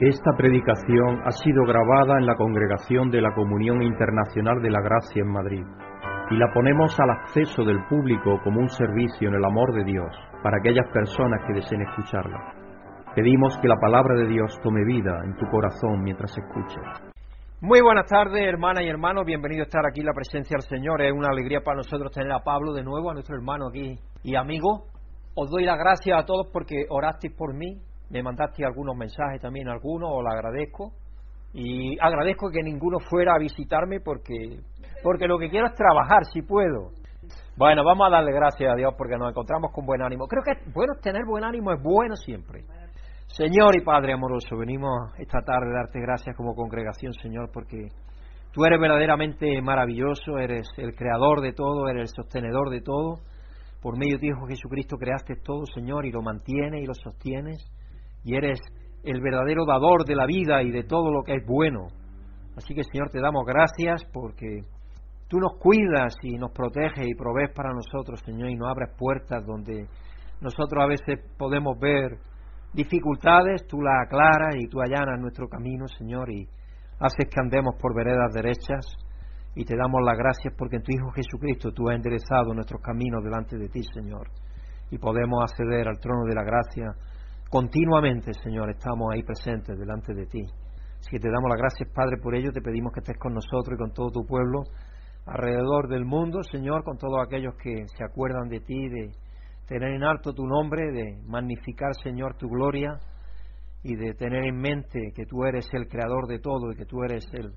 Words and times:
Esta 0.00 0.32
predicación 0.34 1.20
ha 1.26 1.30
sido 1.30 1.62
grabada 1.66 2.18
en 2.18 2.24
la 2.24 2.34
Congregación 2.34 3.10
de 3.10 3.20
la 3.20 3.34
Comunión 3.34 3.82
Internacional 3.82 4.62
de 4.62 4.70
la 4.70 4.80
Gracia 4.80 5.20
en 5.20 5.28
Madrid 5.28 5.62
y 6.30 6.36
la 6.38 6.50
ponemos 6.54 6.98
al 6.98 7.10
acceso 7.10 7.64
del 7.64 7.84
público 7.84 8.40
como 8.42 8.60
un 8.60 8.70
servicio 8.70 9.28
en 9.28 9.34
el 9.34 9.44
amor 9.44 9.74
de 9.74 9.84
Dios 9.84 10.08
para 10.42 10.56
aquellas 10.56 10.88
personas 10.90 11.44
que 11.46 11.52
deseen 11.52 11.82
escucharla. 11.82 12.54
Pedimos 13.14 13.58
que 13.58 13.68
la 13.68 13.76
palabra 13.76 14.14
de 14.14 14.26
Dios 14.26 14.58
tome 14.62 14.86
vida 14.86 15.20
en 15.22 15.36
tu 15.36 15.44
corazón 15.50 16.02
mientras 16.02 16.32
escuches. 16.34 17.12
Muy 17.60 17.82
buenas 17.82 18.06
tardes, 18.06 18.40
hermanas 18.42 18.84
y 18.84 18.88
hermanos. 18.88 19.26
Bienvenido 19.26 19.64
a 19.64 19.66
estar 19.66 19.84
aquí 19.84 20.00
en 20.00 20.06
la 20.06 20.14
presencia 20.14 20.56
del 20.56 20.66
Señor. 20.66 21.02
Es 21.02 21.12
una 21.12 21.28
alegría 21.28 21.60
para 21.60 21.76
nosotros 21.76 22.10
tener 22.10 22.32
a 22.32 22.38
Pablo 22.38 22.72
de 22.72 22.84
nuevo, 22.84 23.10
a 23.10 23.12
nuestro 23.12 23.36
hermano 23.36 23.68
aquí 23.68 23.98
y 24.22 24.34
amigo. 24.34 24.86
Os 25.34 25.50
doy 25.50 25.64
las 25.66 25.78
gracias 25.78 26.18
a 26.18 26.24
todos 26.24 26.46
porque 26.50 26.86
orasteis 26.88 27.34
por 27.34 27.52
mí, 27.52 27.82
me 28.10 28.22
mandaste 28.22 28.64
algunos 28.64 28.96
mensajes 28.96 29.40
también, 29.40 29.68
algunos, 29.68 30.10
os 30.12 30.22
lo 30.22 30.30
agradezco. 30.30 30.92
Y 31.52 31.98
agradezco 32.00 32.50
que 32.50 32.62
ninguno 32.62 32.98
fuera 33.00 33.34
a 33.34 33.38
visitarme 33.38 34.00
porque, 34.00 34.60
porque 35.02 35.26
lo 35.26 35.38
que 35.38 35.48
quiero 35.48 35.66
es 35.66 35.74
trabajar, 35.74 36.24
si 36.32 36.42
puedo. 36.42 36.90
Bueno, 37.56 37.84
vamos 37.84 38.06
a 38.08 38.10
darle 38.10 38.32
gracias 38.32 38.72
a 38.72 38.76
Dios 38.76 38.94
porque 38.96 39.16
nos 39.16 39.30
encontramos 39.30 39.72
con 39.72 39.86
buen 39.86 40.02
ánimo. 40.02 40.26
Creo 40.26 40.42
que 40.42 40.70
bueno 40.72 40.94
tener 41.00 41.24
buen 41.24 41.44
ánimo 41.44 41.72
es 41.72 41.82
bueno 41.82 42.16
siempre. 42.16 42.64
Señor 43.26 43.76
y 43.76 43.84
Padre 43.84 44.12
amoroso, 44.12 44.56
venimos 44.56 45.12
esta 45.18 45.40
tarde 45.42 45.70
a 45.70 45.82
darte 45.82 46.00
gracias 46.00 46.36
como 46.36 46.54
congregación, 46.54 47.12
Señor, 47.14 47.50
porque 47.52 47.88
tú 48.52 48.64
eres 48.64 48.80
verdaderamente 48.80 49.62
maravilloso, 49.62 50.38
eres 50.38 50.68
el 50.76 50.96
creador 50.96 51.40
de 51.40 51.52
todo, 51.52 51.88
eres 51.88 52.10
el 52.10 52.16
sostenedor 52.16 52.70
de 52.70 52.80
todo. 52.80 53.20
Por 53.80 53.96
medio 53.96 54.18
de 54.18 54.30
tu 54.30 54.46
Jesucristo 54.46 54.96
creaste 54.96 55.36
todo, 55.36 55.64
Señor, 55.66 56.06
y 56.06 56.10
lo 56.10 56.22
mantienes 56.22 56.82
y 56.82 56.86
lo 56.86 56.94
sostienes 56.94 57.64
y 58.24 58.36
eres 58.36 58.60
el 59.02 59.20
verdadero 59.20 59.64
dador 59.64 60.04
de 60.04 60.14
la 60.14 60.26
vida 60.26 60.62
y 60.62 60.70
de 60.70 60.84
todo 60.84 61.10
lo 61.10 61.22
que 61.22 61.36
es 61.36 61.46
bueno. 61.46 61.86
Así 62.56 62.74
que 62.74 62.84
Señor, 62.84 63.10
te 63.10 63.20
damos 63.20 63.44
gracias 63.46 64.04
porque 64.12 64.62
tú 65.28 65.38
nos 65.38 65.52
cuidas 65.58 66.14
y 66.22 66.36
nos 66.36 66.50
proteges 66.52 67.06
y 67.06 67.14
provees 67.14 67.50
para 67.54 67.72
nosotros, 67.72 68.20
Señor, 68.24 68.50
y 68.50 68.56
nos 68.56 68.68
abres 68.68 68.90
puertas 68.98 69.44
donde 69.46 69.86
nosotros 70.40 70.82
a 70.82 70.86
veces 70.86 71.20
podemos 71.38 71.78
ver 71.78 72.18
dificultades, 72.72 73.66
tú 73.66 73.80
las 73.80 74.06
aclaras 74.06 74.56
y 74.56 74.68
tú 74.68 74.80
allanas 74.80 75.20
nuestro 75.20 75.48
camino, 75.48 75.86
Señor, 75.88 76.30
y 76.30 76.48
haces 76.98 77.28
que 77.28 77.40
andemos 77.40 77.74
por 77.80 77.94
veredas 77.94 78.32
derechas. 78.32 78.86
Y 79.54 79.64
te 79.64 79.76
damos 79.76 80.00
las 80.04 80.16
gracias 80.16 80.54
porque 80.56 80.76
en 80.76 80.82
tu 80.82 80.92
Hijo 80.92 81.10
Jesucristo 81.10 81.72
tú 81.72 81.88
has 81.88 81.96
enderezado 81.96 82.54
nuestros 82.54 82.80
caminos 82.80 83.22
delante 83.24 83.58
de 83.58 83.68
ti, 83.68 83.82
Señor. 83.92 84.28
Y 84.90 84.98
podemos 84.98 85.42
acceder 85.42 85.88
al 85.88 85.98
trono 85.98 86.24
de 86.24 86.34
la 86.34 86.44
gracia 86.44 86.94
Continuamente, 87.50 88.32
Señor, 88.44 88.70
estamos 88.70 89.12
ahí 89.12 89.24
presentes 89.24 89.76
delante 89.76 90.14
de 90.14 90.24
ti. 90.26 90.40
Así 91.00 91.10
que 91.10 91.18
te 91.18 91.28
damos 91.28 91.50
las 91.50 91.58
gracias, 91.58 91.88
Padre, 91.92 92.16
por 92.22 92.36
ello. 92.36 92.52
Te 92.52 92.60
pedimos 92.60 92.92
que 92.92 93.00
estés 93.00 93.18
con 93.18 93.34
nosotros 93.34 93.74
y 93.74 93.76
con 93.76 93.92
todo 93.92 94.12
tu 94.12 94.24
pueblo 94.24 94.62
alrededor 95.26 95.88
del 95.88 96.04
mundo, 96.04 96.44
Señor, 96.44 96.84
con 96.84 96.96
todos 96.96 97.18
aquellos 97.26 97.56
que 97.56 97.88
se 97.88 98.04
acuerdan 98.04 98.48
de 98.48 98.60
ti, 98.60 98.88
de 98.88 99.10
tener 99.66 99.94
en 99.94 100.04
alto 100.04 100.32
tu 100.32 100.46
nombre, 100.46 100.92
de 100.92 101.20
magnificar, 101.26 101.92
Señor, 102.00 102.36
tu 102.36 102.48
gloria 102.48 103.00
y 103.82 103.96
de 103.96 104.14
tener 104.14 104.44
en 104.44 104.56
mente 104.56 105.10
que 105.12 105.26
tú 105.26 105.42
eres 105.44 105.66
el 105.72 105.88
creador 105.88 106.28
de 106.28 106.38
todo 106.38 106.70
y 106.70 106.76
que 106.76 106.86
tú 106.86 107.02
eres 107.02 107.26
el, 107.32 107.52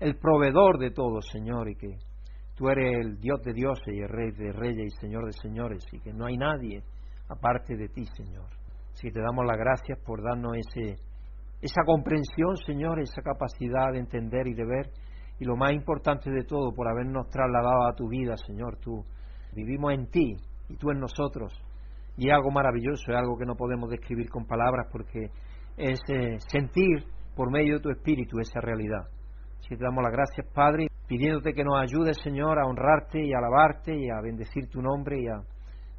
el 0.00 0.18
proveedor 0.18 0.78
de 0.78 0.90
todo, 0.90 1.22
Señor, 1.22 1.70
y 1.70 1.76
que 1.76 1.96
tú 2.56 2.68
eres 2.68 3.06
el 3.06 3.18
Dios 3.18 3.40
de 3.42 3.54
dioses 3.54 3.88
y 3.88 4.00
el 4.00 4.08
Rey 4.10 4.32
de 4.32 4.52
reyes 4.52 4.92
y 4.92 5.00
Señor 5.00 5.24
de 5.24 5.32
señores, 5.32 5.82
y 5.92 6.00
que 6.00 6.12
no 6.12 6.26
hay 6.26 6.36
nadie 6.36 6.82
aparte 7.30 7.74
de 7.74 7.88
ti, 7.88 8.04
Señor. 8.04 8.59
Así 9.00 9.10
te 9.10 9.22
damos 9.22 9.46
las 9.46 9.56
gracias 9.56 9.98
por 10.04 10.22
darnos 10.22 10.58
ese, 10.58 10.96
esa 11.62 11.84
comprensión, 11.86 12.54
Señor, 12.66 13.00
esa 13.00 13.22
capacidad 13.22 13.92
de 13.92 13.98
entender 13.98 14.46
y 14.46 14.52
de 14.52 14.66
ver. 14.66 14.90
Y 15.38 15.46
lo 15.46 15.56
más 15.56 15.72
importante 15.72 16.30
de 16.30 16.44
todo, 16.44 16.74
por 16.74 16.86
habernos 16.86 17.30
trasladado 17.30 17.88
a 17.88 17.94
tu 17.94 18.10
vida, 18.10 18.36
Señor. 18.36 18.76
Tú 18.76 19.02
vivimos 19.54 19.94
en 19.94 20.10
ti 20.10 20.36
y 20.68 20.76
tú 20.76 20.90
en 20.90 21.00
nosotros. 21.00 21.50
Y 22.18 22.28
es 22.28 22.34
algo 22.34 22.50
maravilloso, 22.50 23.10
es 23.10 23.16
algo 23.16 23.38
que 23.38 23.46
no 23.46 23.54
podemos 23.54 23.88
describir 23.88 24.28
con 24.28 24.44
palabras 24.44 24.86
porque 24.92 25.30
es 25.78 25.98
eh, 26.10 26.36
sentir 26.48 27.02
por 27.34 27.50
medio 27.50 27.76
de 27.76 27.80
tu 27.80 27.88
espíritu 27.88 28.38
esa 28.38 28.60
realidad. 28.60 29.08
Así 29.60 29.78
te 29.78 29.82
damos 29.82 30.04
las 30.04 30.12
gracias, 30.12 30.46
Padre, 30.52 30.88
pidiéndote 31.08 31.54
que 31.54 31.64
nos 31.64 31.80
ayudes, 31.80 32.18
Señor, 32.22 32.58
a 32.58 32.66
honrarte 32.66 33.24
y 33.24 33.32
a 33.32 33.38
alabarte 33.38 33.96
y 33.96 34.10
a 34.10 34.20
bendecir 34.20 34.68
tu 34.68 34.82
nombre 34.82 35.22
y 35.22 35.26
a 35.26 35.40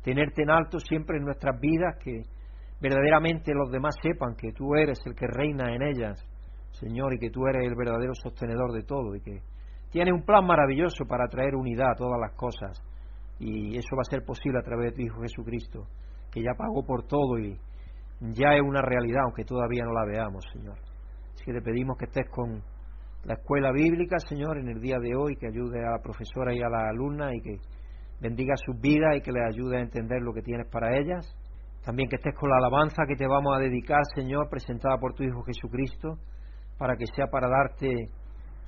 tenerte 0.04 0.44
en 0.44 0.52
alto 0.52 0.78
siempre 0.78 1.18
en 1.18 1.24
nuestras 1.24 1.60
vidas, 1.60 1.98
que 2.04 2.22
verdaderamente 2.82 3.54
los 3.54 3.72
demás 3.72 3.96
sepan 4.02 4.36
que 4.36 4.52
tú 4.52 4.76
eres 4.76 5.00
el 5.06 5.14
que 5.16 5.28
reina 5.28 5.74
en 5.74 5.84
ellas, 5.84 6.28
Señor, 6.72 7.14
y 7.14 7.20
que 7.20 7.30
tú 7.30 7.46
eres 7.46 7.68
el 7.68 7.76
verdadero 7.76 8.14
sostenedor 8.16 8.72
de 8.74 8.84
todo, 8.84 9.16
y 9.16 9.22
que 9.22 9.42
tienes 9.92 10.14
un 10.14 10.24
plan 10.24 10.46
maravilloso 10.46 11.06
para 11.06 11.28
traer 11.28 11.56
unidad 11.56 11.92
a 11.92 11.96
todas 11.96 12.20
las 12.20 12.34
cosas, 12.34 12.82
y 13.40 13.78
eso 13.78 13.96
va 13.96 14.02
a 14.02 14.10
ser 14.10 14.24
posible 14.26 14.60
a 14.60 14.64
través 14.64 14.92
de 14.92 14.96
tu 14.96 15.02
Hijo 15.04 15.22
Jesucristo, 15.22 15.88
que 16.32 16.42
ya 16.42 16.54
pagó 16.58 16.84
por 16.84 17.04
todo 17.08 17.38
y 17.38 17.58
ya 18.20 18.56
es 18.56 18.62
una 18.62 18.82
realidad, 18.82 19.24
aunque 19.26 19.44
todavía 19.44 19.84
no 19.84 19.94
la 19.94 20.06
veamos, 20.06 20.44
Señor. 20.54 20.78
Así 21.34 21.46
que 21.46 21.54
te 21.54 21.62
pedimos 21.62 21.98
que 21.98 22.06
estés 22.06 22.30
con 22.30 22.64
la 23.26 23.34
escuela 23.34 23.72
bíblica, 23.72 24.18
Señor, 24.20 24.58
en 24.58 24.70
el 24.70 24.80
día 24.80 24.98
de 25.00 25.16
hoy, 25.16 25.36
que 25.36 25.48
ayude 25.48 25.86
a 25.86 25.92
la 25.92 26.02
profesora 26.02 26.54
y 26.54 26.62
a 26.62 26.70
la 26.70 26.90
alumna 26.90 27.34
y 27.36 27.42
que 27.42 27.58
bendiga 28.20 28.56
sus 28.56 28.80
vidas 28.80 29.18
y 29.18 29.22
que 29.22 29.32
les 29.32 29.44
ayude 29.44 29.78
a 29.78 29.82
entender 29.82 30.22
lo 30.22 30.34
que 30.34 30.42
tienes 30.42 30.68
para 30.68 30.98
ellas 30.98 31.36
también 31.84 32.10
que 32.10 32.18
estés 32.18 32.36
con 32.36 32.50
la 32.50 32.58
alabanza 32.58 33.06
que 33.08 33.16
te 33.16 33.28
vamos 33.28 33.56
a 33.56 33.60
dedicar, 33.60 34.02
Señor, 34.16 34.50
presentada 34.50 34.98
por 35.00 35.14
tu 35.14 35.24
Hijo 35.24 35.42
Jesucristo, 35.44 36.18
para 36.78 36.96
que 36.96 37.08
sea 37.08 37.28
para 37.28 37.48
darte 37.48 38.10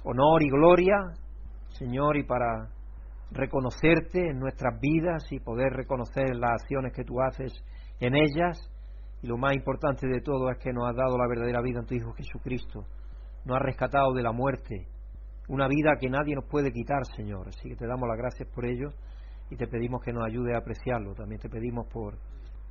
honor 0.03 0.41
y 0.41 0.49
gloria, 0.49 0.95
Señor, 1.69 2.17
y 2.17 2.23
para 2.23 2.69
reconocerte 3.31 4.29
en 4.29 4.39
nuestras 4.39 4.79
vidas 4.79 5.23
y 5.31 5.39
poder 5.39 5.73
reconocer 5.73 6.35
las 6.35 6.61
acciones 6.61 6.93
que 6.93 7.03
tú 7.03 7.21
haces 7.21 7.53
en 7.99 8.15
ellas. 8.15 8.57
Y 9.21 9.27
lo 9.27 9.37
más 9.37 9.55
importante 9.55 10.07
de 10.07 10.21
todo 10.21 10.49
es 10.49 10.57
que 10.57 10.73
nos 10.73 10.89
has 10.89 10.95
dado 10.95 11.17
la 11.17 11.27
verdadera 11.27 11.61
vida 11.61 11.79
en 11.79 11.85
tu 11.85 11.93
Hijo 11.93 12.13
Jesucristo. 12.13 12.85
Nos 13.45 13.57
has 13.57 13.63
rescatado 13.63 14.13
de 14.13 14.23
la 14.23 14.31
muerte, 14.31 14.87
una 15.47 15.67
vida 15.67 15.97
que 15.99 16.09
nadie 16.09 16.35
nos 16.35 16.45
puede 16.45 16.71
quitar, 16.71 17.05
Señor. 17.15 17.47
Así 17.47 17.69
que 17.69 17.75
te 17.75 17.87
damos 17.87 18.07
las 18.07 18.17
gracias 18.17 18.49
por 18.49 18.65
ello 18.65 18.89
y 19.49 19.55
te 19.55 19.67
pedimos 19.67 20.01
que 20.01 20.13
nos 20.13 20.25
ayude 20.25 20.55
a 20.55 20.59
apreciarlo. 20.59 21.13
También 21.13 21.39
te 21.39 21.49
pedimos 21.49 21.87
por 21.87 22.17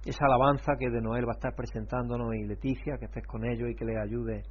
esa 0.05 0.25
alabanza 0.27 0.73
que 0.79 0.91
de 0.91 1.01
Noel 1.01 1.27
va 1.27 1.33
a 1.33 1.39
estar 1.39 1.55
presentándonos 1.55 2.35
y 2.35 2.45
Leticia, 2.45 2.97
que 2.99 3.05
estés 3.05 3.27
con 3.27 3.45
ellos 3.45 3.71
y 3.71 3.75
que 3.75 3.85
les 3.85 3.99
ayude 3.99 4.43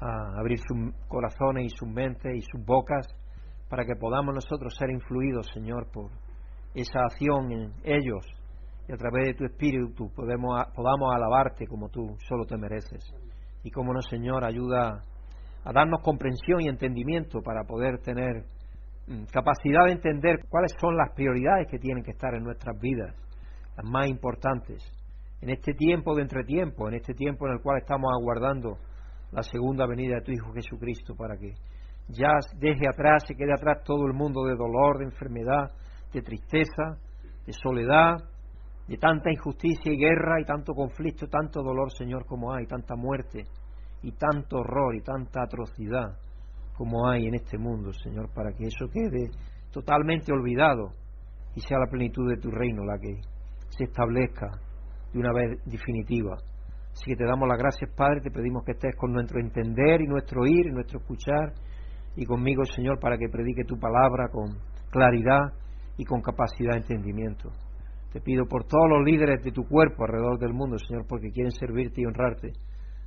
a 0.00 0.38
abrir 0.38 0.58
sus 0.58 0.94
corazones 1.06 1.66
y 1.66 1.76
sus 1.76 1.88
mentes 1.88 2.34
y 2.34 2.40
sus 2.40 2.64
bocas 2.64 3.06
para 3.68 3.84
que 3.84 3.96
podamos 3.96 4.34
nosotros 4.34 4.74
ser 4.76 4.90
influidos, 4.90 5.46
Señor, 5.52 5.90
por 5.92 6.10
esa 6.74 7.00
acción 7.00 7.52
en 7.52 7.72
ellos 7.84 8.24
y 8.88 8.92
a 8.92 8.96
través 8.96 9.28
de 9.28 9.34
tu 9.34 9.44
Espíritu 9.44 10.10
podemos, 10.14 10.54
podamos 10.74 11.14
alabarte 11.14 11.66
como 11.66 11.88
tú 11.88 12.16
solo 12.28 12.44
te 12.44 12.56
mereces. 12.56 13.04
Y 13.64 13.70
como 13.70 13.92
no, 13.92 14.00
Señor, 14.00 14.44
ayuda 14.44 15.02
a 15.64 15.72
darnos 15.72 16.00
comprensión 16.02 16.60
y 16.60 16.68
entendimiento 16.68 17.40
para 17.42 17.64
poder 17.64 17.98
tener 17.98 18.44
mm, 19.08 19.24
capacidad 19.32 19.86
de 19.86 19.92
entender 19.92 20.38
cuáles 20.48 20.72
son 20.80 20.96
las 20.96 21.12
prioridades 21.14 21.66
que 21.68 21.78
tienen 21.78 22.04
que 22.04 22.12
estar 22.12 22.32
en 22.34 22.44
nuestras 22.44 22.78
vidas 22.80 23.14
las 23.76 23.84
más 23.84 24.08
importantes, 24.08 24.82
en 25.40 25.50
este 25.50 25.74
tiempo 25.74 26.14
de 26.14 26.22
entretiempo, 26.22 26.88
en 26.88 26.94
este 26.94 27.14
tiempo 27.14 27.46
en 27.46 27.54
el 27.54 27.60
cual 27.60 27.78
estamos 27.78 28.10
aguardando 28.18 28.78
la 29.32 29.42
segunda 29.42 29.86
venida 29.86 30.16
de 30.16 30.22
tu 30.22 30.32
Hijo 30.32 30.52
Jesucristo 30.52 31.14
para 31.14 31.36
que 31.36 31.54
ya 32.08 32.30
deje 32.58 32.88
atrás, 32.88 33.24
se 33.26 33.34
quede 33.34 33.52
atrás 33.52 33.82
todo 33.84 34.06
el 34.06 34.14
mundo 34.14 34.44
de 34.44 34.54
dolor, 34.54 34.98
de 34.98 35.04
enfermedad, 35.04 35.72
de 36.12 36.22
tristeza, 36.22 36.98
de 37.44 37.52
soledad, 37.52 38.16
de 38.88 38.96
tanta 38.96 39.30
injusticia 39.30 39.92
y 39.92 39.98
guerra 39.98 40.40
y 40.40 40.44
tanto 40.44 40.72
conflicto, 40.72 41.26
tanto 41.26 41.62
dolor, 41.62 41.92
Señor, 41.92 42.24
como 42.24 42.54
hay, 42.54 42.66
tanta 42.66 42.94
muerte 42.94 43.44
y 44.02 44.12
tanto 44.12 44.58
horror 44.58 44.94
y 44.94 45.02
tanta 45.02 45.42
atrocidad 45.42 46.16
como 46.76 47.08
hay 47.08 47.26
en 47.26 47.34
este 47.34 47.58
mundo, 47.58 47.92
Señor, 47.92 48.32
para 48.34 48.52
que 48.52 48.66
eso 48.66 48.86
quede 48.92 49.30
totalmente 49.72 50.32
olvidado 50.32 50.92
y 51.54 51.60
sea 51.60 51.78
la 51.78 51.90
plenitud 51.90 52.28
de 52.28 52.36
tu 52.36 52.50
reino 52.50 52.84
la 52.84 52.98
que 52.98 53.18
se 53.76 53.84
establezca 53.84 54.50
de 55.12 55.18
una 55.18 55.32
vez 55.32 55.58
definitiva. 55.64 56.36
Así 56.92 57.10
que 57.10 57.16
te 57.16 57.24
damos 57.24 57.48
las 57.48 57.58
gracias, 57.58 57.90
Padre, 57.94 58.20
te 58.22 58.30
pedimos 58.30 58.64
que 58.64 58.72
estés 58.72 58.96
con 58.96 59.12
nuestro 59.12 59.38
entender 59.38 60.00
y 60.00 60.06
nuestro 60.06 60.42
oír 60.42 60.66
y 60.66 60.72
nuestro 60.72 60.98
escuchar 60.98 61.52
y 62.16 62.24
conmigo, 62.24 62.64
Señor, 62.64 62.98
para 62.98 63.18
que 63.18 63.28
predique 63.28 63.64
tu 63.64 63.78
palabra 63.78 64.28
con 64.30 64.56
claridad 64.90 65.52
y 65.98 66.04
con 66.04 66.22
capacidad 66.22 66.72
de 66.72 66.78
entendimiento. 66.78 67.50
Te 68.12 68.20
pido 68.22 68.46
por 68.46 68.64
todos 68.64 68.88
los 68.88 69.04
líderes 69.04 69.44
de 69.44 69.52
tu 69.52 69.64
cuerpo 69.68 70.04
alrededor 70.04 70.38
del 70.38 70.54
mundo, 70.54 70.78
Señor, 70.78 71.04
porque 71.06 71.30
quieren 71.30 71.52
servirte 71.52 72.00
y 72.00 72.06
honrarte, 72.06 72.52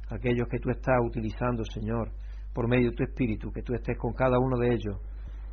aquellos 0.09 0.47
que 0.47 0.59
tú 0.59 0.69
estás 0.69 0.97
utilizando, 1.03 1.63
Señor, 1.65 2.11
por 2.53 2.67
medio 2.67 2.91
de 2.91 2.95
tu 2.95 3.03
Espíritu, 3.03 3.51
que 3.51 3.63
tú 3.63 3.73
estés 3.73 3.97
con 3.97 4.13
cada 4.13 4.37
uno 4.37 4.57
de 4.57 4.67
ellos 4.67 5.01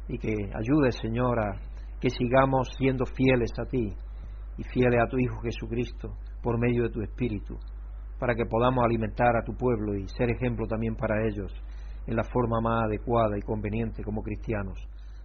y 0.09 0.19
que 0.19 0.35
ayudes, 0.55 0.97
Señor, 1.01 1.41
a 1.41 1.55
que 1.99 2.11
sigamos 2.11 2.69
siendo 2.77 3.07
fieles 3.07 3.51
a 3.59 3.65
ti 3.65 3.95
y 4.59 4.65
fieles 4.65 5.01
a 5.03 5.09
tu 5.09 5.19
Hijo 5.19 5.41
Jesucristo 5.41 6.17
por 6.43 6.59
medio 6.59 6.85
de 6.85 6.91
tu 6.91 7.03
Espíritu, 7.03 7.59
para 8.19 8.35
que 8.35 8.47
podamos 8.47 8.85
alimentar 8.85 9.37
a 9.37 9.45
tu 9.45 9.55
pueblo 9.55 9.95
y 9.95 10.09
ser 10.09 10.31
ejemplo 10.31 10.67
también 10.67 10.97
para 10.97 11.27
ellos 11.27 11.53
en 12.07 12.17
la 12.17 12.25
forma 12.25 12.61
más 12.61 12.85
adecuada 12.85 13.37
y 13.37 13.43
conveniente 13.43 14.03
como 14.03 14.23
cristianos. 14.23 14.79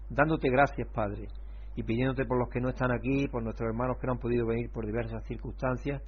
Dándote 0.10 0.50
gracias, 0.50 0.88
Padre, 0.94 1.28
y 1.76 1.84
pidiéndote 1.84 2.26
por 2.26 2.38
los 2.38 2.50
que 2.50 2.60
no 2.60 2.70
están 2.70 2.92
aquí, 2.92 3.28
por 3.28 3.44
nuestros 3.44 3.70
hermanos 3.70 3.98
que 4.00 4.08
no 4.08 4.14
han 4.14 4.20
podido 4.20 4.46
venir 4.46 4.70
por 4.72 4.86
diversas 4.86 5.24
circunstancias, 5.26 6.02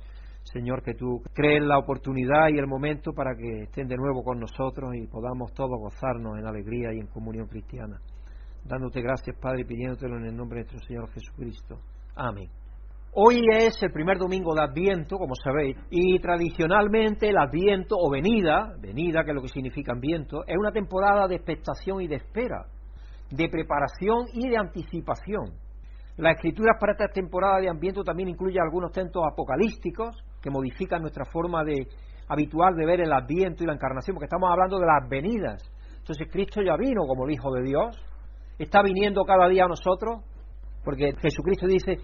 Señor, 0.43 0.83
que 0.83 0.93
tú 0.93 1.21
crees 1.33 1.63
la 1.63 1.77
oportunidad 1.77 2.49
y 2.49 2.57
el 2.57 2.67
momento 2.67 3.13
para 3.13 3.35
que 3.35 3.63
estén 3.63 3.87
de 3.87 3.95
nuevo 3.95 4.23
con 4.23 4.39
nosotros 4.39 4.93
y 4.95 5.07
podamos 5.07 5.53
todos 5.53 5.79
gozarnos 5.79 6.37
en 6.37 6.45
alegría 6.45 6.93
y 6.93 6.99
en 6.99 7.07
comunión 7.07 7.47
cristiana. 7.47 8.01
Dándote 8.65 9.01
gracias, 9.01 9.37
Padre, 9.39 9.61
y 9.61 9.65
pidiéndotelo 9.65 10.17
en 10.17 10.25
el 10.25 10.35
nombre 10.35 10.59
de 10.59 10.65
nuestro 10.65 10.87
Señor 10.87 11.09
Jesucristo. 11.11 11.79
Amén. 12.15 12.62
Hoy 13.15 13.41
es 13.51 13.77
el 13.83 13.91
primer 13.91 14.17
domingo 14.17 14.55
de 14.55 14.63
Adviento, 14.63 15.19
como 15.19 15.35
sabéis, 15.35 15.77
y 15.91 16.17
tradicionalmente 16.17 17.29
el 17.29 17.37
Adviento 17.37 17.95
o 17.95 18.09
venida, 18.09 18.73
venida 18.79 19.23
que 19.23 19.29
es 19.29 19.35
lo 19.35 19.41
que 19.43 19.49
significa 19.49 19.93
Adviento, 19.93 20.43
es 20.47 20.57
una 20.57 20.71
temporada 20.71 21.27
de 21.27 21.35
expectación 21.35 22.01
y 22.01 22.07
de 22.07 22.15
espera, 22.15 22.65
de 23.29 23.49
preparación 23.49 24.25
y 24.33 24.49
de 24.49 24.57
anticipación. 24.57 25.53
Las 26.17 26.37
escrituras 26.37 26.77
para 26.79 26.93
esta 26.93 27.07
temporada 27.09 27.59
de 27.59 27.69
Adviento 27.69 28.03
también 28.03 28.29
incluyen 28.29 28.63
algunos 28.63 28.91
textos 28.91 29.21
apocalípticos 29.31 30.15
que 30.41 30.49
modifican 30.49 31.03
nuestra 31.03 31.25
forma 31.25 31.63
de 31.63 31.87
habitual 32.29 32.75
de 32.75 32.85
ver 32.87 33.01
el 33.01 33.13
Adviento 33.13 33.63
y 33.63 33.67
la 33.67 33.73
encarnación, 33.73 34.15
porque 34.15 34.25
estamos 34.25 34.49
hablando 34.49 34.79
de 34.79 34.87
las 34.87 35.07
venidas. 35.07 35.61
Entonces 35.99 36.27
Cristo 36.31 36.63
ya 36.63 36.75
vino 36.77 37.05
como 37.05 37.27
el 37.27 37.33
Hijo 37.33 37.53
de 37.53 37.61
Dios, 37.61 37.95
está 38.57 38.81
viniendo 38.81 39.23
cada 39.23 39.47
día 39.49 39.65
a 39.65 39.67
nosotros, 39.67 40.23
porque 40.83 41.13
Jesucristo 41.21 41.67
dice, 41.67 41.97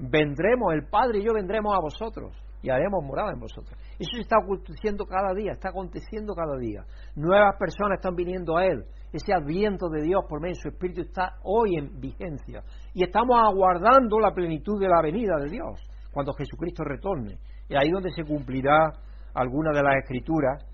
vendremos, 0.00 0.72
el 0.72 0.86
Padre 0.88 1.18
y 1.18 1.24
yo 1.24 1.34
vendremos 1.34 1.76
a 1.76 1.80
vosotros 1.80 2.34
y 2.62 2.70
haremos 2.70 3.04
morada 3.04 3.32
en 3.32 3.40
vosotros. 3.40 3.78
Eso 3.98 4.10
se 4.14 4.22
está 4.22 4.36
aconteciendo 4.42 5.04
cada 5.06 5.34
día, 5.34 5.52
está 5.52 5.70
aconteciendo 5.70 6.34
cada 6.34 6.56
día. 6.58 6.84
Nuevas 7.14 7.56
personas 7.58 7.98
están 7.98 8.14
viniendo 8.14 8.56
a 8.56 8.66
Él. 8.66 8.84
Ese 9.12 9.32
adviento 9.32 9.88
de 9.88 10.02
Dios 10.02 10.22
por 10.28 10.40
medio 10.40 10.54
de 10.54 10.60
su 10.62 10.68
Espíritu 10.68 11.02
está 11.02 11.36
hoy 11.42 11.76
en 11.76 12.00
vigencia. 12.00 12.62
Y 12.94 13.02
estamos 13.02 13.36
aguardando 13.38 14.18
la 14.18 14.32
plenitud 14.32 14.80
de 14.80 14.88
la 14.88 15.02
venida 15.02 15.36
de 15.38 15.50
Dios, 15.50 15.80
cuando 16.12 16.32
Jesucristo 16.34 16.84
retorne. 16.84 17.38
Y 17.68 17.76
ahí 17.76 17.90
donde 17.90 18.10
se 18.10 18.24
cumplirá 18.24 18.92
alguna 19.34 19.72
de 19.72 19.82
las 19.82 19.96
escrituras 20.02 20.64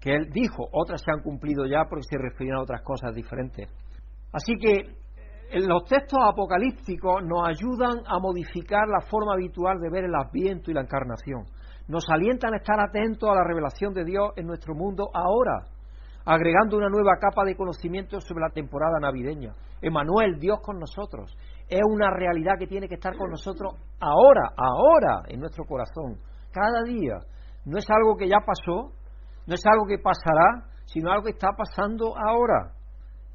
que 0.00 0.14
Él 0.14 0.28
dijo. 0.32 0.68
Otras 0.72 1.02
se 1.02 1.10
han 1.10 1.22
cumplido 1.22 1.66
ya 1.66 1.84
porque 1.88 2.04
se 2.08 2.18
refieren 2.18 2.56
a 2.56 2.62
otras 2.62 2.82
cosas 2.82 3.14
diferentes. 3.14 3.68
Así 4.32 4.54
que 4.60 5.05
los 5.52 5.84
textos 5.84 6.18
apocalípticos 6.22 7.22
nos 7.24 7.48
ayudan 7.48 7.98
a 8.06 8.18
modificar 8.18 8.88
la 8.88 9.00
forma 9.00 9.34
habitual 9.34 9.80
de 9.80 9.90
ver 9.90 10.04
el 10.04 10.14
adviento 10.14 10.70
y 10.70 10.74
la 10.74 10.82
encarnación. 10.82 11.44
Nos 11.88 12.08
alientan 12.10 12.54
a 12.54 12.56
estar 12.56 12.80
atentos 12.80 13.28
a 13.30 13.34
la 13.34 13.44
revelación 13.44 13.94
de 13.94 14.04
Dios 14.04 14.32
en 14.36 14.46
nuestro 14.46 14.74
mundo 14.74 15.08
ahora, 15.14 15.66
agregando 16.24 16.76
una 16.76 16.88
nueva 16.88 17.16
capa 17.20 17.44
de 17.44 17.56
conocimiento 17.56 18.20
sobre 18.20 18.42
la 18.42 18.50
temporada 18.50 18.98
navideña. 19.00 19.52
Emanuel, 19.80 20.38
Dios 20.40 20.58
con 20.62 20.78
nosotros, 20.80 21.36
es 21.68 21.82
una 21.88 22.10
realidad 22.10 22.54
que 22.58 22.66
tiene 22.66 22.88
que 22.88 22.96
estar 22.96 23.16
con 23.16 23.30
nosotros 23.30 23.74
ahora, 24.00 24.50
ahora, 24.56 25.22
en 25.28 25.40
nuestro 25.40 25.64
corazón, 25.64 26.18
cada 26.52 26.82
día. 26.82 27.18
No 27.64 27.78
es 27.78 27.86
algo 27.88 28.16
que 28.16 28.28
ya 28.28 28.38
pasó, 28.44 28.92
no 29.46 29.54
es 29.54 29.64
algo 29.64 29.86
que 29.86 29.98
pasará, 29.98 30.66
sino 30.86 31.10
algo 31.10 31.24
que 31.24 31.32
está 31.32 31.50
pasando 31.56 32.14
ahora. 32.16 32.72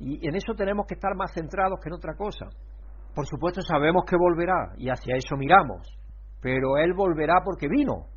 Y 0.03 0.27
en 0.27 0.35
eso 0.35 0.53
tenemos 0.55 0.87
que 0.87 0.95
estar 0.95 1.15
más 1.15 1.31
centrados 1.33 1.79
que 1.79 1.89
en 1.89 1.93
otra 1.93 2.15
cosa. 2.15 2.47
Por 3.13 3.27
supuesto 3.27 3.61
sabemos 3.61 4.03
que 4.09 4.15
volverá 4.17 4.73
y 4.77 4.89
hacia 4.89 5.15
eso 5.15 5.35
miramos, 5.37 5.87
pero 6.41 6.77
Él 6.77 6.93
volverá 6.95 7.41
porque 7.43 7.67
vino 7.67 8.07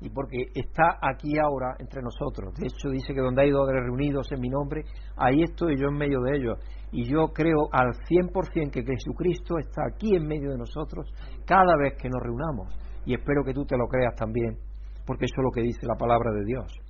y 0.00 0.10
porque 0.10 0.36
está 0.54 0.98
aquí 1.00 1.32
ahora 1.38 1.74
entre 1.78 2.02
nosotros. 2.02 2.54
De 2.54 2.66
hecho 2.66 2.90
dice 2.90 3.14
que 3.14 3.20
donde 3.20 3.42
hay 3.42 3.50
dos 3.50 3.66
reunidos 3.68 4.30
en 4.32 4.40
mi 4.40 4.48
nombre, 4.48 4.84
ahí 5.16 5.42
estoy 5.42 5.76
yo 5.76 5.88
en 5.88 5.96
medio 5.96 6.20
de 6.20 6.36
ellos. 6.36 6.58
Y 6.92 7.10
yo 7.10 7.32
creo 7.32 7.68
al 7.72 7.94
100% 8.08 8.70
que 8.70 8.84
Jesucristo 8.84 9.58
está 9.58 9.82
aquí 9.90 10.14
en 10.14 10.26
medio 10.26 10.50
de 10.50 10.58
nosotros 10.58 11.10
cada 11.44 11.76
vez 11.76 11.94
que 12.00 12.08
nos 12.08 12.22
reunamos. 12.22 12.78
Y 13.06 13.14
espero 13.14 13.42
que 13.44 13.54
tú 13.54 13.64
te 13.64 13.76
lo 13.76 13.88
creas 13.88 14.14
también, 14.14 14.56
porque 15.04 15.24
eso 15.24 15.34
es 15.38 15.44
lo 15.44 15.50
que 15.50 15.62
dice 15.62 15.86
la 15.86 15.96
palabra 15.96 16.30
de 16.32 16.44
Dios. 16.44 16.83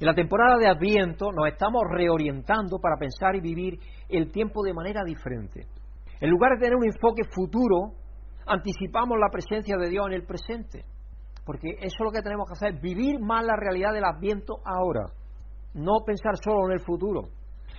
En 0.00 0.06
la 0.06 0.14
temporada 0.14 0.56
de 0.58 0.66
Adviento 0.66 1.30
nos 1.30 1.46
estamos 1.46 1.82
reorientando 1.88 2.78
para 2.78 2.96
pensar 2.96 3.36
y 3.36 3.40
vivir 3.40 3.78
el 4.08 4.32
tiempo 4.32 4.62
de 4.64 4.74
manera 4.74 5.04
diferente. 5.04 5.66
En 6.20 6.30
lugar 6.30 6.52
de 6.52 6.64
tener 6.64 6.74
un 6.74 6.84
enfoque 6.84 7.22
futuro, 7.30 7.92
anticipamos 8.46 9.18
la 9.18 9.30
presencia 9.30 9.76
de 9.76 9.88
Dios 9.88 10.06
en 10.08 10.14
el 10.14 10.26
presente. 10.26 10.84
Porque 11.46 11.76
eso 11.78 11.96
es 11.98 12.00
lo 12.00 12.10
que 12.10 12.22
tenemos 12.22 12.48
que 12.48 12.54
hacer, 12.54 12.80
vivir 12.80 13.20
más 13.20 13.44
la 13.44 13.54
realidad 13.56 13.92
del 13.92 14.04
Adviento 14.04 14.56
ahora, 14.64 15.04
no 15.74 16.00
pensar 16.04 16.36
solo 16.42 16.66
en 16.66 16.72
el 16.72 16.80
futuro. 16.80 17.28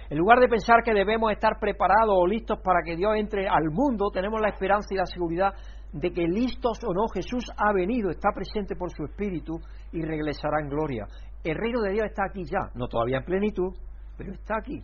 En 0.10 0.18
lugar 0.18 0.40
de 0.40 0.48
pensar 0.48 0.84
que 0.84 0.94
debemos 0.94 1.32
estar 1.32 1.60
preparados 1.60 2.16
o 2.16 2.28
listos 2.28 2.60
para 2.64 2.82
que 2.86 2.96
Dios 2.96 3.14
entre 3.18 3.48
al 3.48 3.72
mundo, 3.72 4.12
tenemos 4.14 4.40
la 4.40 4.50
esperanza 4.50 4.88
y 4.92 4.98
la 4.98 5.06
seguridad 5.08 5.54
de 5.92 6.12
que 6.12 6.28
listos 6.28 6.78
o 6.86 6.94
no, 6.94 7.08
Jesús 7.14 7.46
ha 7.58 7.74
venido, 7.74 8.12
está 8.12 8.30
presente 8.34 8.76
por 8.76 8.92
su 8.92 9.06
Espíritu 9.06 9.60
y 9.92 10.02
regresará 10.02 10.62
en 10.62 10.70
gloria. 10.70 11.08
El 11.46 11.56
reino 11.56 11.80
de 11.82 11.92
Dios 11.92 12.08
está 12.08 12.24
aquí 12.26 12.44
ya, 12.44 12.72
no 12.74 12.88
todavía 12.88 13.18
en 13.18 13.24
plenitud, 13.24 13.72
pero 14.18 14.34
está 14.34 14.56
aquí. 14.58 14.82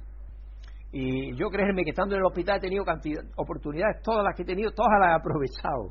Y 0.91 1.35
yo 1.35 1.49
créeme 1.49 1.83
que 1.83 1.89
estando 1.89 2.13
en 2.13 2.19
el 2.19 2.25
hospital 2.27 2.57
he 2.57 2.61
tenido 2.61 2.83
oportunidades, 3.35 3.99
todas 4.03 4.23
las 4.23 4.35
que 4.35 4.43
he 4.43 4.45
tenido, 4.45 4.69
todas 4.71 4.99
las 4.99 5.09
he 5.09 5.13
aprovechado. 5.13 5.89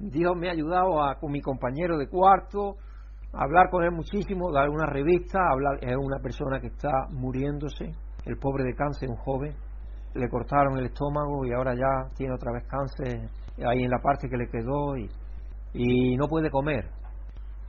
Dios 0.00 0.34
me 0.36 0.48
ha 0.48 0.52
ayudado 0.52 1.00
a, 1.00 1.14
con 1.14 1.30
mi 1.30 1.40
compañero 1.40 1.96
de 1.96 2.08
cuarto, 2.08 2.74
a 3.32 3.44
hablar 3.44 3.70
con 3.70 3.84
él 3.84 3.92
muchísimo, 3.92 4.50
dar 4.50 4.68
una 4.68 4.86
revista, 4.86 5.38
hablar, 5.48 5.78
es 5.80 5.96
una 5.96 6.18
persona 6.18 6.58
que 6.58 6.66
está 6.66 6.90
muriéndose, 7.10 7.92
el 8.24 8.36
pobre 8.36 8.64
de 8.64 8.74
cáncer, 8.74 9.08
un 9.10 9.16
joven, 9.16 9.54
le 10.14 10.28
cortaron 10.28 10.76
el 10.76 10.86
estómago 10.86 11.46
y 11.46 11.52
ahora 11.52 11.74
ya 11.74 12.12
tiene 12.16 12.34
otra 12.34 12.50
vez 12.50 12.66
cáncer 12.66 13.28
ahí 13.64 13.84
en 13.84 13.90
la 13.90 14.00
parte 14.02 14.28
que 14.28 14.36
le 14.36 14.48
quedó 14.48 14.96
y, 14.96 15.08
y 15.74 16.16
no 16.16 16.26
puede 16.26 16.50
comer. 16.50 16.90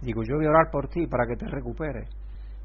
Digo, 0.01 0.23
yo 0.23 0.37
voy 0.37 0.47
a 0.47 0.49
orar 0.49 0.71
por 0.71 0.87
ti 0.87 1.05
para 1.05 1.27
que 1.27 1.35
te 1.35 1.45
recuperes. 1.45 2.20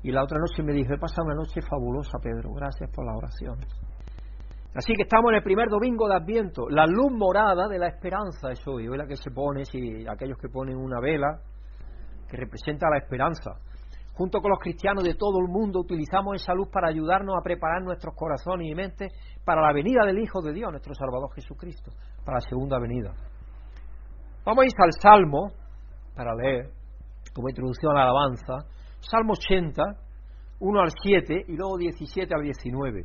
Y 0.06 0.12
la 0.12 0.22
otra 0.22 0.38
noche 0.38 0.62
me 0.62 0.72
dijo, 0.72 0.94
he 0.94 0.98
pasado 0.98 1.26
una 1.26 1.34
noche 1.34 1.60
fabulosa, 1.68 2.20
Pedro, 2.22 2.52
gracias 2.54 2.88
por 2.94 3.04
la 3.04 3.16
oración. 3.16 3.58
Así 4.72 4.94
que 4.94 5.02
estamos 5.02 5.32
en 5.32 5.38
el 5.38 5.42
primer 5.42 5.68
domingo 5.68 6.06
de 6.06 6.14
Adviento. 6.14 6.68
La 6.70 6.86
luz 6.86 7.10
morada 7.10 7.66
de 7.66 7.76
la 7.76 7.88
esperanza 7.88 8.52
es 8.52 8.64
hoy. 8.68 8.86
Hoy 8.86 8.96
la 8.96 9.08
que 9.08 9.16
se 9.16 9.32
pone, 9.32 9.64
si 9.64 10.06
aquellos 10.06 10.38
que 10.38 10.48
ponen 10.48 10.76
una 10.76 11.00
vela, 11.00 11.40
que 12.30 12.36
representa 12.36 12.88
la 12.88 12.98
esperanza. 12.98 13.58
Junto 14.14 14.40
con 14.40 14.52
los 14.52 14.60
cristianos 14.60 15.02
de 15.02 15.14
todo 15.14 15.40
el 15.40 15.48
mundo 15.48 15.80
utilizamos 15.80 16.36
esa 16.36 16.54
luz 16.54 16.68
para 16.68 16.88
ayudarnos 16.88 17.34
a 17.36 17.42
preparar 17.42 17.82
nuestros 17.82 18.14
corazones 18.14 18.68
y 18.70 18.76
mentes 18.76 19.12
para 19.44 19.60
la 19.60 19.72
venida 19.72 20.06
del 20.06 20.20
Hijo 20.20 20.40
de 20.40 20.52
Dios, 20.52 20.70
nuestro 20.70 20.94
Salvador 20.94 21.34
Jesucristo, 21.34 21.90
para 22.24 22.36
la 22.36 22.48
segunda 22.48 22.78
venida. 22.78 23.12
Vamos 24.44 24.62
a 24.62 24.66
ir 24.66 24.72
al 24.78 24.92
Salmo 25.02 25.50
para 26.14 26.32
leer, 26.36 26.70
como 27.34 27.48
introducción 27.48 27.90
a 27.90 27.94
la 27.96 28.02
alabanza, 28.04 28.68
Salmo 29.08 29.34
80, 29.34 29.82
1 30.58 30.80
al 30.80 30.90
7 31.00 31.44
y 31.46 31.56
luego 31.56 31.78
17 31.78 32.34
al 32.34 32.42
19. 32.42 33.02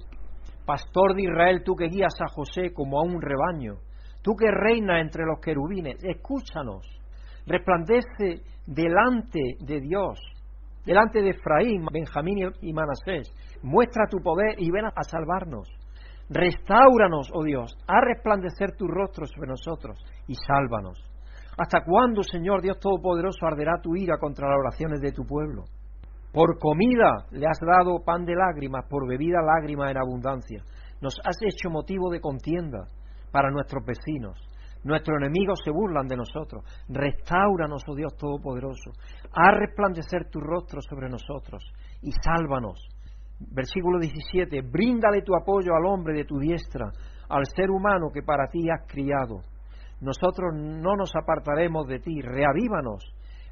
Pastor 0.66 1.14
de 1.14 1.22
Israel, 1.22 1.62
tú 1.64 1.76
que 1.76 1.90
guías 1.90 2.16
a 2.20 2.34
José 2.34 2.74
como 2.74 3.00
a 3.00 3.04
un 3.04 3.22
rebaño, 3.22 3.76
tú 4.24 4.36
que 4.36 4.50
reinas 4.50 5.02
entre 5.02 5.26
los 5.26 5.40
querubines, 5.40 6.04
escúchanos, 6.04 6.88
resplandece 7.46 8.42
delante 8.66 9.42
de 9.60 9.80
Dios, 9.80 10.20
delante 10.86 11.22
de 11.22 11.30
Efraín, 11.30 11.86
Benjamín 11.94 12.50
y 12.62 12.74
Manasés, 12.74 13.32
muestra 13.62 14.08
tu 14.10 14.18
poder 14.24 14.56
y 14.58 14.72
ven 14.72 14.86
a 14.86 15.04
salvarnos. 15.04 15.70
Restauranos, 16.30 17.30
oh 17.32 17.44
Dios, 17.44 17.78
a 17.88 18.02
resplandecer 18.02 18.72
tu 18.76 18.88
rostro 18.88 19.28
sobre 19.28 19.50
nosotros 19.50 20.04
y 20.28 20.34
sálvanos. 20.34 20.98
¿Hasta 21.60 21.84
cuándo, 21.84 22.24
Señor 22.24 22.64
Dios 22.64 22.80
Todopoderoso, 22.80 23.46
arderá 23.46 23.80
tu 23.84 23.96
ira 23.96 24.18
contra 24.18 24.50
las 24.50 24.58
oraciones 24.58 25.00
de 25.00 25.12
tu 25.12 25.26
pueblo? 25.28 25.66
Por 26.32 26.58
comida 26.60 27.26
le 27.32 27.46
has 27.46 27.60
dado 27.60 28.04
pan 28.06 28.24
de 28.24 28.36
lágrimas, 28.36 28.86
por 28.90 29.06
bebida 29.06 29.42
lágrimas 29.42 29.92
en 29.92 29.98
abundancia. 29.98 30.64
Nos 31.02 31.16
has 31.26 31.36
hecho 31.42 31.70
motivo 31.70 32.10
de 32.10 32.22
contienda 32.22 32.88
para 33.32 33.52
nuestros 33.52 33.84
vecinos. 33.86 34.40
Nuestros 34.84 35.18
enemigos 35.18 35.60
se 35.64 35.72
burlan 35.72 36.08
de 36.08 36.16
nosotros. 36.16 36.64
Restauranos, 36.88 37.84
oh 37.88 37.96
Dios 37.96 38.16
Todopoderoso. 38.16 38.92
Haz 39.34 39.60
resplandecer 39.60 40.30
tu 40.30 40.40
rostro 40.40 40.82
sobre 40.82 41.10
nosotros 41.10 41.64
y 42.02 42.12
sálvanos. 42.12 42.88
Versículo 43.40 44.00
17. 44.00 44.62
Bríndale 44.62 45.24
tu 45.24 45.36
apoyo 45.36 45.76
al 45.76 45.86
hombre 45.86 46.14
de 46.14 46.26
tu 46.26 46.40
diestra, 46.40 46.90
al 47.30 47.46
ser 47.46 47.70
humano 47.70 48.10
que 48.14 48.24
para 48.24 48.48
ti 48.48 48.70
has 48.70 48.88
criado. 48.88 49.42
Nosotros 50.00 50.54
no 50.56 50.96
nos 50.96 51.12
apartaremos 51.16 51.88
de 51.88 52.00
ti. 52.00 52.22
Reavívanos 52.22 53.04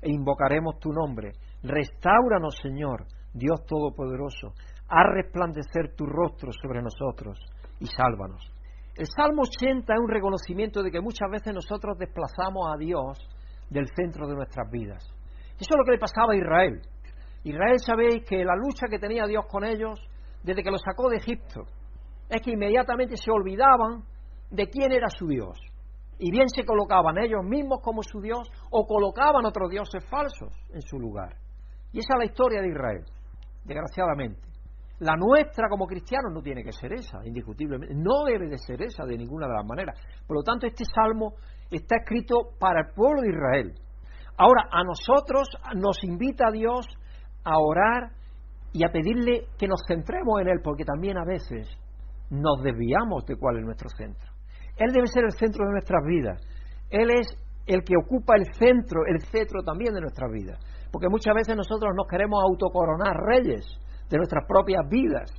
e 0.01 0.09
invocaremos 0.09 0.79
tu 0.79 0.91
nombre 0.93 1.33
Restauranos, 1.63 2.55
Señor, 2.61 3.05
Dios 3.33 3.65
Todopoderoso. 3.65 4.53
Haz 4.87 5.05
resplandecer 5.13 5.93
tu 5.95 6.05
rostro 6.05 6.51
sobre 6.53 6.81
nosotros 6.81 7.37
y 7.79 7.85
sálvanos. 7.85 8.41
El 8.95 9.05
Salmo 9.07 9.43
80 9.43 9.93
es 9.93 9.99
un 9.99 10.09
reconocimiento 10.09 10.81
de 10.81 10.89
que 10.89 11.01
muchas 11.01 11.29
veces 11.29 11.53
nosotros 11.53 11.97
desplazamos 11.97 12.67
a 12.73 12.77
Dios 12.77 13.19
del 13.69 13.87
centro 13.87 14.27
de 14.27 14.35
nuestras 14.35 14.69
vidas. 14.71 15.03
Eso 15.59 15.69
es 15.69 15.77
lo 15.77 15.83
que 15.83 15.91
le 15.91 15.99
pasaba 15.99 16.33
a 16.33 16.37
Israel. 16.37 16.81
Israel 17.43 17.79
sabéis 17.79 18.23
que 18.25 18.43
la 18.43 18.55
lucha 18.55 18.87
que 18.89 18.99
tenía 18.99 19.25
Dios 19.25 19.45
con 19.49 19.63
ellos 19.65 19.99
desde 20.43 20.63
que 20.63 20.71
los 20.71 20.81
sacó 20.81 21.09
de 21.09 21.17
Egipto 21.17 21.63
es 22.29 22.41
que 22.41 22.51
inmediatamente 22.51 23.17
se 23.17 23.31
olvidaban 23.31 24.03
de 24.49 24.69
quién 24.69 24.91
era 24.93 25.09
su 25.09 25.27
Dios. 25.27 25.59
Y 26.17 26.31
bien 26.31 26.47
se 26.49 26.65
colocaban 26.65 27.17
ellos 27.17 27.43
mismos 27.43 27.79
como 27.81 28.01
su 28.01 28.21
Dios 28.21 28.49
o 28.71 28.85
colocaban 28.85 29.45
otros 29.45 29.69
dioses 29.69 30.05
falsos 30.09 30.53
en 30.73 30.81
su 30.81 30.97
lugar. 30.97 31.35
Y 31.91 31.99
esa 31.99 32.13
es 32.13 32.19
la 32.19 32.25
historia 32.25 32.61
de 32.61 32.69
Israel, 32.69 33.03
desgraciadamente. 33.65 34.41
La 34.99 35.15
nuestra 35.15 35.69
como 35.69 35.87
cristianos 35.87 36.33
no 36.33 36.41
tiene 36.41 36.63
que 36.63 36.73
ser 36.73 36.91
esa, 36.93 37.25
indiscutiblemente. 37.25 37.95
No 37.95 38.25
debe 38.25 38.49
de 38.49 38.57
ser 38.57 38.81
esa 38.81 39.05
de 39.05 39.17
ninguna 39.17 39.47
de 39.47 39.53
las 39.53 39.65
maneras. 39.65 39.97
Por 40.27 40.37
lo 40.37 40.43
tanto, 40.43 40.67
este 40.67 40.83
salmo 40.83 41.35
está 41.71 41.97
escrito 41.97 42.35
para 42.59 42.81
el 42.81 42.93
pueblo 42.93 43.21
de 43.21 43.29
Israel. 43.29 43.73
Ahora, 44.37 44.67
a 44.71 44.83
nosotros 44.83 45.47
nos 45.75 46.03
invita 46.03 46.47
a 46.47 46.51
Dios 46.51 46.85
a 47.43 47.57
orar 47.57 48.11
y 48.73 48.83
a 48.83 48.89
pedirle 48.91 49.47
que 49.57 49.67
nos 49.67 49.81
centremos 49.87 50.41
en 50.41 50.49
Él, 50.49 50.59
porque 50.63 50.83
también 50.83 51.17
a 51.17 51.25
veces 51.25 51.67
nos 52.29 52.61
desviamos 52.61 53.25
de 53.25 53.37
cuál 53.37 53.57
es 53.57 53.65
nuestro 53.65 53.89
centro. 53.89 54.29
Él 54.75 54.91
debe 54.93 55.07
ser 55.07 55.23
el 55.23 55.31
centro 55.31 55.65
de 55.65 55.71
nuestras 55.71 56.03
vidas. 56.05 56.41
Él 56.89 57.09
es 57.11 57.27
el 57.65 57.83
que 57.83 57.95
ocupa 57.97 58.35
el 58.35 58.45
centro, 58.53 59.01
el 59.07 59.19
centro 59.27 59.61
también 59.63 59.93
de 59.93 60.01
nuestras 60.01 60.31
vidas. 60.31 60.59
Porque 60.91 61.09
muchas 61.09 61.33
veces 61.35 61.55
nosotros 61.55 61.93
nos 61.95 62.07
queremos 62.07 62.41
autocoronar 62.43 63.15
reyes 63.15 63.65
de 64.09 64.17
nuestras 64.17 64.45
propias 64.47 64.87
vidas. 64.89 65.31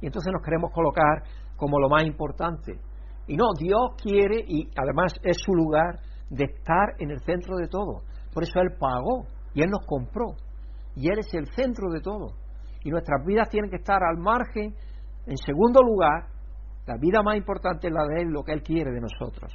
Y 0.00 0.06
entonces 0.06 0.32
nos 0.32 0.42
queremos 0.42 0.70
colocar 0.72 1.22
como 1.56 1.78
lo 1.78 1.88
más 1.88 2.04
importante. 2.04 2.78
Y 3.26 3.36
no, 3.36 3.46
Dios 3.58 3.96
quiere, 4.02 4.44
y 4.46 4.68
además 4.76 5.12
es 5.22 5.38
su 5.38 5.52
lugar, 5.54 6.00
de 6.30 6.44
estar 6.44 6.94
en 6.98 7.10
el 7.10 7.20
centro 7.20 7.56
de 7.56 7.68
todo. 7.68 8.02
Por 8.32 8.42
eso 8.42 8.60
Él 8.60 8.70
pagó 8.78 9.26
y 9.54 9.62
Él 9.62 9.70
nos 9.70 9.84
compró. 9.86 10.34
Y 10.96 11.08
Él 11.10 11.18
es 11.18 11.32
el 11.34 11.46
centro 11.54 11.90
de 11.90 12.00
todo. 12.00 12.34
Y 12.84 12.90
nuestras 12.90 13.24
vidas 13.24 13.48
tienen 13.48 13.70
que 13.70 13.76
estar 13.76 14.02
al 14.02 14.18
margen, 14.18 14.74
en 15.26 15.36
segundo 15.36 15.82
lugar, 15.82 16.26
la 16.86 16.96
vida 16.96 17.22
más 17.22 17.36
importante 17.36 17.86
es 17.86 17.92
la 17.92 18.04
de 18.06 18.22
Él, 18.22 18.28
lo 18.28 18.42
que 18.42 18.52
Él 18.52 18.62
quiere 18.62 18.90
de 18.90 19.00
nosotros. 19.00 19.52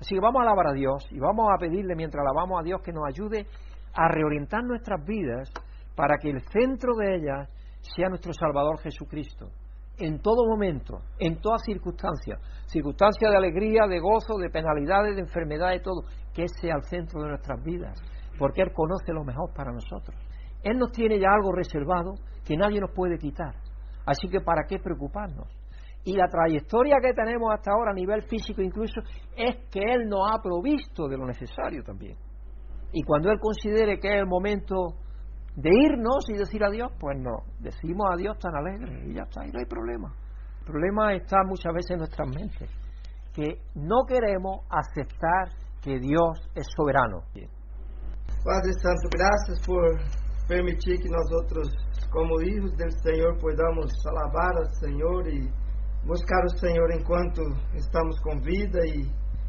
Así 0.00 0.14
que 0.14 0.20
vamos 0.20 0.40
a 0.40 0.42
alabar 0.42 0.68
a 0.68 0.72
Dios 0.72 1.06
y 1.10 1.18
vamos 1.18 1.48
a 1.52 1.58
pedirle 1.58 1.94
mientras 1.96 2.22
alabamos 2.22 2.60
a 2.60 2.62
Dios 2.62 2.80
que 2.82 2.92
nos 2.92 3.04
ayude 3.08 3.46
a 3.94 4.08
reorientar 4.08 4.62
nuestras 4.64 5.04
vidas 5.04 5.50
para 5.94 6.16
que 6.18 6.30
el 6.30 6.40
centro 6.50 6.94
de 6.94 7.16
ellas 7.16 7.48
sea 7.80 8.08
nuestro 8.08 8.32
Salvador 8.32 8.78
Jesucristo. 8.80 9.50
En 9.98 10.20
todo 10.20 10.46
momento, 10.46 11.00
en 11.18 11.40
todas 11.40 11.62
circunstancias, 11.64 12.40
circunstancias 12.66 13.30
de 13.30 13.36
alegría, 13.36 13.86
de 13.88 13.98
gozo, 13.98 14.38
de 14.38 14.48
penalidades, 14.48 15.16
de 15.16 15.22
enfermedades, 15.22 15.80
de 15.80 15.84
todo, 15.84 16.02
que 16.32 16.46
sea 16.60 16.76
el 16.76 16.82
centro 16.84 17.20
de 17.22 17.30
nuestras 17.30 17.62
vidas, 17.64 18.00
porque 18.38 18.62
Él 18.62 18.72
conoce 18.72 19.12
lo 19.12 19.24
mejor 19.24 19.52
para 19.52 19.72
nosotros. 19.72 20.16
Él 20.62 20.78
nos 20.78 20.92
tiene 20.92 21.18
ya 21.18 21.28
algo 21.32 21.52
reservado 21.52 22.14
que 22.44 22.56
nadie 22.56 22.80
nos 22.80 22.92
puede 22.92 23.18
quitar. 23.18 23.54
Así 24.06 24.28
que 24.28 24.40
¿para 24.40 24.62
qué 24.68 24.78
preocuparnos? 24.78 25.48
Y 26.04 26.14
la 26.14 26.28
trayectoria 26.28 26.96
que 27.02 27.12
tenemos 27.12 27.52
hasta 27.52 27.72
ahora 27.72 27.90
a 27.90 27.94
nivel 27.94 28.22
físico 28.22 28.62
incluso 28.62 29.00
es 29.36 29.56
que 29.70 29.80
Él 29.80 30.08
nos 30.08 30.30
ha 30.30 30.40
provisto 30.40 31.08
de 31.08 31.16
lo 31.16 31.26
necesario 31.26 31.82
también. 31.82 32.16
Y 32.92 33.02
cuando 33.02 33.30
Él 33.30 33.38
considere 33.40 33.98
que 33.98 34.08
es 34.08 34.20
el 34.20 34.26
momento 34.26 34.94
de 35.56 35.70
irnos 35.70 36.28
y 36.28 36.34
decir 36.34 36.62
adiós, 36.64 36.92
pues 36.98 37.18
no, 37.18 37.42
decimos 37.58 38.06
adiós 38.12 38.38
tan 38.38 38.54
alegre 38.54 39.04
y 39.06 39.14
ya 39.14 39.22
está, 39.22 39.44
y 39.46 39.50
no 39.50 39.58
hay 39.58 39.66
problema. 39.66 40.14
El 40.60 40.66
problema 40.66 41.14
está 41.14 41.42
muchas 41.44 41.72
veces 41.74 41.90
en 41.92 41.98
nuestras 41.98 42.28
mentes, 42.28 42.70
que 43.34 43.60
no 43.74 44.04
queremos 44.06 44.60
aceptar 44.70 45.50
que 45.82 45.98
Dios 45.98 46.48
es 46.54 46.66
soberano. 46.76 47.22
Padre 48.44 48.72
Santo, 48.80 49.08
gracias 49.10 49.66
por 49.66 49.98
permitir 50.46 50.96
que 51.00 51.08
nosotros, 51.10 51.68
como 52.10 52.40
hijos 52.40 52.76
del 52.76 52.92
Señor, 53.02 53.38
podamos 53.38 53.92
alabar 54.06 54.56
al 54.56 54.72
Señor 54.74 55.28
y 55.28 55.50
buscar 56.06 56.44
o 56.44 56.48
Senhor 56.58 56.92
enquanto 56.92 57.42
estamos 57.74 58.18
com 58.20 58.40
vida 58.40 58.80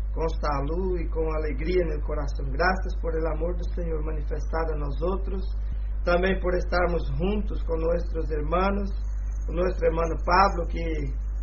e 0.09 0.13
com 0.13 0.27
saúde 0.29 1.03
e 1.03 1.09
com 1.09 1.25
alegria 1.37 1.85
no 1.85 2.01
coração. 2.01 2.45
Graças 2.51 2.95
por 3.01 3.13
el 3.15 3.27
amor 3.27 3.55
do 3.55 3.63
Senhor 3.73 4.03
manifestado 4.03 4.73
a 4.73 4.77
nós 4.77 5.01
outros, 5.01 5.41
também 6.03 6.39
por 6.39 6.53
estarmos 6.55 7.07
juntos 7.17 7.61
com 7.63 7.77
nossos 7.77 8.29
irmãos, 8.31 8.89
com 9.45 9.53
nosso 9.53 9.85
irmão 9.85 10.05
Pablo 10.25 10.67
que 10.67 10.83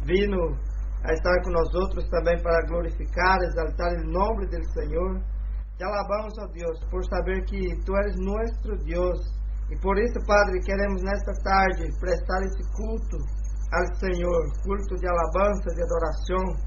vino 0.05 0.57
a 1.05 1.13
estar 1.13 1.43
com 1.43 1.51
nós 1.51 1.75
outros 1.75 2.09
também 2.11 2.41
para 2.43 2.67
glorificar, 2.67 3.39
exaltar 3.43 3.93
o 4.01 4.11
nome 4.11 4.47
do 4.47 4.65
Senhor. 4.73 5.21
Te 5.77 5.85
alabamos, 5.85 6.33
ó 6.41 6.47
Deus, 6.53 6.81
por 6.91 7.05
saber 7.05 7.45
que 7.45 7.61
Tu 7.85 7.97
eres 7.97 8.17
nosso 8.17 8.85
Deus. 8.85 9.21
E 9.71 9.79
por 9.81 9.99
isso, 9.99 10.19
Padre, 10.27 10.61
queremos 10.65 11.03
nesta 11.03 11.33
tarde 11.43 11.91
prestar 12.01 12.41
esse 12.43 12.63
culto 12.73 13.19
ao 13.73 13.87
Senhor, 13.99 14.43
culto 14.63 14.95
de 14.97 15.07
alabança, 15.07 15.75
de 15.75 15.83
adoração 15.83 16.66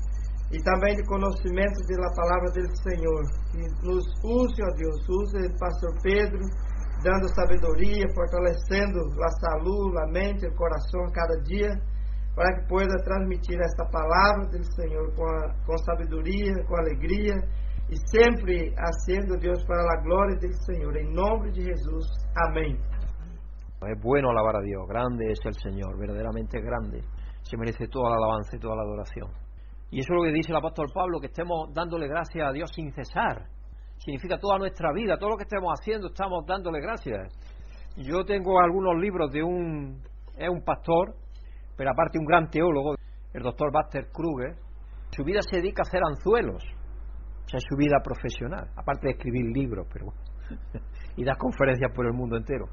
e 0.52 0.58
também 0.64 0.96
de 0.96 1.06
conhecimento 1.06 1.78
da 1.86 2.10
palavra 2.16 2.50
do 2.50 2.66
Senhor. 2.82 3.22
Que 3.52 3.62
nos 3.86 4.06
use, 4.24 4.62
ó 4.64 4.72
Deus, 4.76 5.00
use 5.08 5.46
o 5.46 5.58
pastor 5.60 5.94
Pedro, 6.02 6.40
dando 7.04 7.30
sabedoria, 7.36 8.06
fortalecendo 8.16 9.00
a 9.22 9.32
saúde, 9.40 9.98
a 10.00 10.08
mente, 10.12 10.48
o 10.48 10.56
coração 10.56 11.02
a 11.06 11.12
cada 11.12 11.36
dia, 11.44 11.70
para 12.36 12.56
que 12.56 12.68
possa 12.68 12.98
transmitir 13.04 13.60
esta 13.62 13.86
palavra 13.86 14.48
do 14.48 14.64
Senhor 14.74 15.14
com, 15.16 15.26
a, 15.26 15.54
com 15.66 15.78
sabedoria, 15.78 16.54
com 16.66 16.76
alegria 16.78 17.36
e 17.90 17.96
sempre 18.10 18.74
sendo 19.06 19.38
Deus 19.38 19.64
para 19.66 19.82
a 19.82 20.02
glória 20.02 20.36
do 20.38 20.54
Senhor. 20.66 20.96
Em 20.98 21.14
nome 21.14 21.52
de 21.52 21.62
Jesus. 21.66 22.08
Amém. 22.48 22.78
Es 23.82 24.02
bueno 24.02 24.30
alabar 24.30 24.58
a 24.58 24.62
Dios, 24.62 24.86
grande 24.88 25.32
es 25.32 25.40
el 25.46 25.54
Señor, 25.54 25.98
verdaderamente 25.98 26.60
grande. 26.60 27.02
Se 27.44 27.56
merece 27.56 27.88
toda 27.88 28.10
la 28.10 28.18
alabanza 28.18 28.56
y 28.56 28.60
toda 28.60 28.76
la 28.76 28.84
adoración. 28.84 29.49
Y 29.92 30.00
eso 30.00 30.14
es 30.14 30.18
lo 30.18 30.24
que 30.24 30.32
dice 30.32 30.52
el 30.52 30.58
apóstol 30.58 30.88
Pablo, 30.94 31.20
que 31.20 31.28
estemos 31.28 31.74
dándole 31.74 32.08
gracias 32.08 32.48
a 32.48 32.52
Dios 32.52 32.70
sin 32.74 32.92
cesar. 32.94 33.48
Significa 33.98 34.38
toda 34.38 34.58
nuestra 34.58 34.94
vida, 34.94 35.18
todo 35.18 35.32
lo 35.32 35.38
que 35.38 35.44
estemos 35.44 35.74
haciendo, 35.80 36.08
estamos 36.08 36.46
dándole 36.46 36.80
gracias. 36.80 37.34
Yo 37.98 38.24
tengo 38.24 38.62
algunos 38.62 38.96
libros 38.98 39.32
de 39.32 39.44
un, 39.44 40.02
es 40.38 40.50
un 40.50 40.64
pastor, 40.64 41.16
pero 41.76 41.92
aparte 41.92 42.20
un 42.20 42.26
gran 42.26 42.50
teólogo, 42.50 42.96
el 43.34 43.44
doctor 43.44 43.72
Buster 43.72 44.08
Kruger. 44.12 44.56
Su 45.12 45.24
vida 45.24 45.42
se 45.42 45.58
dedica 45.58 45.82
a 45.82 45.88
hacer 45.88 46.02
anzuelos, 46.04 46.64
o 46.64 47.50
sea, 47.50 47.58
es 47.58 47.64
su 47.68 47.76
vida 47.76 47.98
profesional, 48.04 48.70
aparte 48.78 49.08
de 49.08 49.14
escribir 49.14 49.46
libros, 49.52 49.88
pero 49.92 50.14
y 51.18 51.24
dar 51.24 51.38
conferencias 51.38 51.92
por 51.96 52.06
el 52.06 52.14
mundo 52.14 52.38
entero. 52.38 52.66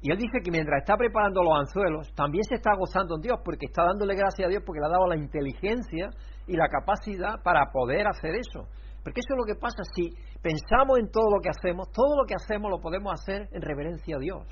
Y 0.00 0.10
él 0.10 0.18
dice 0.18 0.40
que 0.42 0.50
mientras 0.50 0.80
está 0.80 0.96
preparando 0.96 1.44
los 1.44 1.56
anzuelos, 1.56 2.12
también 2.14 2.42
se 2.44 2.56
está 2.56 2.74
gozando 2.76 3.16
en 3.16 3.20
Dios, 3.20 3.38
porque 3.44 3.66
está 3.66 3.84
dándole 3.84 4.16
gracias 4.16 4.46
a 4.46 4.50
Dios 4.50 4.62
porque 4.66 4.80
le 4.80 4.86
ha 4.86 4.90
dado 4.90 5.06
la 5.06 5.16
inteligencia 5.16 6.10
y 6.46 6.56
la 6.56 6.68
capacidad 6.68 7.42
para 7.42 7.70
poder 7.72 8.06
hacer 8.06 8.34
eso. 8.34 8.68
Porque 9.02 9.20
eso 9.20 9.34
es 9.34 9.38
lo 9.38 9.44
que 9.44 9.58
pasa, 9.58 9.82
si 9.94 10.10
pensamos 10.40 10.98
en 10.98 11.10
todo 11.10 11.30
lo 11.30 11.40
que 11.40 11.48
hacemos, 11.48 11.90
todo 11.92 12.16
lo 12.16 12.24
que 12.24 12.34
hacemos 12.34 12.70
lo 12.70 12.80
podemos 12.80 13.12
hacer 13.12 13.48
en 13.52 13.62
reverencia 13.62 14.16
a 14.16 14.20
Dios 14.20 14.46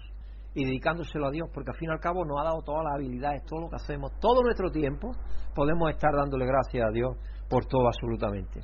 y 0.54 0.64
dedicándoselo 0.64 1.28
a 1.28 1.30
Dios, 1.30 1.48
porque 1.54 1.70
al 1.70 1.76
fin 1.76 1.88
y 1.88 1.92
al 1.92 2.00
cabo 2.00 2.24
nos 2.24 2.40
ha 2.40 2.44
dado 2.44 2.62
todas 2.62 2.82
las 2.84 2.94
habilidades, 2.94 3.44
todo 3.46 3.60
lo 3.60 3.68
que 3.68 3.76
hacemos, 3.76 4.10
todo 4.20 4.42
nuestro 4.42 4.70
tiempo, 4.70 5.12
podemos 5.54 5.90
estar 5.90 6.10
dándole 6.12 6.46
gracias 6.46 6.84
a 6.88 6.90
Dios 6.90 7.16
por 7.48 7.66
todo 7.66 7.86
absolutamente. 7.86 8.60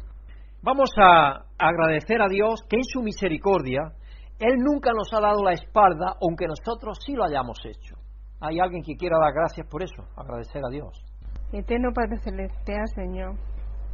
Vamos 0.62 0.90
a 0.98 1.44
agradecer 1.58 2.20
a 2.20 2.28
Dios 2.28 2.60
que 2.68 2.76
en 2.76 2.84
su 2.84 3.02
misericordia 3.02 3.92
él 4.38 4.56
nunca 4.58 4.90
nos 4.92 5.12
ha 5.14 5.20
dado 5.20 5.44
la 5.44 5.52
espalda, 5.52 6.16
aunque 6.20 6.46
nosotros 6.46 6.98
sí 7.04 7.12
lo 7.12 7.24
hayamos 7.24 7.58
hecho. 7.64 7.94
¿Hay 8.40 8.58
alguien 8.58 8.82
que 8.82 8.96
quiera 8.96 9.18
dar 9.18 9.32
gracias 9.32 9.66
por 9.68 9.82
eso? 9.82 10.02
Agradecer 10.16 10.62
a 10.66 10.70
Dios. 10.70 11.05
Eterno 11.52 11.92
Padre 11.92 12.18
Celestial, 12.18 12.88
Señor, 12.88 13.36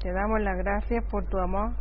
te 0.01 0.11
damos 0.11 0.41
las 0.41 0.57
gracias 0.57 1.05
por 1.11 1.27
tu 1.27 1.39
amor, 1.39 1.73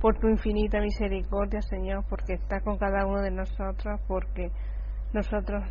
por 0.00 0.18
tu 0.18 0.28
infinita 0.28 0.80
misericordia, 0.80 1.60
Señor, 1.60 2.04
porque 2.08 2.34
estás 2.34 2.62
con 2.62 2.78
cada 2.78 3.04
uno 3.04 3.20
de 3.20 3.30
nosotros, 3.30 4.00
porque 4.08 4.50
nosotros, 5.12 5.62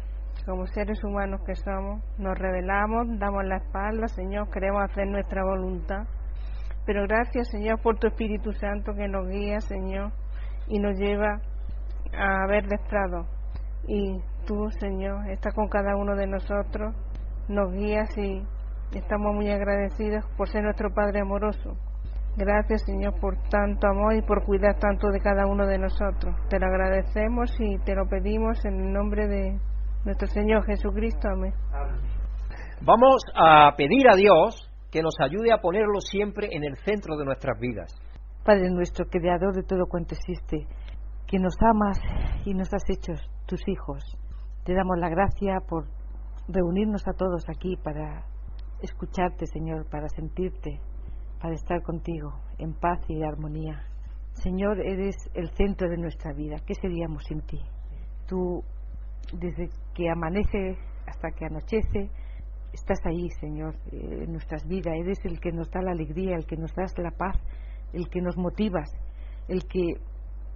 como 0.46 0.68
seres 0.68 1.04
humanos 1.04 1.42
que 1.48 1.56
somos, 1.56 2.04
nos 2.20 2.38
revelamos, 2.38 3.08
damos 3.18 3.44
la 3.44 3.58
espalda, 3.58 4.08
Señor, 4.08 4.52
queremos 4.52 4.84
hacer 4.84 5.08
nuestra 5.08 5.44
voluntad. 5.44 6.04
Pero 6.86 7.08
gracias, 7.08 7.50
Señor, 7.50 7.82
por 7.82 7.98
tu 7.98 8.08
Espíritu 8.08 8.54
Santo 8.54 8.94
que 8.94 9.08
nos 9.08 9.28
guía, 9.28 9.62
Señor, 9.62 10.12
y 10.68 10.80
nos 10.80 10.96
lleva 10.98 11.42
a 12.14 12.44
haber 12.44 12.72
estrado 12.72 13.26
Y 13.88 14.22
tú, 14.46 14.70
Señor, 14.80 15.28
estás 15.30 15.56
con 15.56 15.68
cada 15.70 15.96
uno 15.96 16.16
de 16.16 16.28
nosotros, 16.28 16.96
nos 17.48 17.74
guías 17.74 18.16
y 18.16 18.44
estamos 18.94 19.36
muy 19.36 19.50
agradecidos 19.52 20.26
por 20.36 20.50
ser 20.50 20.64
nuestro 20.64 20.94
Padre 20.94 21.22
amoroso. 21.22 21.78
Gracias, 22.38 22.84
Señor, 22.86 23.20
por 23.20 23.38
tanto 23.50 23.88
amor 23.88 24.16
y 24.16 24.22
por 24.22 24.46
cuidar 24.46 24.80
tanto 24.80 25.10
de 25.10 25.20
cada 25.20 25.46
uno 25.46 25.68
de 25.68 25.78
nosotros. 25.78 26.36
Te 26.50 26.60
lo 26.60 26.68
agradecemos 26.68 27.52
y 27.60 27.78
te 27.80 27.96
lo 27.96 28.08
pedimos 28.08 28.64
en 28.66 28.80
el 28.80 28.94
nombre 28.94 29.28
de 29.28 29.60
nuestro 30.06 30.28
Señor 30.28 30.66
Jesucristo. 30.66 31.28
Amén. 31.28 31.54
Vamos 32.82 33.24
a 33.36 33.76
pedir 33.76 34.10
a 34.10 34.16
Dios 34.16 34.72
que 34.90 35.02
nos 35.02 35.16
ayude 35.20 35.52
a 35.52 35.58
ponerlo 35.58 36.00
siempre 36.00 36.50
en 36.52 36.64
el 36.64 36.78
centro 36.78 37.18
de 37.18 37.26
nuestras 37.26 37.60
vidas. 37.60 37.94
Padre 38.46 38.70
nuestro, 38.72 39.06
creador 39.06 39.54
de 39.54 39.64
todo 39.64 39.86
cuanto 39.88 40.16
existe, 40.16 40.66
que 41.28 41.40
nos 41.40 41.56
amas 41.62 42.00
y 42.46 42.54
nos 42.54 42.74
has 42.74 42.90
hecho 42.90 43.14
tus 43.46 43.60
hijos. 43.68 44.18
Te 44.64 44.74
damos 44.74 44.98
la 44.98 45.10
gracia 45.10 45.60
por 45.68 45.86
reunirnos 46.48 47.08
a 47.08 47.14
todos 47.14 47.48
aquí 47.50 47.76
para 47.84 48.24
escucharte, 48.82 49.46
Señor, 49.48 49.90
para 49.90 50.08
sentirte, 50.10 50.80
para 51.42 51.54
estar 51.54 51.82
contigo 51.82 52.34
en 52.58 52.74
paz 52.74 53.00
y 53.10 53.24
armonía. 53.24 53.84
Señor, 54.34 54.80
eres 54.80 55.16
el 55.34 55.50
centro 55.52 55.90
de 55.90 55.98
nuestra 55.98 56.34
vida. 56.34 56.58
¿Qué 56.66 56.74
seríamos 56.76 57.24
sin 57.26 57.42
ti? 57.42 57.60
Tú, 58.28 58.64
desde 59.34 59.70
que 59.94 60.10
amanece 60.10 60.78
hasta 61.08 61.32
que 61.32 61.46
anochece, 61.46 62.10
estás 62.74 63.00
ahí, 63.06 63.30
Señor, 63.40 63.76
eh, 63.92 64.24
en 64.24 64.32
nuestras 64.32 64.66
vidas. 64.68 64.94
Eres 64.96 65.20
el 65.26 65.40
que 65.40 65.52
nos 65.52 65.70
da 65.72 65.82
la 65.82 65.92
alegría, 65.92 66.36
el 66.36 66.46
que 66.46 66.56
nos 66.56 66.74
das 66.74 66.94
la 66.98 67.12
paz, 67.12 67.38
el 67.94 68.08
que 68.10 68.22
nos 68.22 68.38
motivas, 68.38 68.90
el 69.48 69.66
que 69.66 69.96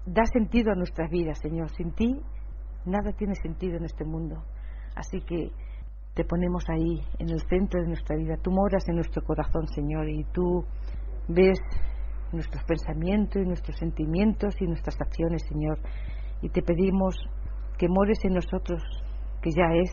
da 0.06 0.26
sentido 0.26 0.72
a 0.72 0.76
nuestras 0.76 1.10
vidas, 1.10 1.40
Señor. 1.40 1.70
Sin 1.72 1.92
ti, 1.92 2.22
nada 2.86 3.12
tiene 3.14 3.36
sentido 3.36 3.78
en 3.78 3.86
este 3.86 4.06
mundo. 4.06 4.44
Así 4.96 5.22
que 5.22 5.52
te 6.14 6.24
ponemos 6.24 6.64
ahí, 6.70 7.02
en 7.18 7.30
el 7.30 7.42
centro 7.50 7.82
de 7.82 7.88
nuestra 7.88 8.16
vida. 8.16 8.38
Tú 8.38 8.52
moras 8.52 8.88
en 8.88 8.96
nuestro 8.96 9.24
corazón, 9.24 9.68
Señor, 9.68 10.08
y 10.08 10.24
tú 10.26 10.64
ves 11.28 11.60
nuestros 12.32 12.64
pensamientos 12.66 13.42
y 13.42 13.46
nuestros 13.46 13.78
sentimientos 13.78 14.56
y 14.62 14.66
nuestras 14.66 15.00
acciones, 15.02 15.44
Señor. 15.48 15.80
Y 16.42 16.50
te 16.50 16.62
pedimos 16.62 17.16
que 17.78 17.88
mores 17.88 18.20
en 18.26 18.34
nosotros, 18.34 18.82
que 19.42 19.52
ya 19.52 19.74
es, 19.74 19.92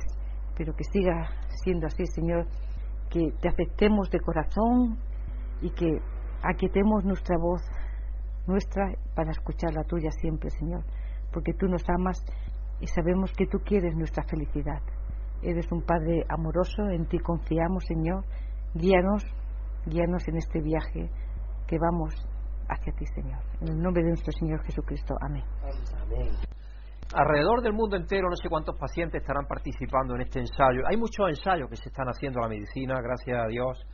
pero 0.56 0.74
que 0.74 0.84
siga 0.84 1.30
siendo 1.64 1.86
así, 1.86 2.04
Señor, 2.06 2.46
que 3.08 3.32
te 3.40 3.48
aceptemos 3.48 4.10
de 4.10 4.20
corazón 4.20 4.98
y 5.62 5.70
que 5.70 6.00
aquietemos 6.42 7.04
nuestra 7.04 7.36
voz, 7.38 7.62
nuestra, 8.46 8.92
para 9.14 9.30
escuchar 9.30 9.72
la 9.72 9.84
tuya 9.84 10.10
siempre, 10.10 10.50
Señor, 10.50 10.84
porque 11.32 11.54
tú 11.54 11.66
nos 11.66 11.82
amas 11.88 12.22
y 12.80 12.86
sabemos 12.86 13.32
que 13.32 13.46
tú 13.46 13.58
quieres 13.64 13.94
nuestra 13.94 14.22
felicidad. 14.24 14.80
Eres 15.42 15.70
un 15.72 15.82
Padre 15.82 16.24
amoroso, 16.28 16.88
en 16.90 17.06
ti 17.06 17.18
confiamos, 17.18 17.84
Señor. 17.86 18.24
Guíanos, 18.74 19.24
guíanos 19.86 20.28
en 20.28 20.36
este 20.36 20.60
viaje 20.60 21.10
que 21.66 21.78
vamos 21.78 22.14
hacia 22.68 22.92
ti, 22.92 23.06
Señor. 23.14 23.42
En 23.60 23.68
el 23.68 23.82
nombre 23.82 24.02
de 24.02 24.10
nuestro 24.10 24.32
Señor 24.32 24.62
Jesucristo. 24.64 25.14
Amén. 25.20 25.44
Amén. 26.02 26.28
Alrededor 27.14 27.62
del 27.62 27.72
mundo 27.72 27.96
entero, 27.96 28.28
no 28.28 28.36
sé 28.36 28.48
cuántos 28.48 28.78
pacientes 28.78 29.20
estarán 29.20 29.46
participando 29.46 30.14
en 30.14 30.20
este 30.20 30.40
ensayo. 30.40 30.82
Hay 30.88 30.96
muchos 30.96 31.28
ensayos 31.28 31.68
que 31.68 31.76
se 31.76 31.88
están 31.88 32.06
haciendo 32.06 32.38
en 32.38 32.42
la 32.42 32.48
medicina, 32.48 32.94
gracias 33.02 33.36
a 33.36 33.48
Dios. 33.48 33.84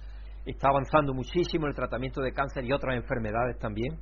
Está 0.44 0.68
avanzando 0.68 1.14
muchísimo 1.14 1.66
el 1.66 1.74
tratamiento 1.74 2.20
de 2.20 2.32
cáncer 2.32 2.64
y 2.64 2.72
otras 2.72 2.96
enfermedades 2.96 3.58
también. 3.58 3.98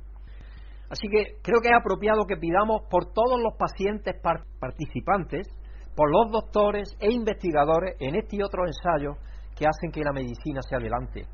Así 0.89 1.07
que 1.07 1.37
creo 1.41 1.61
que 1.61 1.69
es 1.69 1.75
apropiado 1.75 2.25
que 2.25 2.37
pidamos 2.37 2.81
por 2.89 3.13
todos 3.13 3.41
los 3.41 3.55
pacientes 3.57 4.15
participantes 4.59 5.47
por 5.95 6.11
los 6.11 6.31
doctores 6.31 6.95
e 6.99 7.11
investigadores 7.11 7.95
en 7.99 8.15
este 8.15 8.37
y 8.37 8.43
otros 8.43 8.67
ensayos 8.67 9.17
que 9.55 9.65
hacen 9.65 9.91
que 9.91 10.01
la 10.01 10.11
medicina 10.11 10.61
se 10.61 10.75
adelante. 10.75 11.25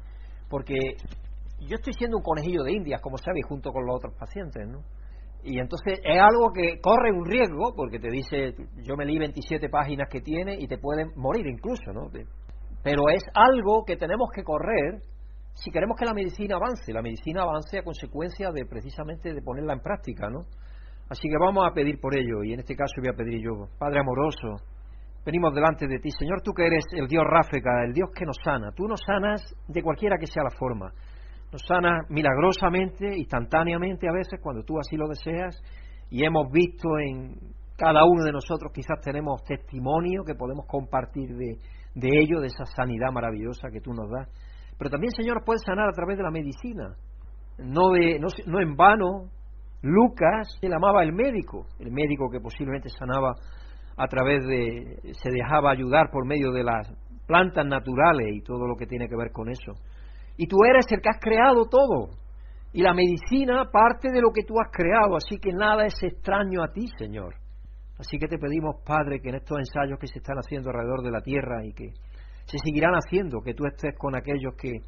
Porque 0.49 0.95
yo 1.59 1.75
estoy 1.75 1.93
siendo 1.93 2.17
un 2.17 2.23
conejillo 2.23 2.63
de 2.63 2.73
indias, 2.73 3.01
como 3.01 3.17
sabéis, 3.17 3.45
junto 3.47 3.71
con 3.71 3.85
los 3.85 3.95
otros 3.95 4.13
pacientes, 4.17 4.67
¿no? 4.67 4.81
Y 5.43 5.59
entonces 5.59 5.99
es 6.03 6.19
algo 6.19 6.51
que 6.53 6.79
corre 6.79 7.11
un 7.11 7.25
riesgo, 7.25 7.73
porque 7.75 7.99
te 7.99 8.11
dice, 8.11 8.53
yo 8.83 8.95
me 8.95 9.05
leí 9.05 9.17
27 9.17 9.69
páginas 9.69 10.07
que 10.09 10.21
tiene 10.21 10.55
y 10.59 10.67
te 10.67 10.77
pueden 10.77 11.11
morir 11.15 11.47
incluso, 11.47 11.91
¿no? 11.91 12.11
Pero 12.83 13.09
es 13.09 13.23
algo 13.33 13.83
que 13.83 13.95
tenemos 13.95 14.29
que 14.33 14.43
correr 14.43 15.01
si 15.53 15.71
queremos 15.71 15.97
que 15.97 16.05
la 16.05 16.13
medicina 16.13 16.57
avance. 16.57 16.93
La 16.93 17.01
medicina 17.01 17.41
avance 17.41 17.79
a 17.79 17.83
consecuencia 17.83 18.51
de 18.51 18.65
precisamente 18.65 19.33
de 19.33 19.41
ponerla 19.41 19.73
en 19.73 19.81
práctica, 19.81 20.29
¿no? 20.29 20.45
Así 21.11 21.27
que 21.27 21.37
vamos 21.37 21.67
a 21.69 21.73
pedir 21.73 21.99
por 21.99 22.15
ello, 22.15 22.41
y 22.41 22.53
en 22.53 22.61
este 22.61 22.73
caso 22.73 22.93
voy 23.01 23.09
a 23.09 23.17
pedir 23.17 23.43
yo, 23.43 23.67
Padre 23.77 23.99
amoroso, 23.99 24.63
venimos 25.25 25.53
delante 25.53 25.85
de 25.85 25.99
ti, 25.99 26.09
Señor, 26.09 26.41
tú 26.41 26.53
que 26.53 26.65
eres 26.65 26.85
el 26.93 27.05
Dios 27.07 27.25
Ráfeca, 27.27 27.83
el 27.83 27.91
Dios 27.91 28.11
que 28.15 28.25
nos 28.25 28.37
sana, 28.41 28.71
tú 28.73 28.87
nos 28.87 29.01
sanas 29.05 29.41
de 29.67 29.83
cualquiera 29.83 30.15
que 30.17 30.25
sea 30.25 30.43
la 30.43 30.57
forma, 30.57 30.93
nos 31.51 31.61
sanas 31.67 32.09
milagrosamente, 32.09 33.17
instantáneamente 33.17 34.07
a 34.07 34.13
veces, 34.13 34.39
cuando 34.41 34.63
tú 34.63 34.79
así 34.79 34.95
lo 34.95 35.09
deseas, 35.09 35.61
y 36.09 36.23
hemos 36.23 36.49
visto 36.49 36.87
en 36.97 37.35
cada 37.75 38.05
uno 38.05 38.23
de 38.23 38.31
nosotros, 38.31 38.71
quizás 38.73 39.01
tenemos 39.03 39.43
testimonio 39.43 40.23
que 40.25 40.35
podemos 40.35 40.65
compartir 40.65 41.35
de, 41.35 41.57
ello, 42.07 42.39
de 42.39 42.47
esa 42.47 42.63
sanidad 42.67 43.11
maravillosa 43.11 43.67
que 43.69 43.81
tú 43.81 43.91
nos 43.91 44.09
das. 44.09 44.29
Pero 44.77 44.89
también, 44.89 45.11
Señor, 45.11 45.43
puedes 45.45 45.63
sanar 45.65 45.89
a 45.89 45.93
través 45.93 46.15
de 46.15 46.23
la 46.23 46.31
medicina, 46.31 46.95
no, 47.57 47.91
de, 47.91 48.17
no, 48.17 48.27
no 48.47 48.61
en 48.61 48.77
vano, 48.77 49.29
Lucas, 49.81 50.59
él 50.61 50.73
amaba 50.73 51.03
el 51.03 51.13
médico, 51.13 51.65
el 51.79 51.91
médico 51.91 52.29
que 52.29 52.39
posiblemente 52.39 52.89
sanaba 52.89 53.33
a 53.97 54.07
través 54.07 54.45
de, 54.45 55.13
se 55.13 55.31
dejaba 55.31 55.71
ayudar 55.71 56.09
por 56.11 56.25
medio 56.25 56.51
de 56.51 56.63
las 56.63 56.91
plantas 57.25 57.65
naturales 57.65 58.27
y 58.33 58.41
todo 58.41 58.67
lo 58.67 58.75
que 58.75 58.85
tiene 58.85 59.07
que 59.07 59.15
ver 59.15 59.31
con 59.31 59.49
eso. 59.49 59.73
Y 60.37 60.47
tú 60.47 60.57
eres 60.63 60.85
el 60.91 61.01
que 61.01 61.09
has 61.09 61.19
creado 61.19 61.65
todo. 61.69 62.09
Y 62.73 62.81
la 62.81 62.93
medicina 62.93 63.69
parte 63.71 64.11
de 64.11 64.21
lo 64.21 64.31
que 64.31 64.43
tú 64.43 64.55
has 64.59 64.71
creado, 64.71 65.17
así 65.17 65.39
que 65.39 65.51
nada 65.51 65.85
es 65.85 66.01
extraño 66.01 66.63
a 66.63 66.71
ti, 66.71 66.87
Señor. 66.97 67.35
Así 67.99 68.17
que 68.17 68.27
te 68.27 68.37
pedimos, 68.37 68.77
Padre, 68.85 69.19
que 69.19 69.29
en 69.29 69.35
estos 69.35 69.59
ensayos 69.59 69.99
que 69.99 70.07
se 70.07 70.19
están 70.19 70.37
haciendo 70.37 70.69
alrededor 70.69 71.03
de 71.03 71.11
la 71.11 71.21
tierra 71.21 71.65
y 71.65 71.73
que 71.73 71.91
se 72.45 72.57
seguirán 72.57 72.93
haciendo, 72.93 73.41
que 73.41 73.53
tú 73.53 73.65
estés 73.65 73.95
con 73.97 74.15
aquellos 74.15 74.55
que 74.55 74.81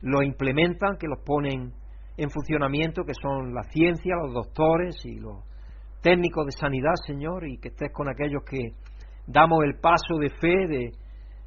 lo 0.00 0.22
implementan, 0.22 0.96
que 0.98 1.08
los 1.08 1.20
ponen 1.24 1.72
en 2.16 2.30
funcionamiento, 2.30 3.04
que 3.04 3.14
son 3.14 3.54
la 3.54 3.62
ciencia, 3.64 4.14
los 4.16 4.32
doctores 4.32 4.96
y 5.04 5.18
los 5.18 5.44
técnicos 6.00 6.46
de 6.46 6.52
sanidad, 6.52 6.94
Señor, 7.06 7.46
y 7.46 7.58
que 7.58 7.68
estés 7.68 7.92
con 7.92 8.08
aquellos 8.08 8.42
que 8.44 8.72
damos 9.26 9.64
el 9.64 9.78
paso 9.80 10.18
de 10.20 10.30
fe, 10.30 10.66
de, 10.68 10.84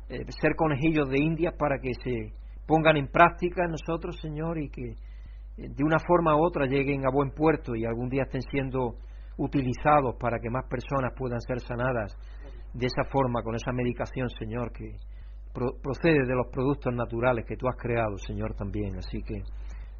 eh, 0.10 0.26
ser 0.30 0.56
conejillos 0.56 1.10
de 1.10 1.22
Indias 1.22 1.54
para 1.58 1.80
que 1.80 1.94
se 2.04 2.34
pongan 2.68 2.98
en 2.98 3.08
práctica 3.08 3.64
en 3.64 3.72
nosotros, 3.72 4.18
Señor, 4.22 4.60
y 4.60 4.70
que 4.70 4.90
eh, 4.90 4.96
de 5.58 5.84
una 5.84 5.98
forma 6.00 6.36
u 6.36 6.46
otra 6.46 6.66
lleguen 6.66 7.06
a 7.06 7.12
buen 7.12 7.32
puerto 7.32 7.76
y 7.76 7.86
algún 7.86 8.10
día 8.10 8.24
estén 8.24 8.42
siendo 8.42 8.96
utilizados 9.38 10.16
para 10.20 10.40
que 10.40 10.50
más 10.50 10.66
personas 10.70 11.14
puedan 11.18 11.40
ser 11.42 11.60
sanadas 11.62 12.16
de 12.74 12.86
esa 12.86 13.04
forma, 13.10 13.42
con 13.42 13.56
esa 13.56 13.72
medicación, 13.72 14.30
Señor, 14.30 14.72
que 14.72 14.96
procede 15.54 16.26
de 16.26 16.36
los 16.36 16.48
productos 16.52 16.94
naturales 16.94 17.46
que 17.48 17.56
tú 17.56 17.68
has 17.68 17.76
creado, 17.76 18.18
Señor, 18.18 18.54
también. 18.54 18.98
Así 18.98 19.22
que 19.24 19.42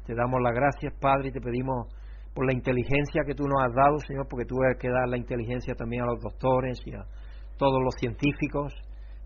te 0.06 0.14
damos 0.14 0.40
las 0.42 0.54
gracias, 0.54 0.92
Padre, 1.00 1.28
y 1.28 1.32
te 1.32 1.40
pedimos 1.40 1.88
por 2.34 2.46
la 2.46 2.52
inteligencia 2.52 3.22
que 3.26 3.34
tú 3.34 3.44
nos 3.46 3.62
has 3.62 3.74
dado, 3.74 3.98
Señor, 3.98 4.26
porque 4.28 4.46
tú 4.46 4.56
debes 4.56 4.78
que 4.78 4.88
dar 4.88 5.08
la 5.08 5.16
inteligencia 5.16 5.74
también 5.74 6.02
a 6.02 6.06
los 6.06 6.20
doctores 6.20 6.80
y 6.86 6.94
a 6.94 7.04
todos 7.58 7.82
los 7.82 7.94
científicos 7.96 8.72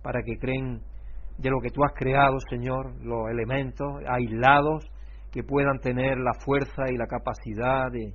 para 0.02 0.22
que 0.22 0.38
creen 0.38 0.80
de 1.38 1.50
lo 1.50 1.60
que 1.60 1.70
tú 1.70 1.84
has 1.84 1.92
creado, 1.94 2.36
Señor, 2.48 2.94
los 3.02 3.28
elementos 3.30 3.88
aislados 4.08 4.84
que 5.32 5.42
puedan 5.42 5.78
tener 5.80 6.18
la 6.18 6.32
fuerza 6.44 6.84
y 6.90 6.96
la 6.96 7.06
capacidad 7.06 7.90
de 7.90 8.14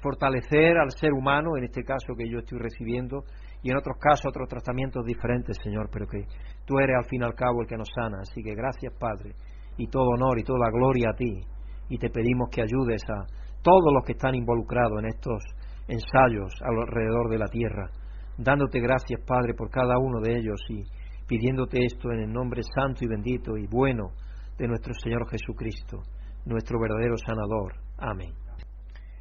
fortalecer 0.00 0.76
al 0.76 0.90
ser 0.90 1.12
humano, 1.12 1.56
en 1.56 1.64
este 1.64 1.82
caso 1.82 2.14
que 2.16 2.28
yo 2.28 2.38
estoy 2.38 2.58
recibiendo, 2.58 3.24
y 3.62 3.70
en 3.70 3.76
otros 3.76 3.96
casos 3.98 4.26
otros 4.26 4.48
tratamientos 4.48 5.04
diferentes, 5.04 5.56
Señor, 5.62 5.88
pero 5.92 6.06
que 6.06 6.24
tú 6.64 6.78
eres 6.78 6.96
al 6.96 7.08
fin 7.08 7.22
y 7.22 7.24
al 7.24 7.34
cabo 7.34 7.62
el 7.62 7.68
que 7.68 7.76
nos 7.76 7.88
sana. 7.94 8.18
Así 8.20 8.42
que 8.42 8.54
gracias, 8.54 8.92
Padre, 8.98 9.34
y 9.76 9.88
todo 9.88 10.08
honor 10.10 10.38
y 10.38 10.44
toda 10.44 10.70
gloria 10.70 11.10
a 11.10 11.16
ti 11.16 11.40
y 11.88 11.98
te 11.98 12.10
pedimos 12.10 12.48
que 12.50 12.62
ayudes 12.62 13.02
a 13.08 13.26
todos 13.62 13.92
los 13.92 14.04
que 14.04 14.12
están 14.12 14.34
involucrados 14.34 14.98
en 15.00 15.06
estos 15.06 15.42
ensayos 15.88 16.54
alrededor 16.62 17.30
de 17.30 17.38
la 17.38 17.46
tierra, 17.46 17.90
dándote 18.38 18.80
gracias, 18.80 19.20
Padre, 19.26 19.54
por 19.54 19.70
cada 19.70 19.98
uno 19.98 20.20
de 20.20 20.38
ellos 20.38 20.60
y 20.68 20.82
pidiéndote 21.26 21.84
esto 21.84 22.10
en 22.12 22.20
el 22.20 22.32
nombre 22.32 22.62
santo 22.62 23.04
y 23.04 23.08
bendito 23.08 23.56
y 23.56 23.66
bueno 23.66 24.10
de 24.58 24.68
nuestro 24.68 24.94
Señor 24.94 25.28
Jesucristo, 25.28 26.02
nuestro 26.44 26.78
verdadero 26.80 27.16
sanador. 27.18 27.74
Amén. 27.98 28.32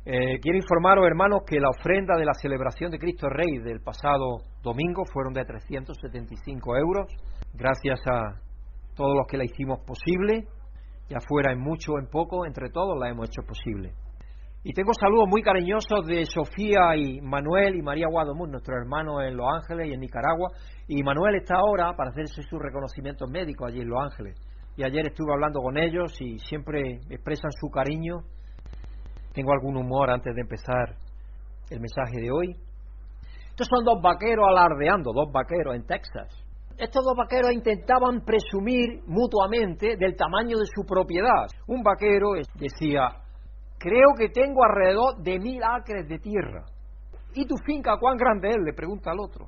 Eh, 0.07 0.39
quiero 0.39 0.57
informaros, 0.57 1.05
hermanos, 1.07 1.41
que 1.47 1.59
la 1.59 1.69
ofrenda 1.69 2.15
de 2.15 2.25
la 2.25 2.33
celebración 2.35 2.91
de 2.91 2.99
Cristo 2.99 3.27
Rey 3.27 3.57
del 3.57 3.81
pasado 3.81 4.37
domingo 4.61 5.03
fueron 5.11 5.33
de 5.33 5.43
375 5.43 6.77
euros, 6.77 7.07
gracias 7.55 7.99
a 8.05 8.39
todos 8.95 9.15
los 9.17 9.25
que 9.27 9.37
la 9.37 9.45
hicimos 9.45 9.79
posible 9.79 10.47
ya 11.09 11.19
fuera 11.27 11.51
en 11.51 11.59
mucho 11.59 11.97
en 11.99 12.07
poco, 12.07 12.45
entre 12.45 12.69
todos 12.69 12.97
la 12.99 13.09
hemos 13.09 13.29
hecho 13.29 13.43
posible. 13.43 13.93
Y 14.63 14.73
tengo 14.73 14.93
saludos 14.99 15.27
muy 15.29 15.43
cariñosos 15.43 16.07
de 16.07 16.25
Sofía 16.25 16.95
y 16.95 17.21
Manuel 17.21 17.75
y 17.75 17.83
María 17.83 18.07
Guadamunt, 18.09 18.51
nuestros 18.51 18.77
hermanos 18.81 19.21
en 19.23 19.37
Los 19.37 19.45
Ángeles 19.47 19.89
y 19.89 19.93
en 19.93 19.99
Nicaragua. 19.99 20.49
Y 20.87 21.03
Manuel 21.03 21.35
está 21.35 21.57
ahora 21.57 21.95
para 21.95 22.09
hacerse 22.09 22.41
su 22.41 22.57
reconocimiento 22.57 23.27
médico 23.27 23.67
allí 23.67 23.81
en 23.81 23.89
Los 23.89 24.01
Ángeles. 24.01 24.35
Y 24.75 24.83
ayer 24.83 25.05
estuve 25.05 25.31
hablando 25.31 25.61
con 25.61 25.77
ellos 25.77 26.19
y 26.19 26.39
siempre 26.39 26.99
expresan 27.09 27.51
su 27.51 27.69
cariño. 27.69 28.21
Tengo 29.33 29.51
algún 29.51 29.77
humor 29.77 30.09
antes 30.09 30.33
de 30.33 30.41
empezar 30.41 30.95
el 31.69 31.79
mensaje 31.79 32.19
de 32.19 32.31
hoy. 32.31 32.55
Estos 33.49 33.67
son 33.67 33.85
dos 33.85 34.01
vaqueros 34.01 34.45
alardeando, 34.49 35.13
dos 35.13 35.31
vaqueros 35.31 35.75
en 35.75 35.85
Texas 35.85 36.44
estos 36.77 37.03
dos 37.03 37.15
vaqueros 37.15 37.53
intentaban 37.53 38.21
presumir 38.25 39.01
mutuamente 39.07 39.95
del 39.97 40.15
tamaño 40.15 40.57
de 40.57 40.65
su 40.65 40.85
propiedad. 40.85 41.47
Un 41.67 41.81
vaquero 41.81 42.33
decía, 42.55 43.09
creo 43.77 44.13
que 44.17 44.29
tengo 44.29 44.63
alrededor 44.63 45.21
de 45.21 45.39
mil 45.39 45.63
acres 45.63 46.07
de 46.07 46.19
tierra. 46.19 46.65
¿Y 47.33 47.45
tu 47.45 47.55
finca 47.65 47.97
cuán 47.99 48.17
grande 48.17 48.49
es? 48.49 48.57
le 48.57 48.73
pregunta 48.73 49.11
al 49.11 49.19
otro. 49.19 49.47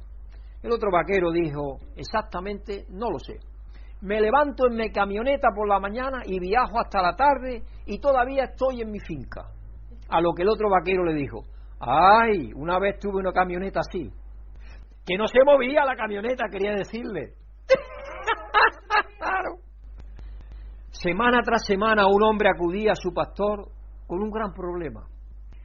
El 0.63 0.71
otro 0.71 0.89
vaquero 0.91 1.31
dijo, 1.31 1.79
exactamente, 1.95 2.85
no 2.89 3.09
lo 3.11 3.19
sé. 3.19 3.37
Me 4.01 4.21
levanto 4.21 4.67
en 4.67 4.75
mi 4.75 4.91
camioneta 4.91 5.49
por 5.55 5.67
la 5.67 5.79
mañana 5.79 6.21
y 6.25 6.39
viajo 6.39 6.79
hasta 6.79 7.01
la 7.01 7.15
tarde 7.15 7.63
y 7.85 7.99
todavía 7.99 8.43
estoy 8.43 8.81
en 8.81 8.91
mi 8.91 8.99
finca. 8.99 9.45
A 10.09 10.21
lo 10.21 10.33
que 10.33 10.43
el 10.43 10.49
otro 10.49 10.69
vaquero 10.69 11.03
le 11.03 11.13
dijo, 11.13 11.43
ay, 11.79 12.51
una 12.55 12.79
vez 12.79 12.99
tuve 12.99 13.19
una 13.19 13.33
camioneta 13.33 13.81
así. 13.81 14.09
Que 15.07 15.17
no 15.17 15.27
se 15.27 15.39
movía 15.45 15.85
la 15.85 15.95
camioneta, 15.95 16.49
quería 16.51 16.73
decirle. 16.73 17.35
Semana 20.91 21.41
tras 21.43 21.65
semana 21.65 22.07
un 22.07 22.21
hombre 22.23 22.49
acudía 22.49 22.91
a 22.91 22.95
su 22.95 23.13
pastor 23.13 23.69
con 24.05 24.21
un 24.21 24.31
gran 24.31 24.51
problema. 24.51 25.07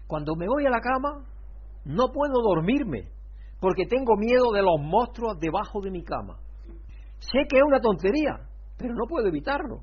Cuando 0.07 0.37
me 0.37 0.47
voy 0.47 0.65
a 0.67 0.71
la 0.71 0.81
cama, 0.81 1.25
no 1.85 2.13
puedo 2.13 2.41
dormirme 2.43 3.09
porque 3.61 3.87
tengo 3.87 4.17
miedo 4.17 4.53
de 4.53 4.63
los 4.63 4.81
monstruos 4.81 5.41
debajo 5.41 5.81
de 5.81 5.91
mi 5.91 6.05
cama. 6.05 6.39
Sé 7.19 7.47
que 7.49 7.59
es 7.59 7.65
una 7.65 7.81
tontería, 7.81 8.47
pero 8.77 8.95
no 8.95 9.07
puedo 9.09 9.27
evitarlo. 9.27 9.81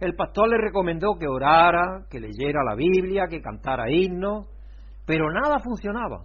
El 0.00 0.14
pastor 0.14 0.48
le 0.48 0.58
recomendó 0.58 1.16
que 1.18 1.26
orara, 1.26 2.06
que 2.08 2.20
leyera 2.20 2.62
la 2.64 2.76
Biblia, 2.76 3.26
que 3.28 3.42
cantara 3.42 3.90
himnos, 3.90 4.46
pero 5.04 5.30
nada 5.32 5.58
funcionaba. 5.58 6.22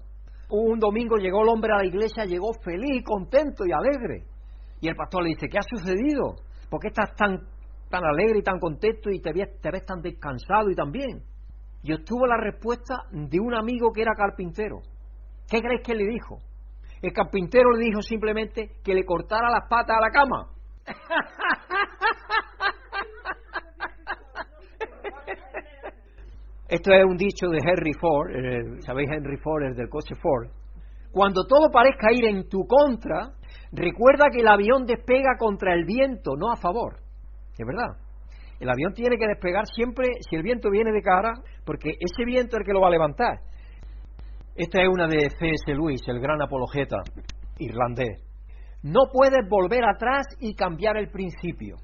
Un 0.56 0.78
domingo 0.78 1.18
llegó 1.18 1.42
el 1.42 1.50
hombre 1.50 1.74
a 1.74 1.78
la 1.78 1.86
iglesia, 1.88 2.26
llegó 2.26 2.54
feliz, 2.63 3.04
contento 3.04 3.66
y 3.66 3.72
alegre. 3.72 4.28
Y 4.82 4.88
el 4.88 4.96
pastor 4.96 5.24
le 5.24 5.30
dice, 5.30 5.50
¿qué 5.50 5.58
ha 5.58 5.63
sucedido? 5.63 6.36
¿Por 6.70 6.80
qué 6.80 6.89
estás 6.89 7.16
tan, 7.16 7.39
tan 7.89 8.06
alegre 8.06 8.38
y 8.38 8.44
tan 8.44 8.60
contento 8.60 9.10
y 9.10 9.20
te 9.20 9.34
ves, 9.34 9.60
te 9.60 9.72
ves 9.72 9.84
tan 9.84 10.04
descansado 10.04 10.70
y 10.70 10.76
tan 10.76 10.92
bien? 10.92 11.24
Y 11.82 11.92
obtuvo 11.94 12.28
la 12.28 12.38
respuesta 12.38 12.98
de 13.10 13.39
un 13.39 13.56
amigo 13.56 13.92
que 13.92 14.04
era 14.04 14.13
carpintero. 14.16 14.82
¿Qué 15.50 15.60
crees 15.60 15.82
que 15.84 15.96
le 15.96 16.06
dijo? 16.06 16.38
El 17.02 17.13
carpintero 17.13 17.72
le 17.72 17.86
dijo 17.86 18.04
simplemente 18.04 18.74
que 18.84 18.94
le 18.94 19.06
cortara 19.06 19.50
las 19.50 19.68
patas 19.68 19.98
a 19.98 20.02
la 20.02 20.12
cama. 20.12 20.50
Esto 26.74 26.92
es 26.92 27.06
un 27.06 27.18
dicho 27.18 27.50
de 27.50 27.60
Henry 27.60 27.94
Ford, 27.94 28.32
¿sabéis 28.84 29.08
Henry 29.12 29.38
Ford, 29.38 29.62
el 29.62 29.76
del 29.76 29.90
coche 29.90 30.16
Ford? 30.16 30.48
Cuando 31.12 31.46
todo 31.46 31.70
parezca 31.72 32.12
ir 32.12 32.26
en 32.26 32.50
tu 32.50 32.66
contra, 32.66 33.30
recuerda 33.72 34.32
que 34.32 34.40
el 34.40 34.48
avión 34.48 34.84
despega 34.84 35.38
contra 35.38 35.76
el 35.76 35.86
viento, 35.86 36.36
no 36.36 36.52
a 36.52 36.56
favor. 36.56 36.96
Es 37.52 37.64
verdad. 37.64 37.96
El 38.60 38.72
avión 38.72 38.92
tiene 38.96 39.20
que 39.20 39.28
despegar 39.28 39.68
siempre 39.68 40.14
si 40.28 40.36
el 40.36 40.42
viento 40.42 40.72
viene 40.72 40.92
de 40.92 41.04
cara, 41.04 41.34
porque 41.64 41.92
ese 41.92 42.26
viento 42.26 42.56
es 42.56 42.62
el 42.62 42.66
que 42.66 42.74
lo 42.74 42.82
va 42.82 42.88
a 42.88 42.98
levantar. 42.98 43.38
Esta 44.56 44.82
es 44.82 44.90
una 44.90 45.06
de 45.08 45.30
C.S. 45.30 45.72
Lewis, 45.76 46.02
el 46.08 46.20
gran 46.20 46.42
apologeta 46.42 46.98
irlandés. 47.60 48.20
No 48.82 49.12
puedes 49.14 49.48
volver 49.48 49.86
atrás 49.86 50.26
y 50.40 50.56
cambiar 50.56 50.98
el 50.98 51.12
principio. 51.12 51.76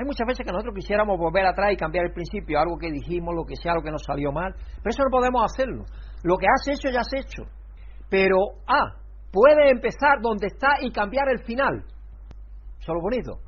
Hay 0.00 0.06
muchas 0.06 0.26
veces 0.26 0.46
que 0.46 0.50
nosotros 0.50 0.74
quisiéramos 0.74 1.18
volver 1.18 1.44
atrás 1.44 1.72
y 1.74 1.76
cambiar 1.76 2.06
el 2.06 2.12
principio, 2.14 2.58
algo 2.58 2.78
que 2.78 2.90
dijimos, 2.90 3.34
lo 3.34 3.44
que 3.44 3.54
sea, 3.54 3.72
algo 3.72 3.84
que 3.84 3.90
nos 3.90 4.02
salió 4.02 4.32
mal, 4.32 4.54
pero 4.54 4.88
eso 4.88 5.02
no 5.04 5.10
podemos 5.10 5.42
hacerlo. 5.44 5.84
Lo 6.22 6.38
que 6.38 6.46
has 6.46 6.66
hecho 6.68 6.88
ya 6.88 7.00
has 7.00 7.12
hecho. 7.12 7.42
Pero, 8.08 8.36
ah, 8.66 8.96
puedes 9.30 9.70
empezar 9.70 10.22
donde 10.22 10.46
está 10.46 10.68
y 10.80 10.90
cambiar 10.90 11.28
el 11.28 11.44
final. 11.44 11.84
Eso 11.84 12.80
es 12.80 12.88
lo 12.88 13.02
bonito. 13.02 13.40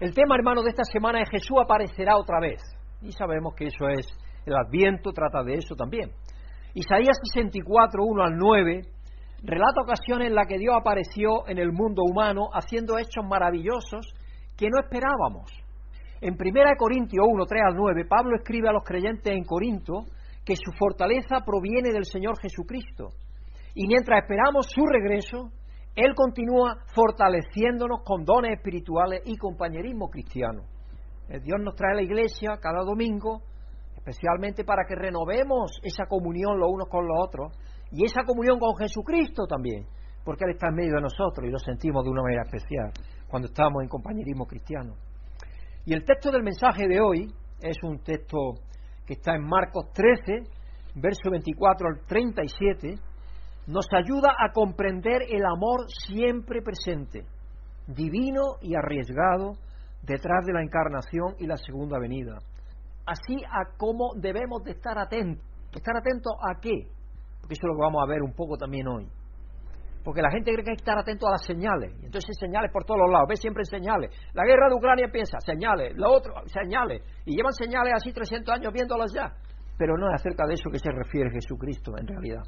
El 0.00 0.14
tema, 0.14 0.34
hermano, 0.34 0.62
de 0.62 0.70
esta 0.70 0.84
semana 0.84 1.20
es 1.20 1.28
Jesús 1.28 1.58
aparecerá 1.62 2.16
otra 2.16 2.40
vez. 2.40 2.62
Y 3.02 3.12
sabemos 3.12 3.52
que 3.54 3.66
eso 3.66 3.88
es, 3.90 4.06
el 4.46 4.54
Adviento 4.56 5.12
trata 5.12 5.44
de 5.44 5.56
eso 5.56 5.76
también. 5.76 6.10
Isaías 6.72 7.18
64, 7.34 8.02
1 8.02 8.22
al 8.22 8.38
9, 8.38 8.80
relata 9.42 9.82
ocasiones 9.82 10.28
en 10.28 10.34
las 10.34 10.46
que 10.46 10.56
Dios 10.56 10.74
apareció 10.74 11.46
en 11.48 11.58
el 11.58 11.70
mundo 11.70 12.00
humano 12.02 12.48
haciendo 12.54 12.96
hechos 12.96 13.26
maravillosos 13.28 14.14
que 14.56 14.68
no 14.68 14.80
esperábamos. 14.80 15.50
En 16.20 16.34
1 16.34 16.40
Corintios 16.78 17.26
1, 17.28 17.46
3 17.46 17.62
al 17.66 17.76
9, 17.76 18.04
Pablo 18.06 18.36
escribe 18.36 18.68
a 18.68 18.72
los 18.72 18.84
creyentes 18.84 19.32
en 19.32 19.44
Corinto 19.44 20.04
que 20.44 20.54
su 20.56 20.72
fortaleza 20.78 21.40
proviene 21.44 21.92
del 21.92 22.04
Señor 22.04 22.38
Jesucristo. 22.40 23.10
Y 23.74 23.86
mientras 23.86 24.22
esperamos 24.22 24.66
su 24.68 24.84
regreso, 24.86 25.50
Él 25.96 26.14
continúa 26.14 26.78
fortaleciéndonos 26.94 28.02
con 28.04 28.24
dones 28.24 28.52
espirituales 28.56 29.22
y 29.24 29.36
compañerismo 29.36 30.10
cristiano. 30.10 30.62
Eh, 31.28 31.40
Dios 31.40 31.60
nos 31.60 31.74
trae 31.74 31.92
a 31.92 31.96
la 31.96 32.02
iglesia 32.02 32.58
cada 32.60 32.84
domingo 32.84 33.42
especialmente 34.02 34.64
para 34.64 34.84
que 34.84 34.96
renovemos 34.96 35.78
esa 35.84 36.06
comunión 36.06 36.58
los 36.58 36.70
unos 36.70 36.88
con 36.88 37.06
los 37.06 37.16
otros 37.20 37.52
y 37.92 38.04
esa 38.04 38.24
comunión 38.24 38.58
con 38.58 38.76
Jesucristo 38.76 39.46
también, 39.46 39.86
porque 40.24 40.44
Él 40.44 40.52
está 40.52 40.68
en 40.68 40.74
medio 40.74 40.96
de 40.96 41.02
nosotros 41.02 41.46
y 41.46 41.50
lo 41.50 41.58
sentimos 41.58 42.02
de 42.04 42.10
una 42.10 42.22
manera 42.22 42.42
especial 42.42 42.90
cuando 43.32 43.48
estamos 43.48 43.82
en 43.82 43.88
compañerismo 43.88 44.46
cristiano. 44.46 44.94
Y 45.84 45.92
el 45.92 46.04
texto 46.04 46.30
del 46.30 46.44
mensaje 46.44 46.86
de 46.86 47.00
hoy 47.00 47.34
es 47.60 47.76
un 47.82 47.98
texto 48.04 48.36
que 49.04 49.14
está 49.14 49.34
en 49.34 49.42
Marcos 49.42 49.92
13, 49.92 50.44
verso 50.94 51.30
24 51.30 51.88
al 51.88 52.06
37, 52.06 52.94
nos 53.66 53.86
ayuda 53.92 54.36
a 54.38 54.52
comprender 54.52 55.22
el 55.28 55.44
amor 55.44 55.86
siempre 56.06 56.62
presente, 56.62 57.24
divino 57.88 58.58
y 58.60 58.76
arriesgado 58.76 59.54
detrás 60.02 60.46
de 60.46 60.52
la 60.52 60.62
encarnación 60.62 61.34
y 61.40 61.46
la 61.46 61.56
segunda 61.56 61.98
venida 61.98 62.38
así 63.06 63.42
a 63.44 63.76
cómo 63.76 64.12
debemos 64.16 64.62
de 64.64 64.72
estar 64.72 64.98
atentos. 64.98 65.44
¿Estar 65.74 65.96
atentos 65.96 66.32
a 66.42 66.60
qué? 66.60 66.88
Porque 67.40 67.54
eso 67.54 67.66
es 67.66 67.68
lo 67.68 67.74
que 67.74 67.82
vamos 67.82 68.02
a 68.02 68.06
ver 68.06 68.22
un 68.22 68.34
poco 68.34 68.56
también 68.56 68.86
hoy. 68.86 69.08
Porque 70.04 70.20
la 70.20 70.30
gente 70.30 70.52
cree 70.52 70.64
que 70.64 70.70
hay 70.70 70.76
que 70.76 70.82
estar 70.82 70.98
atento 70.98 71.28
a 71.28 71.32
las 71.32 71.44
señales. 71.44 71.92
Entonces 72.02 72.36
señales 72.38 72.70
por 72.72 72.84
todos 72.84 73.00
los 73.00 73.10
lados. 73.10 73.28
Ve 73.28 73.36
siempre 73.36 73.64
señales. 73.64 74.10
La 74.34 74.44
guerra 74.44 74.68
de 74.68 74.74
Ucrania 74.74 75.08
piensa, 75.12 75.38
señales. 75.40 75.94
Lo 75.96 76.10
otro, 76.10 76.34
señales. 76.46 77.02
Y 77.24 77.36
llevan 77.36 77.52
señales 77.52 77.92
así 77.94 78.12
300 78.12 78.54
años 78.54 78.72
viéndolas 78.72 79.12
ya. 79.14 79.32
Pero 79.78 79.96
no 79.96 80.08
es 80.08 80.14
acerca 80.20 80.46
de 80.46 80.54
eso 80.54 80.70
que 80.70 80.78
se 80.78 80.90
refiere 80.90 81.30
Jesucristo 81.30 81.92
en 81.96 82.06
realidad. 82.06 82.42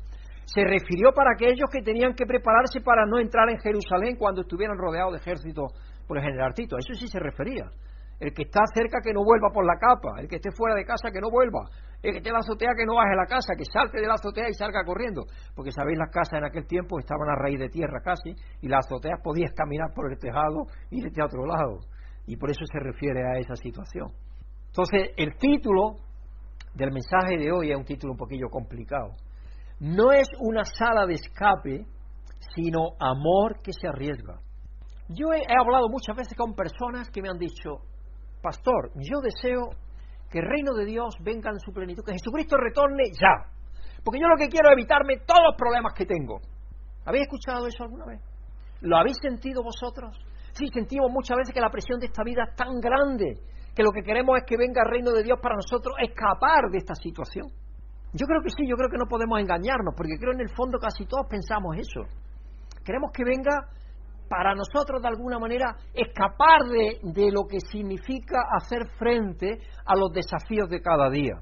Se 0.45 0.63
refirió 0.63 1.13
para 1.15 1.33
aquellos 1.33 1.71
que 1.71 1.81
tenían 1.81 2.15
que 2.15 2.27
prepararse 2.27 2.81
para 2.81 3.07
no 3.07 3.19
entrar 3.19 3.49
en 3.49 3.59
Jerusalén 3.59 4.17
cuando 4.17 4.43
estuvieran 4.43 4.77
rodeados 4.77 5.13
de 5.13 5.19
ejército 5.19 5.69
por 6.07 6.19
el 6.19 6.25
general 6.25 6.53
Tito. 6.55 6.77
Eso 6.77 6.93
sí 6.95 7.09
se 7.09 7.19
refería. 7.19 7.71
El 8.21 8.33
que 8.33 8.43
está 8.43 8.61
cerca 8.75 9.01
que 9.03 9.13
no 9.13 9.25
vuelva 9.25 9.51
por 9.53 9.67
la 9.67 9.79
capa, 9.79 10.21
el 10.21 10.29
que 10.29 10.37
esté 10.37 10.51
fuera 10.53 10.75
de 10.75 10.85
casa 10.85 11.11
que 11.11 11.21
no 11.21 11.31
vuelva, 11.31 11.69
el 12.03 12.13
que 12.13 12.19
esté 12.19 12.29
en 12.29 12.35
la 12.35 12.41
azotea 12.41 12.71
que 12.77 12.85
no 12.87 12.95
baje 12.95 13.17
la 13.17 13.27
casa, 13.27 13.55
que 13.57 13.65
salte 13.65 14.01
de 14.01 14.07
la 14.07 14.15
azotea 14.15 14.49
y 14.49 14.55
salga 14.55 14.85
corriendo, 14.85 15.25
porque 15.55 15.73
sabéis 15.73 15.99
las 15.99 16.11
casas 16.11 16.39
en 16.39 16.45
aquel 16.45 16.67
tiempo 16.67 16.99
estaban 16.99 17.29
a 17.31 17.37
raíz 17.37 17.59
de 17.59 17.69
tierra 17.69 18.01
casi 18.03 18.35
y 18.61 18.69
las 18.69 18.87
azoteas 18.87 19.21
podías 19.23 19.53
caminar 19.55 19.93
por 19.95 20.13
el 20.13 20.19
tejado 20.19 20.67
y 20.91 21.05
irte 21.05 21.21
a 21.23 21.27
otro 21.27 21.47
lado 21.47 21.81
y 22.27 22.37
por 22.37 22.51
eso 22.51 22.65
se 22.71 22.79
refiere 22.79 23.21
a 23.23 23.39
esa 23.39 23.57
situación. 23.57 24.13
Entonces, 24.67 25.11
el 25.17 25.37
título 25.37 25.97
del 26.75 26.91
mensaje 26.91 27.39
de 27.39 27.53
hoy 27.53 27.71
es 27.71 27.77
un 27.77 27.85
título 27.85 28.13
un 28.13 28.19
poquillo 28.19 28.49
complicado. 28.51 29.13
No 29.81 30.13
es 30.13 30.29
una 30.41 30.65
sala 30.65 31.07
de 31.07 31.15
escape, 31.15 31.87
sino 32.55 32.91
amor 32.99 33.61
que 33.63 33.73
se 33.73 33.89
arriesga. 33.89 34.41
Yo 35.09 35.33
he, 35.33 35.39
he 35.41 35.57
hablado 35.59 35.89
muchas 35.89 36.17
veces 36.17 36.37
con 36.37 36.55
personas 36.55 37.11
que 37.11 37.23
me 37.23 37.29
han 37.29 37.39
dicho, 37.39 37.81
pastor, 38.45 38.93
yo 38.97 39.21
deseo 39.25 39.71
que 40.31 40.41
el 40.41 40.47
reino 40.47 40.75
de 40.75 40.85
Dios 40.85 41.17
venga 41.25 41.51
en 41.51 41.59
su 41.59 41.73
plenitud, 41.73 42.05
que 42.05 42.13
Jesucristo 42.13 42.57
retorne 42.57 43.05
ya. 43.17 43.49
Porque 44.05 44.21
yo 44.21 44.29
lo 44.29 44.37
que 44.37 44.49
quiero 44.49 44.69
es 44.69 44.75
evitarme 44.75 45.25
todos 45.25 45.41
los 45.49 45.57
problemas 45.57 45.95
que 45.95 46.05
tengo. 46.05 46.41
¿Habéis 47.07 47.25
escuchado 47.25 47.67
eso 47.67 47.85
alguna 47.85 48.05
vez? 48.05 48.21
¿Lo 48.83 48.99
habéis 48.99 49.17
sentido 49.17 49.63
vosotros? 49.63 50.13
Sí, 50.53 50.69
sentimos 50.69 51.11
muchas 51.11 51.39
veces 51.39 51.55
que 51.55 51.61
la 51.61 51.71
presión 51.71 51.99
de 51.99 52.07
esta 52.07 52.23
vida 52.23 52.45
es 52.45 52.55
tan 52.55 52.79
grande 52.81 53.41
que 53.75 53.83
lo 53.83 53.91
que 53.91 54.03
queremos 54.03 54.37
es 54.39 54.45
que 54.47 54.57
venga 54.57 54.83
el 54.85 54.91
reino 54.91 55.11
de 55.13 55.23
Dios 55.25 55.39
para 55.41 55.57
nosotros 55.57 55.97
escapar 55.99 56.71
de 56.71 56.79
esta 56.79 56.95
situación. 56.95 57.49
Yo 58.13 58.27
creo 58.27 58.41
que 58.43 58.51
sí, 58.51 58.69
yo 58.69 58.77
creo 58.77 58.89
que 58.89 58.99
no 58.99 59.07
podemos 59.09 59.41
engañarnos, 59.41 59.95
porque 59.97 60.15
creo 60.21 60.33
en 60.33 60.41
el 60.41 60.55
fondo 60.55 60.79
casi 60.79 61.05
todos 61.07 61.27
pensamos 61.27 61.75
eso. 61.77 62.07
Queremos 62.85 63.11
que 63.11 63.25
venga 63.25 63.67
para 64.37 64.55
nosotros 64.55 65.01
de 65.01 65.09
alguna 65.09 65.39
manera 65.39 65.77
escapar 65.95 66.63
de, 66.69 66.99
de, 67.03 67.31
lo 67.31 67.45
que 67.47 67.61
significa 67.61 68.43
hacer 68.51 68.89
frente 68.99 69.61
a 69.87 69.95
los 69.95 70.11
desafíos 70.13 70.69
de 70.69 70.81
cada 70.81 71.09
día. 71.09 71.35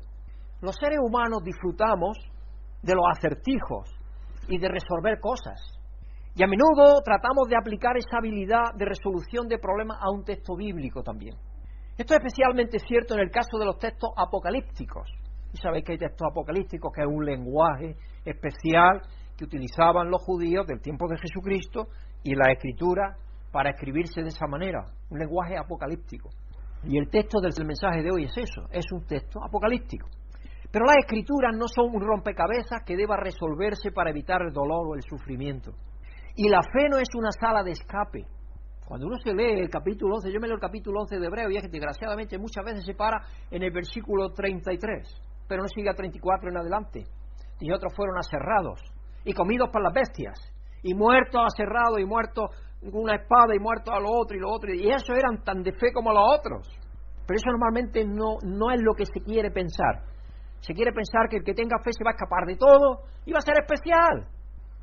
Los 0.60 0.76
seres 0.76 0.98
humanos 1.00 1.42
disfrutamos 1.42 2.18
de 2.82 2.94
los 2.94 3.04
acertijos 3.16 3.88
y 4.48 4.58
de 4.58 4.68
resolver 4.68 5.18
cosas. 5.20 5.58
Y 6.34 6.42
a 6.42 6.46
menudo 6.46 7.00
tratamos 7.02 7.48
de 7.48 7.56
aplicar 7.56 7.96
esa 7.96 8.18
habilidad 8.18 8.74
de 8.76 8.84
resolución 8.84 9.48
de 9.48 9.58
problemas 9.58 9.98
a 10.00 10.10
un 10.10 10.24
texto 10.24 10.54
bíblico 10.54 11.02
también. 11.02 11.36
Esto 11.96 12.14
es 12.14 12.20
especialmente 12.20 12.78
cierto 12.78 13.14
en 13.14 13.20
el 13.20 13.30
caso 13.30 13.58
de 13.58 13.66
los 13.66 13.78
textos 13.78 14.10
apocalípticos. 14.16 15.08
Y 15.52 15.56
sabéis 15.56 15.84
que 15.84 15.92
hay 15.92 15.98
textos 15.98 16.28
apocalípticos 16.30 16.92
que 16.94 17.02
es 17.02 17.06
un 17.06 17.24
lenguaje 17.24 17.96
especial 18.24 19.00
que 19.36 19.44
utilizaban 19.44 20.10
los 20.10 20.22
judíos 20.22 20.66
del 20.66 20.80
tiempo 20.80 21.06
de 21.08 21.16
Jesucristo 21.18 21.88
y 22.22 22.34
la 22.34 22.52
escritura 22.52 23.16
para 23.50 23.70
escribirse 23.70 24.22
de 24.22 24.28
esa 24.28 24.46
manera, 24.46 24.84
un 25.10 25.18
lenguaje 25.18 25.56
apocalíptico. 25.56 26.30
Y 26.84 26.98
el 26.98 27.08
texto 27.10 27.40
del 27.40 27.52
mensaje 27.66 28.02
de 28.02 28.10
hoy 28.10 28.24
es 28.24 28.36
eso, 28.36 28.66
es 28.70 28.90
un 28.92 29.06
texto 29.06 29.42
apocalíptico. 29.44 30.08
Pero 30.70 30.86
las 30.86 30.96
escrituras 30.98 31.54
no 31.54 31.68
son 31.68 31.94
un 31.94 32.00
rompecabezas 32.00 32.82
que 32.84 32.96
deba 32.96 33.16
resolverse 33.16 33.92
para 33.92 34.10
evitar 34.10 34.40
el 34.42 34.52
dolor 34.52 34.88
o 34.88 34.94
el 34.94 35.02
sufrimiento. 35.02 35.72
Y 36.34 36.48
la 36.48 36.62
fe 36.62 36.88
no 36.88 36.96
es 36.96 37.08
una 37.14 37.30
sala 37.30 37.62
de 37.62 37.72
escape. 37.72 38.24
Cuando 38.86 39.06
uno 39.06 39.16
se 39.18 39.34
lee 39.34 39.60
el 39.60 39.68
capítulo 39.68 40.16
11, 40.16 40.32
yo 40.32 40.40
me 40.40 40.48
leo 40.48 40.56
el 40.56 40.60
capítulo 40.60 41.00
11 41.00 41.18
de 41.18 41.26
Hebreo 41.26 41.50
y 41.50 41.56
es 41.56 41.62
que 41.62 41.68
desgraciadamente 41.68 42.38
muchas 42.38 42.64
veces 42.64 42.84
se 42.84 42.94
para 42.94 43.20
en 43.50 43.62
el 43.62 43.70
versículo 43.70 44.32
33, 44.32 45.14
pero 45.46 45.62
no 45.62 45.68
sigue 45.68 45.90
a 45.90 45.94
34 45.94 46.50
en 46.50 46.56
adelante. 46.56 47.04
Y 47.60 47.70
otros 47.70 47.92
fueron 47.94 48.16
aserrados 48.18 48.80
y 49.24 49.34
comidos 49.34 49.68
por 49.70 49.82
las 49.82 49.92
bestias 49.92 50.40
y 50.82 50.94
muertos 50.94 51.40
aserrados 51.46 52.00
y 52.00 52.04
muertos 52.04 52.50
con 52.80 53.02
una 53.02 53.16
espada 53.16 53.54
y 53.54 53.60
muertos 53.60 53.94
a 53.94 54.00
lo 54.00 54.10
otro 54.10 54.36
y 54.36 54.40
lo 54.40 54.50
otro. 54.50 54.74
Y 54.74 54.90
eso 54.90 55.14
eran 55.14 55.42
tan 55.44 55.62
de 55.62 55.72
fe 55.72 55.92
como 55.92 56.12
los 56.12 56.24
otros. 56.38 56.68
Pero 57.26 57.36
eso 57.36 57.50
normalmente 57.50 58.04
no, 58.04 58.38
no 58.42 58.70
es 58.70 58.80
lo 58.82 58.94
que 58.94 59.06
se 59.06 59.20
quiere 59.20 59.50
pensar. 59.50 60.02
Se 60.60 60.74
quiere 60.74 60.92
pensar 60.92 61.28
que 61.28 61.36
el 61.36 61.44
que 61.44 61.54
tenga 61.54 61.78
fe 61.82 61.92
se 61.92 62.04
va 62.04 62.10
a 62.10 62.14
escapar 62.14 62.46
de 62.46 62.56
todo 62.56 63.02
y 63.24 63.32
va 63.32 63.38
a 63.38 63.42
ser 63.42 63.54
especial. 63.60 64.26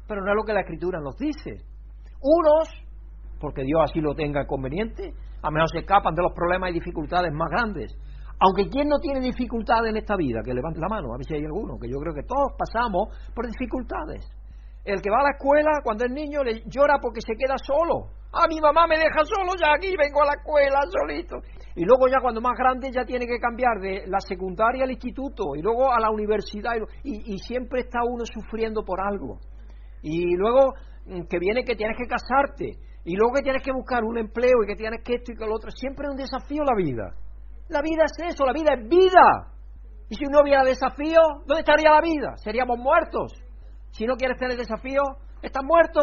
Pero 0.08 0.22
no 0.22 0.32
es 0.32 0.36
lo 0.36 0.44
que 0.44 0.54
la 0.54 0.62
Escritura 0.62 1.00
nos 1.00 1.18
dice. 1.18 1.64
Unos, 2.22 2.68
porque 3.40 3.64
Dios 3.64 3.82
así 3.84 4.02
lo 4.02 4.14
tenga 4.16 4.46
conveniente, 4.46 5.14
a 5.42 5.52
menos 5.52 5.70
se 5.72 5.80
escapan 5.80 6.16
de 6.16 6.24
los 6.24 6.34
problemas 6.34 6.72
y 6.72 6.74
dificultades 6.74 7.32
más 7.34 7.50
grandes. 7.50 7.96
Aunque 8.40 8.70
quien 8.70 8.88
no 8.88 9.00
tiene 9.00 9.20
dificultades 9.20 9.90
en 9.90 9.98
esta 9.98 10.16
vida, 10.16 10.42
que 10.44 10.54
levante 10.54 10.80
la 10.80 10.88
mano, 10.88 11.14
a 11.14 11.18
ver 11.18 11.26
si 11.26 11.36
hay 11.36 11.44
alguno, 11.44 11.78
que 11.78 11.90
yo 11.90 12.00
creo 12.00 12.14
que 12.14 12.24
todos 12.24 12.54
pasamos 12.58 13.10
por 13.36 13.48
dificultades. 13.48 14.26
El 14.86 15.02
que 15.02 15.10
va 15.10 15.20
a 15.20 15.24
la 15.24 15.32
escuela 15.38 15.82
cuando 15.84 16.06
es 16.06 16.12
niño 16.12 16.44
le 16.44 16.64
llora 16.66 16.98
porque 17.02 17.22
se 17.22 17.36
queda 17.36 17.58
solo. 17.58 18.16
Ah, 18.32 18.46
mi 18.48 18.60
mamá 18.62 18.86
me 18.88 18.98
deja 18.98 19.26
solo, 19.26 19.54
ya 19.60 19.74
aquí 19.74 19.96
vengo 19.98 20.22
a 20.22 20.28
la 20.28 20.34
escuela 20.34 20.80
solito. 20.90 21.38
Y 21.76 21.84
luego 21.84 22.08
ya 22.08 22.20
cuando 22.22 22.42
más 22.42 22.58
grande 22.58 22.92
ya 22.92 23.04
tiene 23.06 23.26
que 23.26 23.40
cambiar 23.40 23.80
de 23.80 24.06
la 24.08 24.20
secundaria 24.20 24.84
al 24.84 24.92
instituto 24.92 25.56
y 25.56 25.62
luego 25.62 25.92
a 25.92 26.00
la 26.00 26.10
universidad 26.12 26.74
y, 27.04 27.34
y 27.34 27.38
siempre 27.40 27.82
está 27.82 28.00
uno 28.04 28.24
sufriendo 28.26 28.84
por 28.84 29.00
algo. 29.02 29.40
Y 30.02 30.36
luego 30.36 30.74
mm, 31.06 31.24
que 31.30 31.40
viene 31.40 31.64
que 31.64 31.76
tienes 31.76 31.98
que 31.98 32.08
casarte 32.08 32.78
y 33.06 33.16
luego 33.16 33.34
que 33.34 33.42
tienes 33.42 33.64
que 33.64 33.72
buscar 33.72 34.04
un 34.04 34.18
empleo 34.18 34.64
y 34.64 34.68
que 34.68 34.76
tienes 34.76 35.04
que 35.04 35.16
esto 35.16 35.32
y 35.32 35.36
que 35.36 35.46
lo 35.46 35.56
otro. 35.56 35.72
Siempre 35.72 36.06
es 36.06 36.12
un 36.12 36.18
desafío 36.18 36.64
la 36.64 36.76
vida. 36.76 37.16
La 37.70 37.82
vida 37.82 38.06
es 38.06 38.34
eso, 38.34 38.46
la 38.46 38.54
vida 38.54 38.74
es 38.74 38.88
vida. 38.88 39.54
Y 40.10 40.16
si 40.16 40.26
no 40.26 40.42
hubiera 40.42 40.64
desafío, 40.64 41.22
¿dónde 41.46 41.62
estaría 41.62 41.92
la 41.92 42.02
vida? 42.02 42.36
Seríamos 42.38 42.78
muertos. 42.78 43.32
Si 43.92 44.06
no 44.06 44.16
quieres 44.16 44.38
tener 44.38 44.58
desafío, 44.58 45.02
estás 45.42 45.64
muerto. 45.64 46.02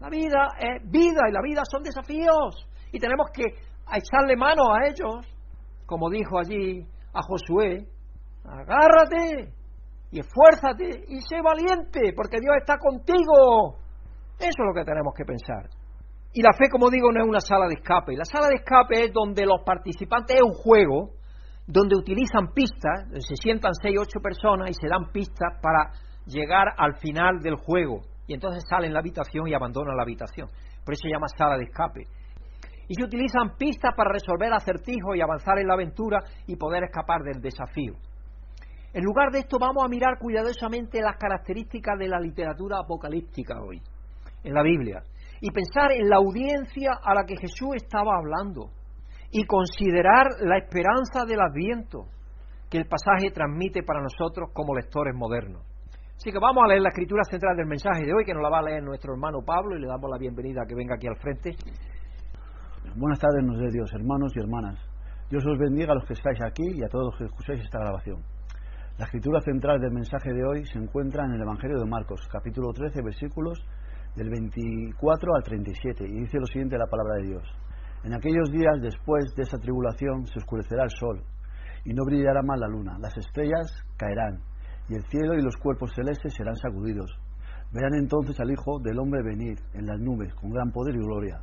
La 0.00 0.08
vida 0.08 0.48
es 0.58 0.90
vida 0.90 1.22
y 1.28 1.32
la 1.32 1.40
vida 1.42 1.62
son 1.70 1.82
desafíos. 1.82 2.68
Y 2.92 2.98
tenemos 2.98 3.28
que 3.32 3.44
echarle 3.92 4.36
mano 4.36 4.72
a 4.72 4.86
ellos, 4.86 5.26
como 5.86 6.10
dijo 6.10 6.38
allí 6.38 6.86
a 7.12 7.22
Josué, 7.22 7.86
agárrate 8.44 9.52
y 10.10 10.20
esfuérzate 10.20 11.04
y 11.08 11.20
sé 11.22 11.40
valiente, 11.42 12.12
porque 12.14 12.38
Dios 12.40 12.56
está 12.58 12.78
contigo. 12.78 13.78
Eso 14.38 14.48
es 14.48 14.66
lo 14.66 14.74
que 14.74 14.84
tenemos 14.84 15.14
que 15.14 15.24
pensar. 15.24 15.68
Y 16.32 16.42
la 16.42 16.52
fe, 16.52 16.68
como 16.70 16.90
digo, 16.90 17.10
no 17.10 17.22
es 17.22 17.28
una 17.28 17.40
sala 17.40 17.66
de 17.66 17.74
escape. 17.74 18.14
La 18.14 18.26
sala 18.26 18.48
de 18.48 18.56
escape 18.56 19.06
es 19.06 19.12
donde 19.12 19.46
los 19.46 19.62
participantes 19.64 20.36
es 20.36 20.42
un 20.42 20.52
juego, 20.52 21.12
donde 21.66 21.96
utilizan 21.96 22.52
pistas, 22.54 23.08
se 23.26 23.36
sientan 23.36 23.72
seis, 23.74 23.96
ocho 23.98 24.20
personas 24.20 24.70
y 24.70 24.74
se 24.74 24.86
dan 24.86 25.10
pistas 25.12 25.58
para 25.62 25.90
llegar 26.26 26.68
al 26.76 26.96
final 26.96 27.40
del 27.40 27.56
juego. 27.56 28.02
Y 28.26 28.34
entonces 28.34 28.64
salen 28.68 28.92
la 28.92 29.00
habitación 29.00 29.46
y 29.48 29.54
abandonan 29.54 29.96
la 29.96 30.02
habitación. 30.02 30.48
Por 30.84 30.94
eso 30.94 31.02
se 31.02 31.10
llama 31.10 31.28
sala 31.28 31.56
de 31.56 31.64
escape. 31.64 32.04
Y 32.88 32.94
se 32.94 33.04
utilizan 33.04 33.56
pistas 33.56 33.92
para 33.96 34.12
resolver 34.12 34.52
acertijos 34.52 35.16
y 35.16 35.20
avanzar 35.20 35.58
en 35.58 35.66
la 35.66 35.74
aventura 35.74 36.20
y 36.46 36.56
poder 36.56 36.84
escapar 36.84 37.22
del 37.22 37.40
desafío. 37.40 37.94
En 38.92 39.04
lugar 39.04 39.30
de 39.30 39.40
esto 39.40 39.58
vamos 39.60 39.84
a 39.84 39.88
mirar 39.88 40.18
cuidadosamente 40.18 41.00
las 41.02 41.16
características 41.16 41.98
de 41.98 42.08
la 42.08 42.18
literatura 42.18 42.78
apocalíptica 42.78 43.60
hoy, 43.60 43.82
en 44.42 44.54
la 44.54 44.62
Biblia, 44.62 45.02
y 45.40 45.50
pensar 45.50 45.92
en 45.92 46.08
la 46.08 46.16
audiencia 46.16 46.92
a 47.02 47.14
la 47.14 47.24
que 47.24 47.36
Jesús 47.36 47.74
estaba 47.74 48.16
hablando, 48.16 48.70
y 49.30 49.44
considerar 49.44 50.28
la 50.40 50.56
esperanza 50.56 51.24
del 51.26 51.40
adviento 51.40 52.06
que 52.70 52.78
el 52.78 52.86
pasaje 52.86 53.30
transmite 53.34 53.82
para 53.82 54.00
nosotros 54.00 54.50
como 54.54 54.74
lectores 54.74 55.14
modernos. 55.14 55.62
Así 56.16 56.32
que 56.32 56.38
vamos 56.38 56.64
a 56.64 56.68
leer 56.68 56.80
la 56.80 56.88
escritura 56.88 57.22
central 57.24 57.56
del 57.56 57.66
mensaje 57.66 58.04
de 58.04 58.12
hoy, 58.12 58.24
que 58.24 58.32
nos 58.32 58.42
la 58.42 58.48
va 58.48 58.58
a 58.58 58.62
leer 58.62 58.82
nuestro 58.82 59.12
hermano 59.12 59.42
Pablo, 59.44 59.76
y 59.76 59.80
le 59.80 59.86
damos 59.86 60.10
la 60.10 60.18
bienvenida 60.18 60.62
a 60.62 60.66
que 60.66 60.74
venga 60.74 60.94
aquí 60.94 61.06
al 61.06 61.16
frente. 61.16 61.54
Buenas 62.96 63.20
tardes, 63.20 63.44
nos 63.44 63.58
de 63.58 63.70
Dios, 63.70 63.92
hermanos 63.92 64.32
y 64.34 64.40
hermanas. 64.40 64.80
Dios 65.28 65.44
os 65.44 65.58
bendiga 65.58 65.92
a 65.92 65.96
los 65.96 66.06
que 66.06 66.14
estáis 66.14 66.40
aquí 66.42 66.64
y 66.72 66.82
a 66.82 66.88
todos 66.88 67.12
los 67.12 67.18
que 67.18 67.24
escucháis 67.24 67.60
esta 67.60 67.80
grabación. 67.80 68.22
La 68.96 69.04
escritura 69.04 69.42
central 69.42 69.78
del 69.78 69.92
mensaje 69.92 70.32
de 70.32 70.42
hoy 70.42 70.64
se 70.64 70.78
encuentra 70.78 71.26
en 71.26 71.32
el 71.32 71.42
Evangelio 71.42 71.78
de 71.78 71.84
Marcos, 71.84 72.26
capítulo 72.32 72.72
13, 72.72 73.02
versículos 73.02 73.58
del 74.14 74.30
24 74.30 75.34
al 75.34 75.42
37, 75.42 76.08
y 76.08 76.20
dice 76.20 76.38
lo 76.40 76.46
siguiente 76.46 76.78
la 76.78 76.86
palabra 76.86 77.16
de 77.16 77.28
Dios. 77.28 77.44
En 78.04 78.14
aquellos 78.14 78.50
días 78.50 78.80
después 78.80 79.34
de 79.36 79.42
esa 79.42 79.58
tribulación 79.58 80.26
se 80.26 80.38
oscurecerá 80.38 80.84
el 80.84 80.90
sol, 80.90 81.22
y 81.84 81.92
no 81.92 82.04
brillará 82.06 82.40
más 82.42 82.58
la 82.58 82.68
luna, 82.68 82.96
las 82.98 83.14
estrellas 83.18 83.66
caerán, 83.98 84.40
y 84.88 84.94
el 84.94 85.04
cielo 85.04 85.34
y 85.34 85.42
los 85.42 85.56
cuerpos 85.56 85.92
celestes 85.94 86.34
serán 86.34 86.56
sacudidos. 86.56 87.18
Verán 87.72 87.94
entonces 87.94 88.38
al 88.40 88.50
Hijo 88.50 88.78
del 88.80 88.98
Hombre 88.98 89.22
venir 89.22 89.58
en 89.74 89.86
las 89.86 89.98
nubes 89.98 90.32
con 90.34 90.50
gran 90.50 90.70
poder 90.70 90.94
y 90.94 90.98
gloria. 90.98 91.40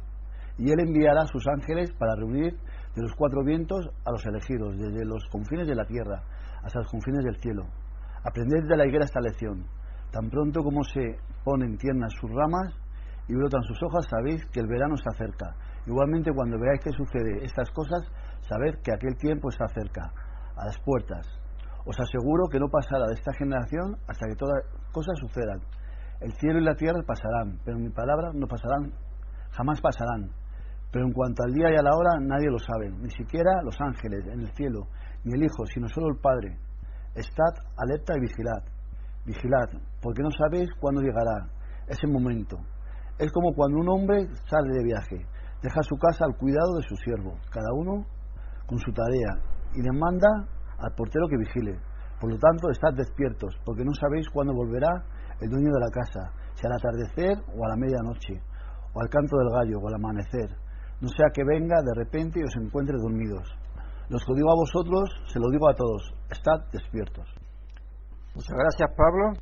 Y 0.58 0.72
él 0.72 0.80
enviará 0.80 1.26
sus 1.26 1.46
ángeles 1.48 1.92
para 1.94 2.16
reunir 2.16 2.54
de 2.96 3.02
los 3.02 3.14
cuatro 3.16 3.44
vientos 3.44 3.90
a 4.06 4.12
los 4.12 4.26
elegidos, 4.26 4.78
desde 4.78 5.06
los 5.06 5.26
confines 5.30 5.68
de 5.68 5.76
la 5.76 5.86
tierra 5.86 6.24
hasta 6.64 6.80
los 6.80 6.90
confines 6.90 7.24
del 7.26 7.38
cielo. 7.38 7.66
Aprended 8.24 8.68
de 8.68 8.78
la 8.78 8.88
higuera 8.88 9.06
esta 9.06 9.20
lección. 9.20 9.66
Tan 10.12 10.30
pronto 10.30 10.64
como 10.64 10.84
se 10.84 11.18
ponen 11.44 11.78
tiernas 11.78 12.14
sus 12.14 12.30
ramas 12.32 12.74
y 13.28 13.36
brotan 13.36 13.64
sus 13.64 13.82
hojas, 13.84 14.06
sabéis 14.10 14.46
que 14.46 14.60
el 14.60 14.68
verano 14.68 14.96
está 14.96 15.12
cerca. 15.18 15.56
Igualmente, 15.86 16.32
cuando 16.34 16.58
veáis 16.60 16.80
que 16.82 16.92
sucede 16.92 17.44
estas 17.44 17.70
cosas, 17.72 18.04
sabed 18.48 18.76
que 18.84 18.94
aquel 18.94 19.18
tiempo 19.18 19.50
está 19.50 19.68
cerca, 19.68 20.14
a 20.56 20.66
las 20.66 20.80
puertas. 20.80 21.43
Os 21.86 22.00
aseguro 22.00 22.48
que 22.50 22.60
no 22.60 22.70
pasará 22.70 23.08
de 23.08 23.16
esta 23.16 23.34
generación 23.34 23.98
hasta 24.08 24.28
que 24.28 24.36
todas 24.36 24.64
cosas 24.92 25.20
sucedan. 25.20 25.60
El 26.22 26.32
cielo 26.34 26.60
y 26.60 26.64
la 26.64 26.76
tierra 26.76 27.02
pasarán, 27.06 27.60
pero 27.66 27.78
mi 27.78 27.90
palabra 27.90 28.32
no 28.34 28.48
pasarán, 28.48 28.94
jamás 29.52 29.82
pasarán. 29.82 30.32
Pero 30.92 31.06
en 31.06 31.12
cuanto 31.12 31.44
al 31.44 31.52
día 31.52 31.72
y 31.72 31.76
a 31.76 31.82
la 31.82 31.96
hora, 31.96 32.20
nadie 32.22 32.50
lo 32.50 32.60
sabe, 32.60 32.90
ni 32.90 33.10
siquiera 33.10 33.62
los 33.64 33.76
ángeles 33.82 34.26
en 34.28 34.40
el 34.40 34.54
cielo, 34.56 34.88
ni 35.26 35.34
el 35.34 35.44
Hijo, 35.44 35.66
sino 35.66 35.90
solo 35.90 36.08
el 36.08 36.22
Padre. 36.22 36.58
Estad 37.16 37.52
alerta 37.76 38.14
y 38.16 38.22
vigilad. 38.22 38.64
Vigilad, 39.26 39.70
porque 40.02 40.22
no 40.22 40.30
sabéis 40.32 40.70
cuándo 40.80 41.02
llegará 41.02 41.50
ese 41.88 42.08
momento. 42.08 42.58
Es 43.18 43.32
como 43.32 43.54
cuando 43.54 43.80
un 43.80 43.90
hombre 43.90 44.28
sale 44.50 44.74
de 44.74 44.84
viaje, 44.84 45.26
deja 45.62 45.82
su 45.82 45.98
casa 45.98 46.26
al 46.26 46.38
cuidado 46.38 46.76
de 46.78 46.84
su 46.84 46.96
siervo, 46.96 47.38
cada 47.52 47.74
uno 47.74 48.06
con 48.66 48.80
su 48.80 48.92
tarea, 48.92 49.42
y 49.74 49.82
demanda 49.82 50.48
al 50.84 50.94
portero 50.96 51.28
que 51.28 51.38
vigile. 51.38 51.80
Por 52.20 52.32
lo 52.32 52.38
tanto, 52.38 52.70
estad 52.70 52.94
despiertos, 52.94 53.56
porque 53.66 53.84
no 53.84 53.94
sabéis 53.94 54.30
cuándo 54.30 54.54
volverá 54.54 55.04
el 55.42 55.50
dueño 55.50 55.72
de 55.72 55.80
la 55.80 55.92
casa, 55.92 56.32
si 56.54 56.68
al 56.68 56.74
atardecer 56.74 57.38
o 57.56 57.66
a 57.66 57.70
la 57.70 57.76
medianoche, 57.76 58.42
o 58.94 59.02
al 59.02 59.10
canto 59.10 59.38
del 59.38 59.50
gallo 59.50 59.80
o 59.80 59.88
al 59.88 59.96
amanecer. 59.96 60.50
No 61.02 61.10
sea 61.10 61.28
que 61.34 61.44
venga 61.44 61.82
de 61.82 61.96
repente 61.96 62.40
y 62.40 62.44
os 62.44 62.56
encuentre 62.56 62.96
dormidos. 62.98 63.48
Los 64.10 64.24
que 64.24 64.34
digo 64.36 64.52
a 64.52 64.56
vosotros, 64.56 65.10
se 65.28 65.40
lo 65.40 65.50
digo 65.50 65.68
a 65.68 65.76
todos, 65.76 66.14
estad 66.30 66.70
despiertos. 66.72 67.28
Muchas 68.36 68.56
gracias, 68.58 68.90
Pablo. 68.96 69.34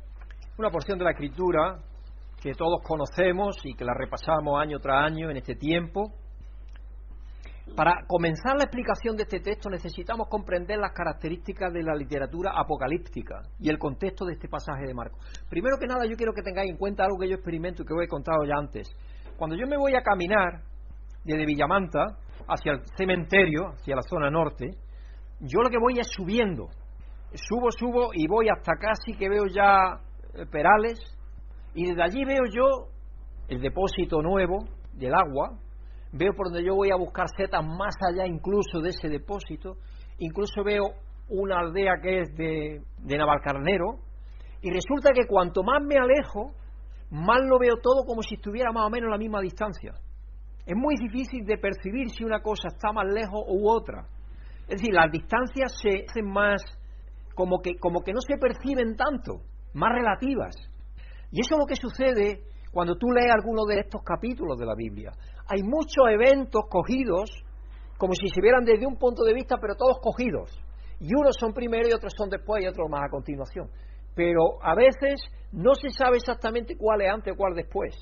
Una 0.58 0.70
porción 0.70 0.98
de 0.98 1.04
la 1.04 1.12
Escritura 1.12 1.78
que 2.42 2.54
todos 2.54 2.82
conocemos 2.82 3.56
y 3.64 3.74
que 3.74 3.84
la 3.84 3.94
repasamos 3.94 4.60
año 4.60 4.80
tras 4.80 5.06
año 5.06 5.30
en 5.30 5.36
este 5.36 5.54
tiempo. 5.54 6.12
Para 7.76 8.04
comenzar 8.06 8.56
la 8.56 8.64
explicación 8.64 9.16
de 9.16 9.22
este 9.22 9.40
texto 9.40 9.70
necesitamos 9.70 10.28
comprender 10.28 10.78
las 10.78 10.92
características 10.92 11.72
de 11.72 11.82
la 11.82 11.94
literatura 11.94 12.52
apocalíptica 12.54 13.42
y 13.58 13.70
el 13.70 13.78
contexto 13.78 14.26
de 14.26 14.34
este 14.34 14.48
pasaje 14.48 14.86
de 14.86 14.92
Marcos. 14.92 15.20
Primero 15.48 15.78
que 15.78 15.86
nada, 15.86 16.04
yo 16.04 16.16
quiero 16.16 16.32
que 16.34 16.42
tengáis 16.42 16.70
en 16.70 16.76
cuenta 16.76 17.04
algo 17.04 17.18
que 17.18 17.28
yo 17.28 17.36
experimento 17.36 17.82
y 17.82 17.86
que 17.86 17.94
os 17.94 18.02
he 18.02 18.08
contado 18.08 18.44
ya 18.44 18.56
antes. 18.58 18.90
Cuando 19.38 19.56
yo 19.56 19.66
me 19.66 19.78
voy 19.78 19.94
a 19.94 20.02
caminar 20.02 20.60
desde 21.24 21.46
Villamanta 21.46 22.18
hacia 22.46 22.72
el 22.72 22.82
cementerio, 22.96 23.68
hacia 23.74 23.96
la 23.96 24.02
zona 24.02 24.28
norte, 24.28 24.70
yo 25.40 25.62
lo 25.62 25.70
que 25.70 25.78
voy 25.78 25.98
es 25.98 26.08
subiendo. 26.08 26.68
Subo, 27.32 27.70
subo 27.70 28.10
y 28.12 28.26
voy 28.26 28.48
hasta 28.48 28.72
casi 28.74 29.16
que 29.16 29.28
veo 29.28 29.46
ya 29.46 29.98
eh, 30.34 30.44
Perales 30.46 30.98
y 31.74 31.86
desde 31.86 32.02
allí 32.02 32.24
veo 32.24 32.44
yo 32.52 32.88
el 33.48 33.60
depósito 33.60 34.20
nuevo 34.20 34.58
del 34.92 35.14
agua, 35.14 35.58
veo 36.12 36.32
por 36.34 36.46
donde 36.46 36.64
yo 36.64 36.74
voy 36.74 36.90
a 36.90 36.96
buscar 36.96 37.26
setas 37.36 37.64
más 37.64 37.94
allá 38.08 38.26
incluso 38.26 38.80
de 38.80 38.90
ese 38.90 39.08
depósito, 39.08 39.76
incluso 40.18 40.62
veo 40.62 40.94
una 41.28 41.60
aldea 41.60 41.94
que 42.02 42.20
es 42.20 42.36
de, 42.36 42.82
de 42.98 43.18
Navalcarnero, 43.18 43.98
y 44.60 44.70
resulta 44.70 45.10
que 45.12 45.26
cuanto 45.26 45.62
más 45.62 45.82
me 45.82 45.96
alejo, 45.96 46.52
más 47.10 47.40
lo 47.42 47.58
veo 47.58 47.76
todo 47.82 48.04
como 48.06 48.22
si 48.22 48.36
estuviera 48.36 48.70
más 48.72 48.86
o 48.86 48.90
menos 48.90 49.08
a 49.08 49.12
la 49.12 49.18
misma 49.18 49.40
distancia. 49.40 49.92
Es 50.64 50.76
muy 50.76 50.94
difícil 50.96 51.44
de 51.44 51.58
percibir 51.58 52.10
si 52.10 52.24
una 52.24 52.40
cosa 52.40 52.68
está 52.68 52.92
más 52.92 53.06
lejos 53.12 53.42
u 53.48 53.68
otra. 53.68 54.06
Es 54.68 54.80
decir, 54.80 54.94
las 54.94 55.10
distancias 55.10 55.72
se 55.82 56.04
hacen 56.08 56.30
más 56.30 56.62
como 57.34 57.60
que, 57.60 57.76
como 57.78 58.02
que 58.02 58.12
no 58.12 58.20
se 58.20 58.38
perciben 58.38 58.96
tanto, 58.96 59.42
más 59.74 59.92
relativas. 59.92 60.54
Y 61.32 61.40
eso 61.40 61.54
es 61.54 61.58
lo 61.58 61.66
que 61.66 61.76
sucede 61.76 62.44
Cuando 62.72 62.96
tú 62.96 63.08
lees 63.10 63.30
alguno 63.30 63.66
de 63.66 63.80
estos 63.80 64.02
capítulos 64.02 64.56
de 64.58 64.64
la 64.64 64.74
Biblia, 64.74 65.12
hay 65.52 65.62
muchos 65.62 66.08
eventos 66.08 66.62
cogidos 66.70 67.30
como 67.98 68.14
si 68.14 68.26
se 68.28 68.40
vieran 68.40 68.64
desde 68.64 68.86
un 68.86 68.96
punto 68.96 69.22
de 69.22 69.34
vista, 69.34 69.58
pero 69.60 69.74
todos 69.74 69.98
cogidos. 70.00 70.50
Y 70.98 71.14
unos 71.14 71.36
son 71.38 71.52
primero 71.52 71.86
y 71.86 71.92
otros 71.92 72.14
son 72.16 72.30
después 72.30 72.64
y 72.64 72.66
otros 72.66 72.88
más 72.88 73.02
a 73.04 73.10
continuación. 73.10 73.68
Pero 74.14 74.56
a 74.62 74.74
veces 74.74 75.20
no 75.52 75.74
se 75.74 75.90
sabe 75.90 76.16
exactamente 76.16 76.74
cuál 76.78 77.02
es 77.02 77.10
antes 77.10 77.34
o 77.34 77.36
cuál 77.36 77.54
después. 77.54 77.94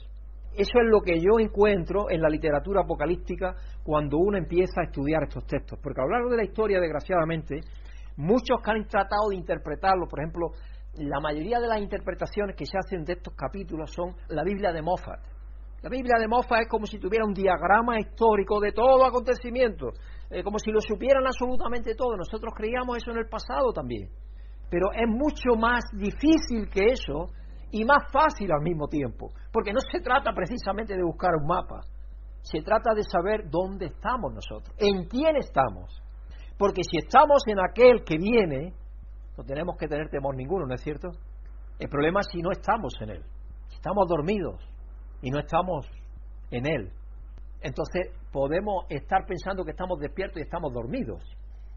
Eso 0.55 0.79
es 0.79 0.91
lo 0.91 1.01
que 1.01 1.19
yo 1.19 1.41
encuentro 1.41 2.09
en 2.09 2.23
la 2.23 2.29
literatura 2.29 2.83
apocalíptica 2.83 3.57
cuando 3.83 4.19
uno 4.19 4.39
empieza 4.39 4.83
a 4.83 4.85
estudiar 4.85 5.25
estos 5.25 5.45
textos. 5.45 5.79
Porque 5.83 6.01
a 6.01 6.05
lo 6.05 6.11
largo 6.11 6.31
de 6.31 6.37
la 6.37 6.45
historia, 6.45 6.79
desgraciadamente, 6.79 7.61
muchos 8.17 8.63
que 8.63 8.71
han 8.71 8.87
tratado 8.87 9.31
de 9.31 9.37
interpretarlo, 9.37 10.07
por 10.07 10.21
ejemplo, 10.21 10.53
la 10.99 11.19
mayoría 11.19 11.59
de 11.59 11.67
las 11.67 11.81
interpretaciones 11.81 12.55
que 12.55 12.65
se 12.65 12.79
hacen 12.79 13.05
de 13.05 13.15
estos 13.15 13.35
capítulos 13.35 13.91
son 13.91 14.15
la 14.29 14.45
Biblia 14.45 14.73
de 14.73 14.83
Moffat. 14.83 15.40
La 15.83 15.89
Biblia 15.89 16.17
de 16.19 16.29
Moffat 16.29 16.63
es 16.63 16.69
como 16.69 16.85
si 16.85 16.99
tuviera 16.99 17.25
un 17.25 17.33
diagrama 17.33 17.99
histórico 17.99 18.61
de 18.61 18.73
todo 18.73 19.03
acontecimiento, 19.03 19.89
eh, 20.29 20.43
como 20.43 20.59
si 20.59 20.71
lo 20.71 20.81
supieran 20.81 21.27
absolutamente 21.27 21.95
todo. 21.95 22.17
Nosotros 22.17 22.53
creíamos 22.55 22.99
eso 22.99 23.13
en 23.13 23.19
el 23.19 23.29
pasado 23.29 23.73
también. 23.73 24.11
Pero 24.69 24.93
es 24.93 25.09
mucho 25.09 25.57
más 25.59 25.85
difícil 25.95 26.69
que 26.71 26.93
eso 26.93 27.29
y 27.71 27.85
más 27.85 28.13
fácil 28.13 28.53
al 28.53 28.61
mismo 28.61 28.89
tiempo, 28.89 29.29
porque 29.53 29.73
no 29.73 29.81
se 29.81 30.01
trata 30.01 30.33
precisamente 30.33 30.95
de 30.95 31.03
buscar 31.03 31.31
un 31.41 31.47
mapa, 31.47 31.81
se 32.43 32.61
trata 32.63 32.95
de 32.95 33.03
saber 33.05 33.49
dónde 33.49 33.87
estamos 33.87 34.35
nosotros, 34.35 34.75
en 34.79 35.07
quién 35.09 35.37
estamos. 35.37 36.03
Porque 36.59 36.83
si 36.83 36.99
estamos 36.99 37.43
en 37.47 37.59
aquel 37.59 38.05
que 38.05 38.19
viene, 38.19 38.75
no 39.39 39.45
tenemos 39.45 39.77
que 39.79 39.89
tener 39.89 40.11
temor 40.11 40.37
ninguno, 40.37 40.67
¿no 40.67 40.75
es 40.75 40.83
cierto? 40.83 41.09
El 41.79 41.89
problema 41.89 42.21
es 42.21 42.27
si 42.31 42.43
no 42.43 42.51
estamos 42.51 42.93
en 43.01 43.11
Él, 43.11 43.23
si 43.69 43.77
estamos 43.77 44.07
dormidos 44.07 44.61
y 45.23 45.31
no 45.31 45.39
estamos 45.39 45.87
en 46.51 46.67
Él. 46.67 46.93
Entonces 47.61 48.09
podemos 48.33 48.87
estar 48.89 49.27
pensando 49.27 49.65
que 49.65 49.73
estamos 49.73 49.99
despiertos 49.99 50.39
y 50.39 50.43
estamos 50.43 50.73
dormidos, 50.73 51.23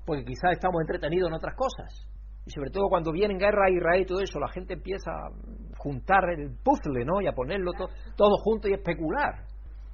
porque 0.05 0.23
quizás 0.23 0.51
estamos 0.53 0.81
entretenidos 0.81 1.29
en 1.29 1.35
otras 1.35 1.55
cosas. 1.55 2.07
Y 2.45 2.51
sobre 2.51 2.71
todo 2.71 2.89
cuando 2.89 3.11
viene 3.11 3.33
en 3.33 3.39
guerra 3.39 3.67
a 3.67 3.71
Israel 3.71 4.01
y 4.01 4.05
todo 4.05 4.19
eso, 4.19 4.39
la 4.39 4.49
gente 4.49 4.73
empieza 4.73 5.11
a 5.11 5.29
juntar 5.77 6.29
el 6.37 6.57
puzzle, 6.63 7.05
¿no? 7.05 7.21
Y 7.21 7.27
a 7.27 7.31
ponerlo 7.31 7.71
todo 8.17 8.37
junto 8.43 8.67
y 8.67 8.73
especular. 8.73 9.45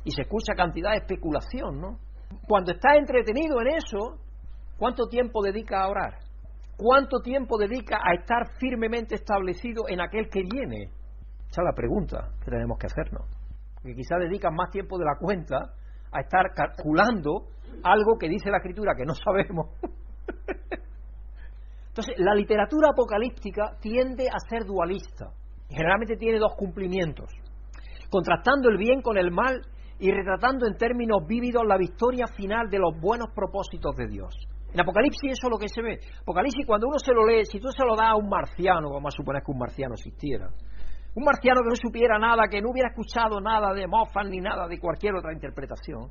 Y 0.03 0.11
se 0.11 0.23
escucha 0.23 0.53
cantidad 0.55 0.91
de 0.91 0.97
especulación, 0.97 1.79
¿no? 1.79 1.99
Cuando 2.47 2.71
estás 2.71 2.97
entretenido 2.97 3.61
en 3.61 3.67
eso, 3.67 4.17
¿cuánto 4.77 5.07
tiempo 5.07 5.43
dedica 5.43 5.83
a 5.83 5.89
orar? 5.89 6.13
¿Cuánto 6.77 7.19
tiempo 7.19 7.57
dedica 7.57 7.97
a 7.97 8.13
estar 8.19 8.57
firmemente 8.59 9.15
establecido 9.15 9.83
en 9.87 10.01
aquel 10.01 10.29
que 10.29 10.41
viene? 10.41 10.85
Esa 11.49 11.61
es 11.61 11.65
la 11.65 11.75
pregunta 11.75 12.29
que 12.43 12.51
tenemos 12.51 12.77
que 12.79 12.87
hacernos. 12.87 13.38
Porque 13.81 13.95
quizás 13.95 14.19
dedican 14.19 14.53
más 14.55 14.69
tiempo 14.71 14.97
de 14.97 15.05
la 15.05 15.15
cuenta 15.19 15.73
a 16.11 16.21
estar 16.21 16.53
calculando 16.53 17.47
algo 17.83 18.17
que 18.19 18.27
dice 18.27 18.49
la 18.49 18.57
escritura 18.57 18.93
que 18.95 19.05
no 19.05 19.13
sabemos. 19.13 19.67
Entonces, 21.89 22.15
la 22.17 22.33
literatura 22.33 22.89
apocalíptica 22.91 23.77
tiende 23.81 24.27
a 24.29 24.39
ser 24.49 24.65
dualista. 24.65 25.31
Generalmente 25.69 26.17
tiene 26.17 26.39
dos 26.39 26.55
cumplimientos. 26.55 27.29
Contrastando 28.09 28.69
el 28.69 28.77
bien 28.77 29.01
con 29.01 29.17
el 29.17 29.31
mal 29.31 29.61
y 29.99 30.11
retratando 30.11 30.65
en 30.65 30.77
términos 30.77 31.25
vívidos 31.27 31.63
la 31.65 31.77
victoria 31.77 32.25
final 32.27 32.69
de 32.69 32.79
los 32.79 32.99
buenos 32.99 33.29
propósitos 33.35 33.95
de 33.95 34.07
Dios. 34.07 34.33
En 34.73 34.79
Apocalipsis 34.79 35.31
eso 35.31 35.47
es 35.47 35.51
lo 35.51 35.57
que 35.57 35.67
se 35.67 35.81
ve. 35.81 35.99
Apocalipsis 36.21 36.65
cuando 36.65 36.87
uno 36.87 36.99
se 36.99 37.13
lo 37.13 37.25
lee, 37.25 37.45
si 37.45 37.59
tú 37.59 37.69
se 37.71 37.83
lo 37.83 37.95
das 37.95 38.09
a 38.09 38.15
un 38.15 38.29
marciano, 38.29 38.91
vamos 38.91 39.13
a 39.13 39.17
suponer 39.17 39.41
que 39.43 39.51
un 39.51 39.57
marciano 39.57 39.95
existiera, 39.95 40.49
un 41.15 41.23
marciano 41.23 41.61
que 41.61 41.69
no 41.69 41.75
supiera 41.75 42.17
nada, 42.19 42.43
que 42.49 42.61
no 42.61 42.71
hubiera 42.71 42.89
escuchado 42.89 43.41
nada 43.41 43.73
de 43.73 43.87
Moffat 43.87 44.27
ni 44.27 44.39
nada 44.39 44.67
de 44.67 44.79
cualquier 44.79 45.15
otra 45.15 45.33
interpretación, 45.33 46.09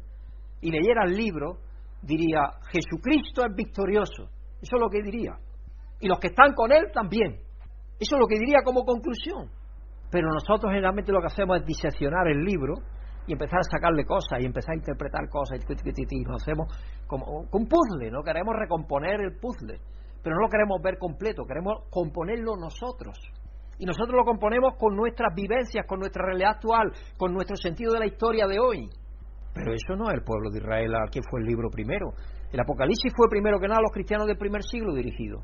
y 0.61 0.71
leyera 0.71 1.05
el 1.05 1.17
libro, 1.17 1.59
diría, 2.03 2.41
Jesucristo 2.73 3.45
es 3.45 3.55
victorioso. 3.55 4.25
Eso 4.61 4.77
es 4.77 4.81
lo 4.81 4.89
que 4.89 5.03
diría. 5.03 5.37
Y 6.01 6.09
los 6.09 6.19
que 6.19 6.29
están 6.29 6.53
con 6.55 6.73
él 6.73 6.91
también. 6.93 7.37
Eso 7.99 8.17
es 8.17 8.21
lo 8.21 8.27
que 8.27 8.39
diría 8.39 8.59
como 8.65 8.85
conclusión. 8.85 9.51
Pero 10.11 10.29
nosotros 10.29 10.71
generalmente 10.71 11.13
lo 11.13 11.21
que 11.21 11.27
hacemos 11.27 11.59
es 11.59 11.67
diseccionar 11.67 12.27
el 12.29 12.45
libro 12.45 12.75
y 13.27 13.33
empezar 13.33 13.61
a 13.61 13.63
sacarle 13.63 14.05
cosas 14.05 14.41
y 14.41 14.47
empezar 14.47 14.73
a 14.73 14.79
interpretar 14.79 15.29
cosas 15.29 15.61
y 15.61 16.25
lo 16.25 16.35
hacemos 16.35 16.67
como 17.07 17.47
un 17.51 17.69
puzzle, 17.69 18.11
no 18.11 18.23
queremos 18.23 18.57
recomponer 18.57 19.21
el 19.21 19.37
puzzle, 19.39 19.79
pero 20.23 20.37
no 20.37 20.43
lo 20.43 20.49
queremos 20.49 20.81
ver 20.83 20.97
completo, 20.99 21.45
queremos 21.45 21.85
componerlo 21.91 22.57
nosotros. 22.57 23.19
Y 23.79 23.87
nosotros 23.87 24.15
lo 24.17 24.25
componemos 24.25 24.75
con 24.79 24.97
nuestras 24.97 25.35
vivencias, 25.35 25.87
con 25.87 26.01
nuestra 26.01 26.25
realidad 26.25 26.57
actual, 26.57 26.93
con 27.17 27.33
nuestro 27.33 27.57
sentido 27.57 27.93
de 27.93 28.01
la 28.01 28.07
historia 28.07 28.47
de 28.47 28.59
hoy. 28.59 28.89
Pero 29.55 29.73
eso 29.73 29.97
no 29.97 30.09
es 30.11 30.15
el 30.15 30.25
pueblo 30.25 30.51
de 30.51 30.59
Israel 30.59 30.95
a 30.95 31.09
quien 31.11 31.25
fue 31.31 31.41
el 31.41 31.47
libro 31.47 31.71
primero. 31.71 32.13
El 32.53 32.61
Apocalipsis 32.61 33.13
fue 33.17 33.29
primero 33.29 33.59
que 33.59 33.69
nada 33.69 33.79
a 33.79 33.83
los 33.83 33.93
cristianos 33.93 34.27
del 34.27 34.37
primer 34.37 34.63
siglo 34.63 34.95
dirigido. 34.95 35.41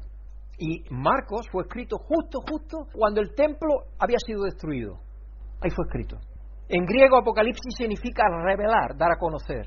Y 0.59 0.85
Marcos 0.90 1.47
fue 1.51 1.62
escrito 1.64 1.97
justo, 1.99 2.40
justo 2.49 2.87
cuando 2.92 3.20
el 3.20 3.35
templo 3.35 3.87
había 3.99 4.18
sido 4.18 4.44
destruido. 4.44 4.99
Ahí 5.61 5.70
fue 5.70 5.85
escrito. 5.87 6.18
En 6.68 6.85
griego, 6.87 7.18
Apocalipsis 7.18 7.75
significa 7.77 8.25
revelar, 8.44 8.97
dar 8.97 9.12
a 9.12 9.18
conocer. 9.18 9.66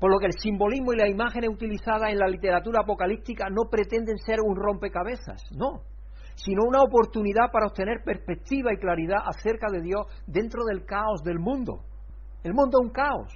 Por 0.00 0.10
lo 0.10 0.18
que 0.18 0.26
el 0.26 0.32
simbolismo 0.32 0.92
y 0.92 0.96
las 0.96 1.08
imágenes 1.08 1.50
utilizadas 1.50 2.10
en 2.10 2.18
la 2.18 2.26
literatura 2.26 2.80
apocalíptica 2.82 3.48
no 3.50 3.70
pretenden 3.70 4.18
ser 4.18 4.40
un 4.40 4.56
rompecabezas, 4.56 5.42
no, 5.56 5.82
sino 6.34 6.64
una 6.64 6.82
oportunidad 6.82 7.50
para 7.52 7.66
obtener 7.66 8.02
perspectiva 8.04 8.72
y 8.72 8.78
claridad 8.78 9.18
acerca 9.24 9.70
de 9.70 9.80
Dios 9.80 10.06
dentro 10.26 10.64
del 10.64 10.84
caos 10.84 11.22
del 11.22 11.38
mundo. 11.38 11.80
El 12.42 12.54
mundo 12.54 12.78
es 12.80 12.86
un 12.86 12.92
caos. 12.92 13.32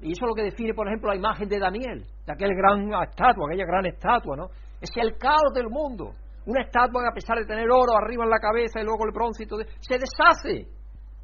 Y 0.00 0.12
eso 0.12 0.24
es 0.24 0.28
lo 0.28 0.34
que 0.34 0.42
define, 0.42 0.74
por 0.74 0.86
ejemplo, 0.86 1.10
la 1.10 1.16
imagen 1.16 1.48
de 1.48 1.58
Daniel, 1.58 2.04
de 2.26 2.32
aquel 2.32 2.54
gran 2.54 2.92
estatua, 3.02 3.46
aquella 3.48 3.64
gran 3.64 3.86
estatua, 3.86 4.36
¿no? 4.36 4.48
Es 4.80 4.90
el 4.96 5.16
caos 5.16 5.52
del 5.54 5.68
mundo. 5.68 6.12
Una 6.44 6.62
estatua 6.62 7.02
que 7.02 7.08
a 7.08 7.14
pesar 7.14 7.38
de 7.38 7.46
tener 7.46 7.68
oro 7.70 7.96
arriba 7.96 8.24
en 8.24 8.30
la 8.30 8.38
cabeza 8.38 8.80
y 8.80 8.84
luego 8.84 9.04
el 9.06 9.12
bronce 9.12 9.44
y 9.44 9.46
todo, 9.46 9.62
se 9.80 9.98
deshace 9.98 10.68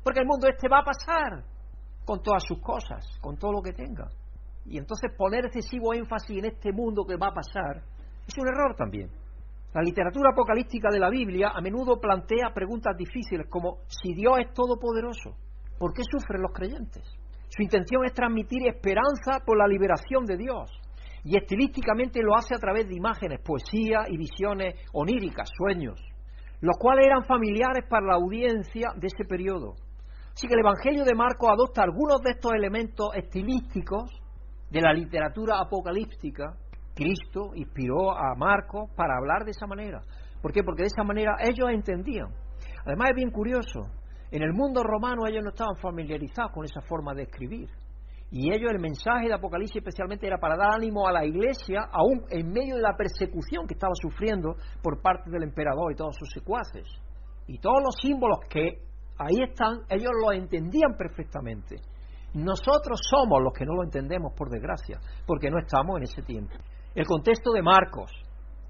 porque 0.02 0.20
el 0.20 0.26
mundo 0.26 0.48
este 0.48 0.68
va 0.68 0.80
a 0.80 0.84
pasar 0.84 1.44
con 2.04 2.22
todas 2.22 2.42
sus 2.44 2.60
cosas, 2.60 3.06
con 3.20 3.36
todo 3.36 3.52
lo 3.52 3.62
que 3.62 3.72
tenga. 3.72 4.08
Y 4.64 4.78
entonces 4.78 5.10
poner 5.16 5.46
excesivo 5.46 5.94
énfasis 5.94 6.38
en 6.38 6.46
este 6.46 6.72
mundo 6.72 7.04
que 7.04 7.16
va 7.16 7.28
a 7.28 7.34
pasar 7.34 7.82
es 8.26 8.36
un 8.38 8.48
error 8.48 8.74
también. 8.76 9.10
La 9.74 9.80
literatura 9.80 10.30
apocalíptica 10.32 10.90
de 10.90 11.00
la 11.00 11.08
Biblia 11.08 11.52
a 11.54 11.60
menudo 11.62 11.98
plantea 11.98 12.52
preguntas 12.54 12.94
difíciles 12.96 13.46
como 13.48 13.78
si 13.86 14.12
Dios 14.12 14.34
es 14.40 14.52
todopoderoso, 14.52 15.34
¿por 15.78 15.94
qué 15.94 16.02
sufren 16.04 16.42
los 16.42 16.52
creyentes? 16.52 17.02
Su 17.48 17.62
intención 17.62 18.04
es 18.04 18.12
transmitir 18.12 18.66
esperanza 18.66 19.44
por 19.44 19.56
la 19.56 19.66
liberación 19.66 20.24
de 20.26 20.36
Dios 20.36 20.70
y 21.24 21.36
estilísticamente 21.36 22.22
lo 22.22 22.34
hace 22.34 22.54
a 22.54 22.58
través 22.58 22.88
de 22.88 22.96
imágenes, 22.96 23.40
poesía 23.40 24.04
y 24.08 24.16
visiones 24.16 24.74
oníricas, 24.92 25.50
sueños, 25.56 26.00
los 26.60 26.76
cuales 26.78 27.06
eran 27.06 27.24
familiares 27.24 27.86
para 27.88 28.06
la 28.06 28.14
audiencia 28.14 28.92
de 28.96 29.06
ese 29.06 29.24
periodo. 29.24 29.74
Así 30.34 30.48
que 30.48 30.54
el 30.54 30.60
Evangelio 30.60 31.04
de 31.04 31.14
Marcos 31.14 31.50
adopta 31.50 31.82
algunos 31.82 32.20
de 32.22 32.30
estos 32.30 32.52
elementos 32.52 33.08
estilísticos 33.14 34.10
de 34.70 34.80
la 34.80 34.92
literatura 34.92 35.60
apocalíptica. 35.60 36.56
Cristo 36.94 37.52
inspiró 37.54 38.12
a 38.12 38.34
Marcos 38.36 38.90
para 38.96 39.16
hablar 39.16 39.44
de 39.44 39.52
esa 39.52 39.66
manera. 39.66 40.02
¿Por 40.40 40.52
qué? 40.52 40.62
Porque 40.62 40.82
de 40.82 40.88
esa 40.88 41.04
manera 41.04 41.36
ellos 41.40 41.70
entendían. 41.70 42.28
Además 42.84 43.10
es 43.10 43.16
bien 43.16 43.30
curioso, 43.30 43.86
en 44.32 44.42
el 44.42 44.54
mundo 44.54 44.82
romano 44.82 45.26
ellos 45.26 45.44
no 45.44 45.50
estaban 45.50 45.76
familiarizados 45.76 46.52
con 46.52 46.64
esa 46.64 46.80
forma 46.80 47.12
de 47.14 47.24
escribir. 47.24 47.68
Y 48.30 48.50
ellos 48.50 48.70
el 48.72 48.80
mensaje 48.80 49.28
de 49.28 49.34
Apocalipsis 49.34 49.76
especialmente 49.76 50.26
era 50.26 50.38
para 50.38 50.56
dar 50.56 50.76
ánimo 50.76 51.06
a 51.06 51.12
la 51.12 51.26
iglesia, 51.26 51.80
aún 51.92 52.24
en 52.30 52.50
medio 52.50 52.76
de 52.76 52.80
la 52.80 52.96
persecución 52.96 53.66
que 53.66 53.74
estaba 53.74 53.92
sufriendo 53.94 54.56
por 54.82 55.02
parte 55.02 55.30
del 55.30 55.42
emperador 55.42 55.92
y 55.92 55.96
todos 55.96 56.16
sus 56.16 56.30
secuaces. 56.30 56.88
Y 57.46 57.58
todos 57.58 57.82
los 57.84 57.94
símbolos 58.00 58.38
que 58.48 58.84
ahí 59.18 59.36
están, 59.46 59.80
ellos 59.90 60.10
lo 60.24 60.32
entendían 60.32 60.96
perfectamente. 60.96 61.76
Nosotros 62.32 63.00
somos 63.10 63.42
los 63.42 63.52
que 63.52 63.66
no 63.66 63.74
lo 63.74 63.84
entendemos, 63.84 64.32
por 64.34 64.48
desgracia, 64.48 64.98
porque 65.26 65.50
no 65.50 65.58
estamos 65.58 65.98
en 65.98 66.04
ese 66.04 66.22
tiempo. 66.22 66.54
El 66.94 67.06
contexto 67.06 67.52
de 67.52 67.62
Marcos. 67.62 68.10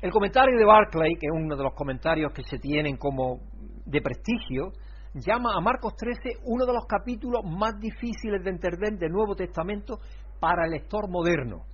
El 0.00 0.12
comentario 0.12 0.56
de 0.56 0.64
Barclay, 0.64 1.14
que 1.14 1.26
es 1.26 1.32
uno 1.34 1.56
de 1.56 1.64
los 1.64 1.74
comentarios 1.74 2.32
que 2.32 2.44
se 2.44 2.56
tienen 2.58 2.96
como 2.96 3.40
de 3.84 4.00
prestigio, 4.00 4.70
llama 5.14 5.56
a 5.56 5.60
Marcos 5.60 5.96
13 5.96 6.38
uno 6.44 6.64
de 6.64 6.72
los 6.72 6.86
capítulos 6.86 7.42
más 7.44 7.80
difíciles 7.80 8.44
de 8.44 8.50
entender 8.50 8.96
del 8.96 9.10
Nuevo 9.10 9.34
Testamento 9.34 9.98
para 10.38 10.66
el 10.66 10.70
lector 10.70 11.10
moderno. 11.10 11.64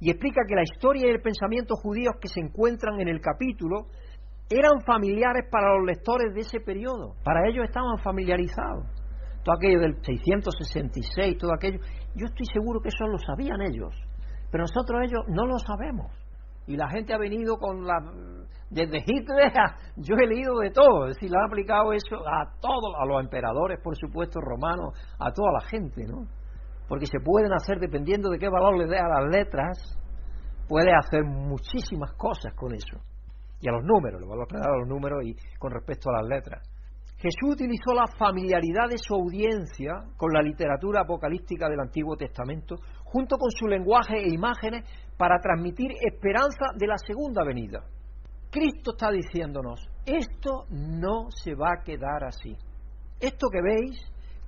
Y 0.00 0.10
explica 0.10 0.42
que 0.48 0.56
la 0.56 0.64
historia 0.64 1.06
y 1.06 1.10
el 1.10 1.22
pensamiento 1.22 1.76
judíos 1.76 2.16
que 2.20 2.26
se 2.26 2.40
encuentran 2.40 3.00
en 3.00 3.06
el 3.06 3.20
capítulo 3.20 3.86
eran 4.50 4.82
familiares 4.84 5.46
para 5.48 5.72
los 5.76 5.86
lectores 5.86 6.34
de 6.34 6.40
ese 6.40 6.58
periodo. 6.58 7.14
Para 7.22 7.48
ellos 7.48 7.64
estaban 7.64 7.96
familiarizados. 7.98 8.86
Todo 9.44 9.54
aquello 9.54 9.78
del 9.78 9.94
666, 10.02 11.38
todo 11.38 11.52
aquello. 11.54 11.78
Yo 12.16 12.26
estoy 12.26 12.46
seguro 12.52 12.80
que 12.80 12.88
eso 12.88 13.06
lo 13.06 13.18
sabían 13.18 13.62
ellos. 13.62 13.94
Pero 14.50 14.64
nosotros 14.64 15.02
ellos 15.04 15.24
no 15.28 15.46
lo 15.46 15.58
sabemos. 15.58 16.12
Y 16.66 16.76
la 16.76 16.88
gente 16.88 17.14
ha 17.14 17.18
venido 17.18 17.58
con 17.58 17.86
la 17.86 18.00
desde 18.70 18.98
Hitler, 19.06 19.52
yo 19.96 20.16
he 20.16 20.26
leído 20.26 20.58
de 20.58 20.70
todo, 20.70 21.06
es 21.06 21.14
decir, 21.14 21.30
le 21.30 21.38
han 21.38 21.46
aplicado 21.46 21.92
eso 21.92 22.16
a 22.26 22.58
todos, 22.60 22.94
a 22.98 23.06
los 23.06 23.22
emperadores, 23.22 23.78
por 23.82 23.96
supuesto, 23.96 24.40
romanos, 24.40 24.94
a 25.18 25.30
toda 25.30 25.52
la 25.52 25.68
gente, 25.68 26.04
¿no? 26.04 26.26
Porque 26.88 27.06
se 27.06 27.20
pueden 27.20 27.52
hacer, 27.52 27.78
dependiendo 27.78 28.30
de 28.30 28.38
qué 28.38 28.48
valor 28.48 28.76
le 28.76 28.86
dé 28.86 28.98
a 28.98 29.08
las 29.08 29.28
letras, 29.30 29.78
puede 30.68 30.92
hacer 30.94 31.24
muchísimas 31.24 32.12
cosas 32.14 32.54
con 32.54 32.74
eso. 32.74 32.98
Y 33.60 33.68
a 33.68 33.72
los 33.72 33.84
números, 33.84 34.20
le 34.20 34.26
valor 34.26 34.46
que 34.46 34.56
a 34.56 34.78
los 34.78 34.88
números 34.88 35.24
y 35.24 35.34
con 35.58 35.72
respecto 35.72 36.10
a 36.10 36.20
las 36.20 36.28
letras. 36.28 36.62
Jesús 37.18 37.54
utilizó 37.54 37.94
la 37.94 38.06
familiaridad 38.18 38.88
de 38.90 38.98
su 38.98 39.14
audiencia 39.14 39.92
con 40.18 40.32
la 40.32 40.42
literatura 40.42 41.00
apocalíptica 41.00 41.68
del 41.68 41.80
Antiguo 41.80 42.14
Testamento, 42.14 42.76
junto 43.06 43.36
con 43.36 43.50
su 43.50 43.66
lenguaje 43.66 44.18
e 44.18 44.34
imágenes, 44.34 44.84
para 45.16 45.40
transmitir 45.40 45.90
esperanza 46.06 46.66
de 46.76 46.86
la 46.86 46.98
segunda 46.98 47.42
venida. 47.42 47.82
Cristo 48.50 48.92
está 48.92 49.10
diciéndonos, 49.10 49.80
esto 50.04 50.66
no 50.70 51.30
se 51.30 51.54
va 51.54 51.72
a 51.72 51.82
quedar 51.82 52.24
así. 52.24 52.54
Esto 53.18 53.48
que 53.50 53.62
veis, 53.62 53.98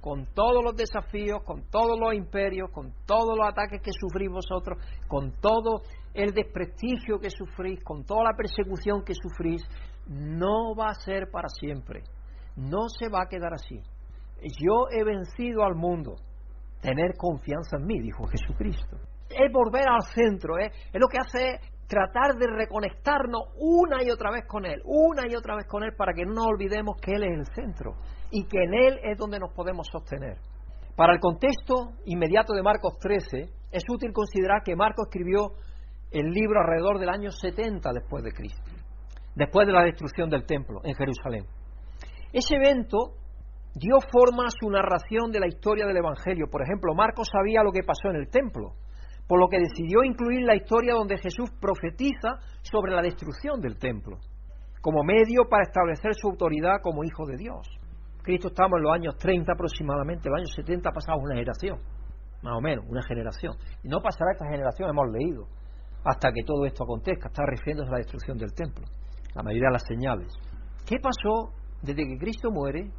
con 0.01 0.27
todos 0.35 0.63
los 0.63 0.77
desafíos, 0.77 1.43
con 1.45 1.63
todos 1.71 1.99
los 1.99 2.15
imperios, 2.15 2.71
con 2.71 2.93
todos 3.07 3.37
los 3.37 3.49
ataques 3.49 3.81
que 3.83 3.91
sufrís 3.93 4.31
vosotros, 4.31 4.79
con 5.09 5.33
todo 5.41 5.83
el 6.13 6.33
desprestigio 6.33 7.19
que 7.19 7.31
sufrís, 7.31 7.83
con 7.83 8.05
toda 8.05 8.25
la 8.25 8.37
persecución 8.37 9.03
que 9.03 9.15
sufrís, 9.15 9.63
no 10.07 10.75
va 10.77 10.91
a 10.91 10.95
ser 10.95 11.31
para 11.31 11.49
siempre 11.49 12.03
no 12.59 12.89
se 12.89 13.09
va 13.09 13.23
a 13.23 13.29
quedar 13.29 13.55
así. 13.55 13.81
Yo 14.61 14.89
he 14.91 15.05
vencido 15.05 15.63
al 15.63 15.75
mundo. 15.75 16.17
Tener 16.81 17.17
confianza 17.17 17.77
en 17.77 17.87
mí, 17.87 18.01
dijo 18.01 18.27
Jesucristo. 18.27 18.97
Es 19.29 19.53
volver 19.53 19.89
al 19.89 20.03
centro, 20.15 20.59
¿eh? 20.59 20.71
es 20.93 21.01
lo 21.01 21.09
que 21.09 21.19
hace 21.19 21.61
tratar 21.89 22.37
de 22.37 22.47
reconectarnos 22.47 23.43
una 23.57 24.05
y 24.05 24.11
otra 24.11 24.31
vez 24.31 24.45
con 24.47 24.65
Él, 24.65 24.81
una 24.85 25.23
y 25.29 25.35
otra 25.35 25.57
vez 25.57 25.67
con 25.67 25.83
Él, 25.83 25.93
para 25.97 26.13
que 26.13 26.25
no 26.25 26.35
nos 26.35 26.47
olvidemos 26.47 26.97
que 27.01 27.13
Él 27.13 27.25
es 27.25 27.39
el 27.39 27.55
centro 27.55 27.95
y 28.31 28.47
que 28.47 28.63
en 28.63 28.75
Él 28.75 29.01
es 29.03 29.19
donde 29.19 29.39
nos 29.39 29.53
podemos 29.53 29.87
sostener. 29.91 30.37
Para 30.95 31.15
el 31.15 31.21
contexto 31.21 31.93
inmediato 32.05 32.53
de 32.53 32.63
Marcos 32.63 32.99
13, 33.01 33.49
es 33.71 33.83
útil 33.89 34.13
considerar 34.13 34.63
que 34.65 34.77
Marcos 34.77 35.07
escribió 35.09 35.53
el 36.11 36.31
libro 36.31 36.61
alrededor 36.61 36.99
del 36.99 37.09
año 37.09 37.31
70 37.31 37.91
después 37.93 38.23
de 38.25 38.33
Cristo, 38.33 38.71
después 39.35 39.67
de 39.67 39.73
la 39.73 39.85
destrucción 39.85 40.29
del 40.29 40.45
templo 40.45 40.81
en 40.85 40.95
Jerusalén. 40.95 41.47
Ese 42.33 42.57
evento 42.57 43.15
dio 43.79 43.97
forma 44.11 44.47
a 44.47 44.51
su 44.51 44.69
narración 44.69 45.31
de 45.31 45.41
la 45.41 45.47
historia 45.47 45.87
del 45.87 45.97
Evangelio. 45.97 46.47
Por 46.51 46.63
ejemplo, 46.63 46.95
Marcos 46.95 47.29
sabía 47.31 47.63
lo 47.63 47.73
que 47.73 47.83
pasó 47.87 48.11
en 48.11 48.17
el 48.17 48.29
templo, 48.29 48.75
por 49.27 49.39
lo 49.39 49.49
que 49.49 49.59
decidió 49.59 50.03
incluir 50.03 50.43
la 50.43 50.57
historia 50.57 50.95
donde 50.95 51.19
Jesús 51.19 51.51
profetiza 51.61 52.41
sobre 52.63 52.93
la 52.93 53.03
destrucción 53.03 53.61
del 53.61 53.79
templo, 53.79 54.19
como 54.81 55.05
medio 55.05 55.49
para 55.49 55.65
establecer 55.65 56.15
su 56.15 56.29
autoridad 56.29 56.83
como 56.83 57.05
hijo 57.05 57.27
de 57.27 57.37
Dios. 57.37 57.69
Cristo 58.23 58.49
estamos 58.49 58.79
en 58.79 58.83
los 58.83 58.93
años 58.93 59.17
30 59.19 59.53
aproximadamente, 59.53 60.29
en 60.29 60.33
los 60.33 60.41
años 60.41 60.53
70 60.55 60.89
ha 60.89 60.93
pasado 60.93 61.19
una 61.19 61.35
generación, 61.35 61.79
más 62.43 62.57
o 62.57 62.61
menos, 62.61 62.85
una 62.89 63.03
generación. 63.03 63.55
Y 63.83 63.89
no 63.89 64.01
pasará 64.01 64.33
esta 64.33 64.47
generación, 64.47 64.91
hemos 64.91 65.09
leído, 65.13 65.47
hasta 66.05 66.33
que 66.33 66.43
todo 66.45 66.65
esto 66.67 66.85
acontezca. 66.85 67.29
Está 67.29 67.45
refiriéndose 67.47 67.89
a 67.89 67.93
la 67.93 67.99
destrucción 67.99 68.39
del 68.39 68.53
templo, 68.53 68.85
la 69.35 69.43
mayoría 69.43 69.69
de 69.69 69.73
las 69.73 69.87
señales. 69.87 70.33
¿Qué 70.87 70.97
pasó 71.01 71.53
desde 71.83 72.07
que 72.07 72.19
Cristo 72.19 72.51
muere 72.51 72.91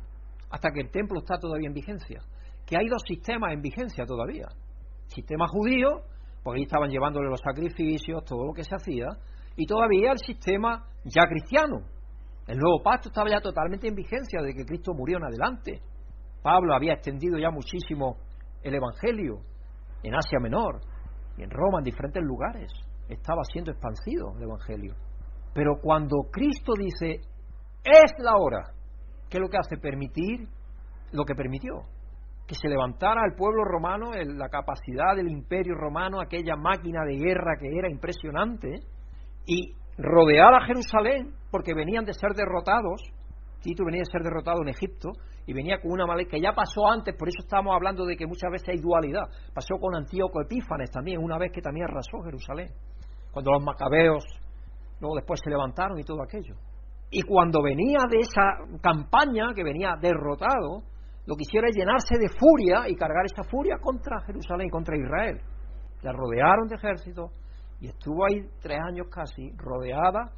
hasta 0.50 0.72
que 0.72 0.82
el 0.82 0.92
templo 0.92 1.20
está 1.20 1.38
todavía 1.38 1.68
en 1.68 1.74
vigencia. 1.74 2.22
Que 2.66 2.78
hay 2.78 2.88
dos 2.88 3.02
sistemas 3.08 3.54
en 3.54 3.62
vigencia 3.62 4.06
todavía. 4.06 4.48
Sistema 5.08 5.48
judío, 5.48 6.02
porque 6.44 6.60
ahí 6.60 6.64
estaban 6.64 6.90
llevándole 6.90 7.30
los 7.30 7.42
sacrificios, 7.42 8.24
todo 8.26 8.46
lo 8.46 8.54
que 8.54 8.64
se 8.64 8.76
hacía, 8.76 9.08
y 9.56 9.66
todavía 9.66 10.12
el 10.12 10.20
sistema 10.20 10.86
ya 11.04 11.26
cristiano. 11.28 11.82
El 12.48 12.58
nuevo 12.58 12.82
pacto 12.82 13.10
estaba 13.10 13.30
ya 13.30 13.42
totalmente 13.42 13.88
en 13.88 13.96
vigencia 13.96 14.42
desde 14.42 14.58
que 14.58 14.66
Cristo 14.66 14.94
murió 14.94 15.18
en 15.18 15.26
adelante. 15.26 15.82
Pablo 16.42 16.74
había 16.74 16.94
extendido 16.94 17.38
ya 17.38 17.52
muchísimo 17.52 18.18
el 18.64 18.74
Evangelio 18.74 19.42
en 20.04 20.16
Asia 20.16 20.40
Menor 20.40 20.80
y 21.38 21.44
en 21.44 21.50
Roma, 21.50 21.80
en 21.80 21.84
diferentes 21.84 22.24
lugares. 22.24 22.72
Estaba 23.08 23.44
siendo 23.44 23.72
expansido 23.72 24.34
el 24.38 24.44
Evangelio. 24.44 24.96
Pero 25.54 25.80
cuando 25.82 26.18
Cristo 26.32 26.74
dice, 26.78 27.22
es 27.84 28.14
la 28.20 28.36
hora. 28.38 28.74
¿Qué 29.30 29.38
es 29.38 29.42
lo 29.42 29.50
que 29.50 29.58
hace? 29.58 29.78
Permitir 29.78 30.48
lo 31.12 31.24
que 31.24 31.36
permitió. 31.36 31.84
Que 32.48 32.56
se 32.56 32.68
levantara 32.68 33.26
el 33.26 33.36
pueblo 33.36 33.64
romano, 33.64 34.12
la 34.14 34.50
capacidad 34.50 35.16
del 35.16 35.30
imperio 35.30 35.76
romano, 35.76 36.20
aquella 36.20 36.56
máquina 36.56 37.06
de 37.06 37.18
guerra 37.18 37.58
que 37.60 37.68
era 37.78 37.90
impresionante, 37.90 38.80
y 39.46 39.74
rodear 39.98 40.54
a 40.54 40.66
Jerusalén, 40.66 41.34
porque 41.52 41.74
venían 41.76 42.06
de 42.06 42.14
ser 42.14 42.34
derrotados. 42.34 43.02
Tito 43.62 43.84
venía 43.86 44.00
de 44.00 44.12
ser 44.12 44.24
derrotado 44.24 44.62
en 44.62 44.70
Egipto 44.70 45.10
y 45.46 45.54
venía 45.54 45.82
con 45.82 45.92
una 45.92 46.06
maleta 46.06 46.32
que 46.32 46.42
ya 46.42 46.54
pasó 46.54 46.88
antes, 46.88 47.16
por 47.18 47.28
eso 47.28 47.40
estamos 47.44 47.76
hablando 47.76 48.06
de 48.06 48.16
que 48.16 48.26
muchas 48.26 48.52
veces 48.52 48.70
hay 48.70 48.78
dualidad. 48.80 49.24
Pasó 49.54 49.76
con 49.80 49.96
Antíoco 49.96 50.42
Epífanes 50.42 50.90
también, 50.92 51.22
una 51.22 51.38
vez 51.38 51.52
que 51.52 51.62
también 51.62 51.88
arrasó 51.90 52.22
Jerusalén. 52.24 52.70
Cuando 53.32 53.52
los 53.52 53.64
macabeos 53.64 54.24
luego 55.00 55.16
después 55.16 55.40
se 55.44 55.50
levantaron 55.50 56.00
y 56.00 56.04
todo 56.04 56.22
aquello. 56.24 56.56
Y 57.12 57.24
cuando 57.24 57.62
venía 57.64 58.00
de 58.10 58.20
esa 58.20 58.80
campaña, 58.82 59.54
que 59.56 59.64
venía 59.64 59.96
derrotado, 60.00 60.84
lo 61.26 61.36
que 61.36 61.44
hiciera 61.44 61.68
es 61.70 61.76
llenarse 61.76 62.18
de 62.20 62.30
furia 62.30 62.88
y 62.88 62.96
cargar 62.96 63.26
esa 63.26 63.44
furia 63.44 63.78
contra 63.82 64.22
Jerusalén, 64.26 64.68
y 64.68 64.72
contra 64.72 64.98
Israel. 64.98 65.42
La 66.02 66.12
rodearon 66.12 66.68
de 66.68 66.76
ejército 66.76 67.32
y 67.80 67.88
estuvo 67.88 68.26
ahí 68.26 68.48
tres 68.62 68.80
años 68.88 69.08
casi 69.10 69.52
rodeada 69.58 70.32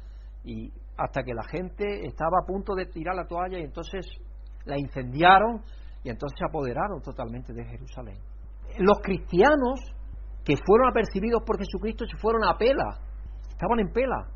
y 0.44 0.72
hasta 0.96 1.22
que 1.22 1.34
la 1.34 1.44
gente 1.44 2.06
estaba 2.06 2.38
a 2.42 2.46
punto 2.46 2.74
de 2.74 2.86
tirar 2.86 3.14
la 3.14 3.26
toalla 3.26 3.58
y 3.58 3.62
entonces 3.62 4.06
la 4.64 4.78
incendiaron 4.78 5.62
y 6.04 6.10
entonces 6.10 6.38
se 6.38 6.44
apoderaron 6.44 7.00
totalmente 7.00 7.52
de 7.52 7.64
Jerusalén. 7.64 8.18
Los 8.78 8.98
cristianos 9.02 9.80
que 10.44 10.56
fueron 10.64 10.88
apercibidos 10.88 11.42
por 11.46 11.58
Jesucristo 11.58 12.04
se 12.06 12.16
fueron 12.16 12.44
a 12.44 12.56
pela, 12.56 12.98
estaban 13.48 13.80
en 13.80 13.92
pela 13.92 14.28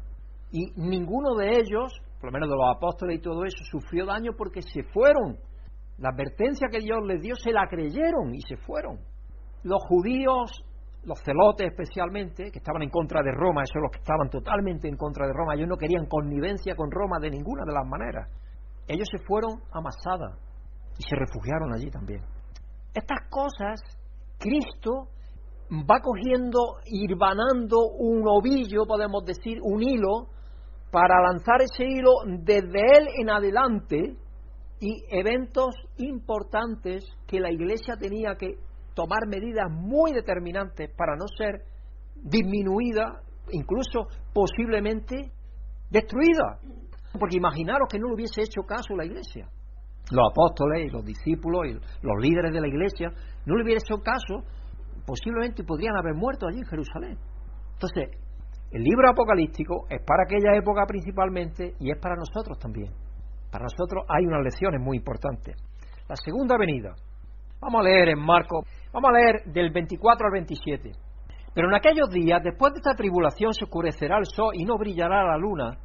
y 0.52 0.72
ninguno 0.76 1.34
de 1.34 1.50
ellos 1.50 2.00
por 2.20 2.30
lo 2.30 2.32
menos 2.32 2.48
de 2.48 2.56
los 2.56 2.76
apóstoles 2.76 3.18
y 3.18 3.22
todo 3.22 3.44
eso, 3.44 3.64
sufrió 3.70 4.06
daño 4.06 4.32
porque 4.36 4.62
se 4.62 4.82
fueron. 4.84 5.38
La 5.98 6.10
advertencia 6.10 6.68
que 6.70 6.80
Dios 6.80 6.98
les 7.06 7.20
dio 7.22 7.34
se 7.36 7.52
la 7.52 7.66
creyeron 7.68 8.34
y 8.34 8.40
se 8.42 8.56
fueron. 8.56 8.98
Los 9.62 9.82
judíos, 9.88 10.62
los 11.04 11.18
celotes 11.22 11.68
especialmente, 11.68 12.50
que 12.50 12.58
estaban 12.58 12.82
en 12.82 12.90
contra 12.90 13.22
de 13.22 13.32
Roma, 13.32 13.62
esos 13.62 13.80
los 13.80 13.90
que 13.90 13.98
estaban 13.98 14.28
totalmente 14.28 14.88
en 14.88 14.96
contra 14.96 15.26
de 15.26 15.32
Roma, 15.32 15.54
ellos 15.54 15.68
no 15.68 15.76
querían 15.76 16.06
connivencia 16.06 16.74
con 16.76 16.90
Roma 16.90 17.18
de 17.20 17.30
ninguna 17.30 17.64
de 17.64 17.72
las 17.72 17.86
maneras. 17.86 18.28
Ellos 18.88 19.08
se 19.10 19.24
fueron 19.24 19.60
a 19.72 19.80
Masada 19.80 20.38
y 20.98 21.02
se 21.02 21.16
refugiaron 21.16 21.72
allí 21.74 21.90
también. 21.90 22.22
Estas 22.94 23.28
cosas, 23.30 23.80
Cristo 24.38 25.08
va 25.70 26.00
cogiendo, 26.00 26.78
irvanando 26.86 27.78
un 27.98 28.22
ovillo, 28.26 28.86
podemos 28.86 29.24
decir, 29.24 29.58
un 29.62 29.82
hilo, 29.82 30.28
para 30.90 31.20
lanzar 31.20 31.62
ese 31.62 31.84
hilo 31.84 32.10
desde 32.26 32.78
él 32.78 33.08
en 33.20 33.30
adelante 33.30 34.16
y 34.80 35.04
eventos 35.10 35.74
importantes 35.98 37.04
que 37.26 37.40
la 37.40 37.50
Iglesia 37.50 37.96
tenía 37.96 38.34
que 38.36 38.58
tomar 38.94 39.26
medidas 39.28 39.70
muy 39.70 40.12
determinantes 40.12 40.90
para 40.96 41.16
no 41.16 41.26
ser 41.36 41.62
disminuida, 42.14 43.20
incluso 43.52 44.08
posiblemente 44.32 45.30
destruida. 45.90 46.58
Porque 47.18 47.36
imaginaros 47.36 47.88
que 47.90 47.98
no 47.98 48.08
le 48.08 48.14
hubiese 48.14 48.42
hecho 48.42 48.62
caso 48.62 48.94
la 48.96 49.04
Iglesia. 49.04 49.48
Los 50.10 50.30
apóstoles 50.30 50.86
y 50.86 50.90
los 50.90 51.04
discípulos 51.04 51.66
y 51.66 51.72
los 51.72 52.16
líderes 52.20 52.52
de 52.52 52.60
la 52.60 52.68
Iglesia 52.68 53.10
no 53.44 53.56
le 53.56 53.64
hubiera 53.64 53.80
hecho 53.80 54.02
caso, 54.02 54.46
posiblemente 55.04 55.64
podrían 55.64 55.96
haber 55.96 56.14
muerto 56.14 56.46
allí 56.46 56.58
en 56.58 56.66
Jerusalén. 56.66 57.18
Entonces, 57.72 58.25
el 58.76 58.82
libro 58.82 59.08
apocalíptico 59.08 59.86
es 59.88 60.02
para 60.02 60.24
aquella 60.24 60.54
época 60.54 60.84
principalmente 60.86 61.72
y 61.80 61.90
es 61.90 61.98
para 61.98 62.14
nosotros 62.14 62.58
también. 62.58 62.92
Para 63.50 63.64
nosotros 63.64 64.04
hay 64.06 64.26
unas 64.26 64.44
lecciones 64.44 64.82
muy 64.82 64.98
importantes. 64.98 65.56
La 66.06 66.14
segunda 66.14 66.58
venida. 66.58 66.94
Vamos 67.58 67.80
a 67.80 67.84
leer 67.84 68.10
en 68.10 68.20
Marco, 68.20 68.64
vamos 68.92 69.08
a 69.08 69.12
leer 69.14 69.44
del 69.46 69.70
24 69.70 70.26
al 70.26 70.32
27. 70.32 70.92
Pero 71.54 71.68
en 71.70 71.74
aquellos 71.74 72.10
días, 72.10 72.42
después 72.44 72.74
de 72.74 72.80
esta 72.80 72.94
tribulación, 72.94 73.54
se 73.54 73.64
oscurecerá 73.64 74.18
el 74.18 74.26
sol 74.26 74.52
y 74.52 74.66
no 74.66 74.76
brillará 74.76 75.24
la 75.24 75.38
luna. 75.38 75.78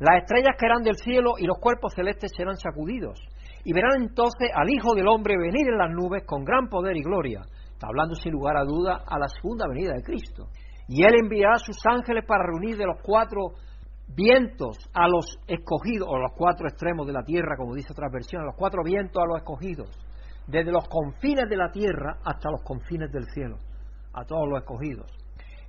Las 0.00 0.22
estrellas 0.22 0.56
caerán 0.58 0.82
del 0.82 0.96
cielo 0.96 1.34
y 1.38 1.46
los 1.46 1.58
cuerpos 1.58 1.94
celestes 1.94 2.32
serán 2.36 2.56
sacudidos. 2.56 3.16
Y 3.62 3.72
verán 3.72 4.02
entonces 4.02 4.50
al 4.52 4.68
Hijo 4.70 4.92
del 4.96 5.06
Hombre 5.06 5.36
venir 5.38 5.68
en 5.68 5.78
las 5.78 5.92
nubes 5.92 6.24
con 6.26 6.42
gran 6.42 6.68
poder 6.68 6.96
y 6.96 7.02
gloria. 7.04 7.42
Hablando 7.80 8.16
sin 8.16 8.32
lugar 8.32 8.56
a 8.56 8.64
duda 8.64 9.04
a 9.06 9.20
la 9.20 9.28
segunda 9.28 9.68
venida 9.68 9.92
de 9.94 10.02
Cristo. 10.02 10.48
Y 10.88 11.02
él 11.02 11.14
enviará 11.22 11.58
sus 11.58 11.78
ángeles 11.86 12.24
para 12.26 12.44
reunir 12.44 12.76
de 12.76 12.86
los 12.86 13.00
cuatro 13.02 13.54
vientos 14.08 14.76
a 14.92 15.08
los 15.08 15.38
escogidos, 15.46 16.08
o 16.08 16.18
los 16.18 16.32
cuatro 16.36 16.68
extremos 16.68 17.06
de 17.06 17.12
la 17.12 17.22
tierra, 17.22 17.56
como 17.56 17.74
dice 17.74 17.92
otra 17.92 18.08
versión, 18.12 18.42
a 18.42 18.46
los 18.46 18.56
cuatro 18.56 18.82
vientos 18.84 19.22
a 19.22 19.26
los 19.26 19.38
escogidos, 19.38 19.90
desde 20.46 20.70
los 20.70 20.86
confines 20.88 21.48
de 21.48 21.56
la 21.56 21.70
tierra 21.70 22.18
hasta 22.24 22.50
los 22.50 22.62
confines 22.62 23.10
del 23.10 23.24
cielo, 23.30 23.56
a 24.12 24.24
todos 24.24 24.48
los 24.48 24.60
escogidos. 24.60 25.10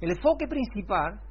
El 0.02 0.12
enfoque 0.12 0.48
principal 0.48 1.22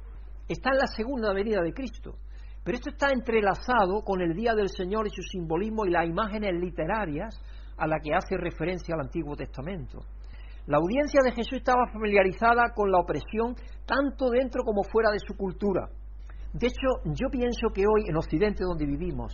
está 0.47 0.71
en 0.71 0.77
la 0.77 0.87
segunda 0.87 1.33
venida 1.33 1.61
de 1.61 1.73
Cristo, 1.73 2.15
Pero 2.63 2.77
esto 2.77 2.89
está 2.89 3.11
entrelazado 3.11 4.01
con 4.01 4.21
el 4.21 4.33
Día 4.33 4.55
del 4.55 4.69
Señor 4.69 5.05
y 5.05 5.11
su 5.11 5.21
simbolismo 5.21 5.85
y 5.85 5.91
las 5.91 6.07
imágenes 6.07 6.51
literarias 6.59 7.39
a 7.77 7.85
las 7.85 8.01
que 8.01 8.15
hace 8.15 8.37
referencia 8.37 8.95
al 8.95 9.01
Antiguo 9.01 9.35
Testamento. 9.35 9.99
La 10.65 10.77
audiencia 10.77 11.21
de 11.23 11.31
Jesús 11.31 11.59
estaba 11.59 11.85
familiarizada 11.93 12.73
con 12.73 12.91
la 12.91 12.97
opresión 12.97 13.53
tanto 13.85 14.29
dentro 14.29 14.63
como 14.63 14.83
fuera 14.83 15.11
de 15.11 15.19
su 15.19 15.35
cultura. 15.35 15.89
De 16.53 16.67
hecho, 16.67 17.03
yo 17.05 17.29
pienso 17.29 17.69
que 17.73 17.81
hoy 17.81 18.07
en 18.07 18.17
Occidente 18.17 18.63
donde 18.63 18.85
vivimos, 18.85 19.33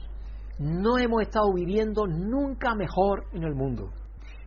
no 0.60 0.98
hemos 0.98 1.22
estado 1.22 1.54
viviendo 1.54 2.06
nunca 2.08 2.76
mejor 2.76 3.26
en 3.34 3.44
el 3.44 3.56
mundo. 3.56 3.90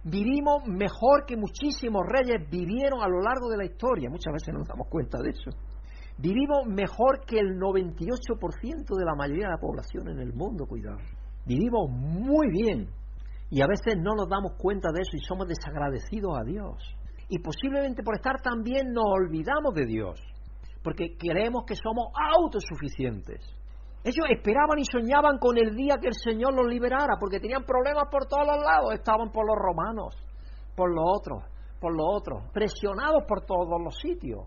Vivimos 0.05 0.67
mejor 0.67 1.25
que 1.27 1.37
muchísimos 1.37 2.03
reyes 2.07 2.49
vivieron 2.51 3.01
a 3.03 3.09
lo 3.09 3.21
largo 3.21 3.49
de 3.49 3.57
la 3.57 3.65
historia. 3.65 4.11
Muchas 4.11 4.33
veces 4.33 4.53
no 4.53 4.59
nos 4.59 4.69
damos 4.69 4.89
cuenta 4.89 5.19
de 5.23 5.31
eso. 5.31 5.51
Vivimos 6.19 6.67
mejor 6.67 7.25
que 7.27 7.39
el 7.39 7.59
98% 7.59 8.97
de 8.97 9.05
la 9.05 9.15
mayoría 9.17 9.47
de 9.47 9.53
la 9.53 9.59
población 9.59 10.09
en 10.09 10.21
el 10.21 10.33
mundo, 10.33 10.67
cuidado. 10.67 10.99
Vivimos 11.47 11.91
muy 11.91 12.49
bien 12.51 12.89
y 13.51 13.63
a 13.63 13.67
veces 13.67 13.97
no 13.97 14.15
nos 14.15 14.29
damos 14.29 14.53
cuenta 14.59 14.91
de 14.93 15.01
eso 15.01 15.17
y 15.17 15.21
somos 15.21 15.49
desagradecidos 15.49 16.39
a 16.39 16.45
Dios. 16.45 16.77
Y 17.29 17.39
posiblemente 17.39 18.03
por 18.03 18.17
estar 18.17 18.41
tan 18.43 18.63
bien 18.63 18.93
nos 18.93 19.05
olvidamos 19.07 19.75
de 19.75 19.87
Dios, 19.87 20.21
porque 20.83 21.17
creemos 21.19 21.65
que 21.67 21.75
somos 21.75 22.13
autosuficientes. 22.15 23.41
Ellos 24.05 24.27
esperaban 24.29 24.79
y 24.79 24.85
soñaban 24.85 25.39
con 25.39 25.57
el 25.57 25.75
día 25.75 25.97
que 25.99 26.09
el 26.09 26.15
Señor 26.15 26.53
los 26.53 26.67
liberara, 26.67 27.17
porque 27.19 27.41
tenían 27.41 27.65
problemas 27.65 28.05
por 28.11 28.27
todos 28.27 28.47
los 28.47 28.63
lados. 28.63 28.93
Estaban 28.93 29.33
por 29.33 29.47
los 29.47 29.57
romanos, 29.57 30.15
por 30.77 30.95
los 30.95 31.05
otros, 31.09 31.43
por 31.81 31.97
los 31.97 32.05
otros, 32.13 32.45
presionados 32.53 33.25
por 33.27 33.47
todos 33.47 33.81
los 33.83 33.97
sitios. 33.97 34.45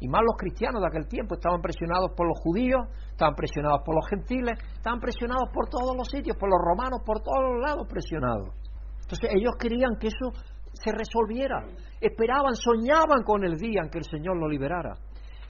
Y 0.00 0.08
más 0.08 0.22
los 0.24 0.36
cristianos 0.36 0.80
de 0.80 0.88
aquel 0.88 1.08
tiempo 1.08 1.34
estaban 1.34 1.60
presionados 1.60 2.12
por 2.16 2.26
los 2.26 2.38
judíos, 2.40 2.88
estaban 3.10 3.34
presionados 3.34 3.80
por 3.84 3.94
los 3.94 4.06
gentiles, 4.08 4.58
estaban 4.76 5.00
presionados 5.00 5.48
por 5.52 5.68
todos 5.68 5.96
los 5.96 6.08
sitios, 6.08 6.36
por 6.36 6.48
los 6.48 6.60
romanos, 6.60 7.00
por 7.04 7.20
todos 7.20 7.40
los 7.52 7.60
lados 7.60 7.86
presionados. 7.88 8.48
Entonces 9.00 9.30
ellos 9.32 9.52
querían 9.58 9.96
que 10.00 10.08
eso 10.08 10.32
se 10.82 10.92
resolviera, 10.92 11.64
esperaban, 12.00 12.54
soñaban 12.54 13.22
con 13.24 13.44
el 13.44 13.56
día 13.56 13.80
en 13.82 13.90
que 13.90 13.98
el 13.98 14.04
Señor 14.04 14.36
lo 14.36 14.48
liberara. 14.48 14.94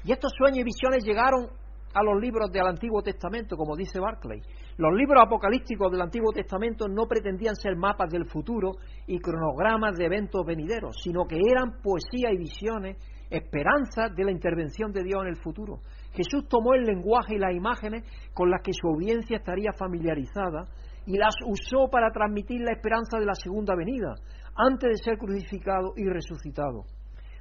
Y 0.05 0.13
estos 0.13 0.33
sueños 0.37 0.59
y 0.59 0.65
visiones 0.65 1.05
llegaron 1.05 1.49
a 1.95 2.03
los 2.03 2.21
libros 2.21 2.53
del 2.53 2.67
Antiguo 2.67 3.03
Testamento, 3.03 3.57
como 3.57 3.75
dice 3.75 3.99
Barclay. 3.99 4.41
Los 4.77 4.93
libros 4.95 5.23
apocalípticos 5.25 5.91
del 5.91 6.03
Antiguo 6.03 6.31
Testamento 6.33 6.87
no 6.89 7.07
pretendían 7.07 7.57
ser 7.57 7.75
mapas 7.75 8.11
del 8.11 8.27
futuro 8.27 8.73
y 9.07 9.19
cronogramas 9.19 9.97
de 9.97 10.05
eventos 10.05 10.45
venideros, 10.45 10.97
sino 11.03 11.27
que 11.27 11.39
eran 11.39 11.81
poesía 11.83 12.31
y 12.33 12.37
visiones 12.37 12.99
esperanza 13.31 14.09
de 14.15 14.25
la 14.25 14.31
intervención 14.31 14.93
de 14.93 15.03
Dios 15.03 15.23
en 15.23 15.29
el 15.29 15.37
futuro. 15.37 15.81
Jesús 16.13 16.47
tomó 16.49 16.75
el 16.75 16.85
lenguaje 16.85 17.35
y 17.35 17.39
las 17.39 17.55
imágenes 17.55 18.05
con 18.35 18.51
las 18.51 18.63
que 18.63 18.73
su 18.73 18.87
audiencia 18.89 19.39
estaría 19.39 19.73
familiarizada 19.73 20.69
y 21.07 21.17
las 21.17 21.35
usó 21.47 21.89
para 21.91 22.11
transmitir 22.11 22.61
la 22.61 22.73
esperanza 22.73 23.19
de 23.19 23.27
la 23.27 23.35
segunda 23.35 23.75
venida, 23.75 24.15
antes 24.57 24.91
de 24.91 25.05
ser 25.05 25.19
crucificado 25.19 25.93
y 25.97 26.05
resucitado. 26.05 26.85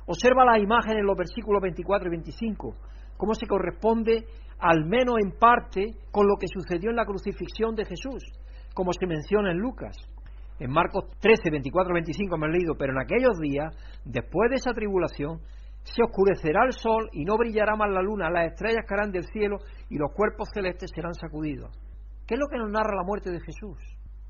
Observa 0.06 0.46
las 0.46 0.60
imágenes 0.60 1.00
en 1.00 1.08
los 1.08 1.18
versículos 1.18 1.62
24 1.62 2.08
y 2.08 2.12
25, 2.12 2.76
cómo 3.18 3.34
se 3.34 3.48
corresponde 3.48 4.26
al 4.60 4.86
menos 4.86 5.16
en 5.22 5.32
parte 5.32 5.96
con 6.12 6.28
lo 6.28 6.36
que 6.38 6.48
sucedió 6.48 6.90
en 6.90 6.96
la 6.96 7.06
crucifixión 7.06 7.76
de 7.76 7.86
Jesús, 7.86 8.24
como 8.74 8.94
se 8.94 9.08
menciona 9.08 9.52
en 9.52 9.58
Lucas. 9.58 9.96
En 10.60 10.72
Marcos 10.72 11.06
13, 11.20 11.50
24, 11.50 11.94
25 11.94 12.38
me 12.38 12.46
han 12.46 12.54
leído, 12.54 12.76
pero 12.78 12.94
en 12.94 13.00
aquellos 13.00 13.38
días, 13.40 13.76
después 14.06 14.50
de 14.50 14.56
esa 14.56 14.74
tribulación, 14.74 15.42
se 15.84 16.02
oscurecerá 16.02 16.66
el 16.66 16.74
sol 16.74 17.10
y 17.14 17.26
no 17.26 17.38
brillará 17.38 17.76
más 17.76 17.90
la 17.92 18.02
luna, 18.02 18.30
las 18.30 18.54
estrellas 18.54 18.86
caerán 18.88 19.12
del 19.12 19.26
cielo 19.26 19.58
y 19.90 19.98
los 19.98 20.12
cuerpos 20.14 20.50
celestes 20.54 20.92
serán 20.94 21.14
sacudidos. 21.14 21.78
¿Qué 22.26 22.36
es 22.36 22.40
lo 22.40 22.48
que 22.48 22.58
nos 22.58 22.72
narra 22.72 22.96
la 22.96 23.04
muerte 23.04 23.32
de 23.32 23.40
Jesús? 23.40 23.78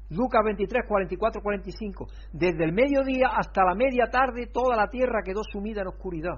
Lucas 0.10 0.42
23, 0.44 0.84
44, 0.88 1.42
45. 1.42 2.08
Desde 2.32 2.64
el 2.64 2.74
mediodía 2.74 3.30
hasta 3.36 3.64
la 3.64 3.74
media 3.74 4.06
tarde 4.12 4.48
toda 4.48 4.76
la 4.76 4.88
tierra 4.88 5.24
quedó 5.24 5.42
sumida 5.44 5.82
en 5.82 5.88
oscuridad, 5.88 6.38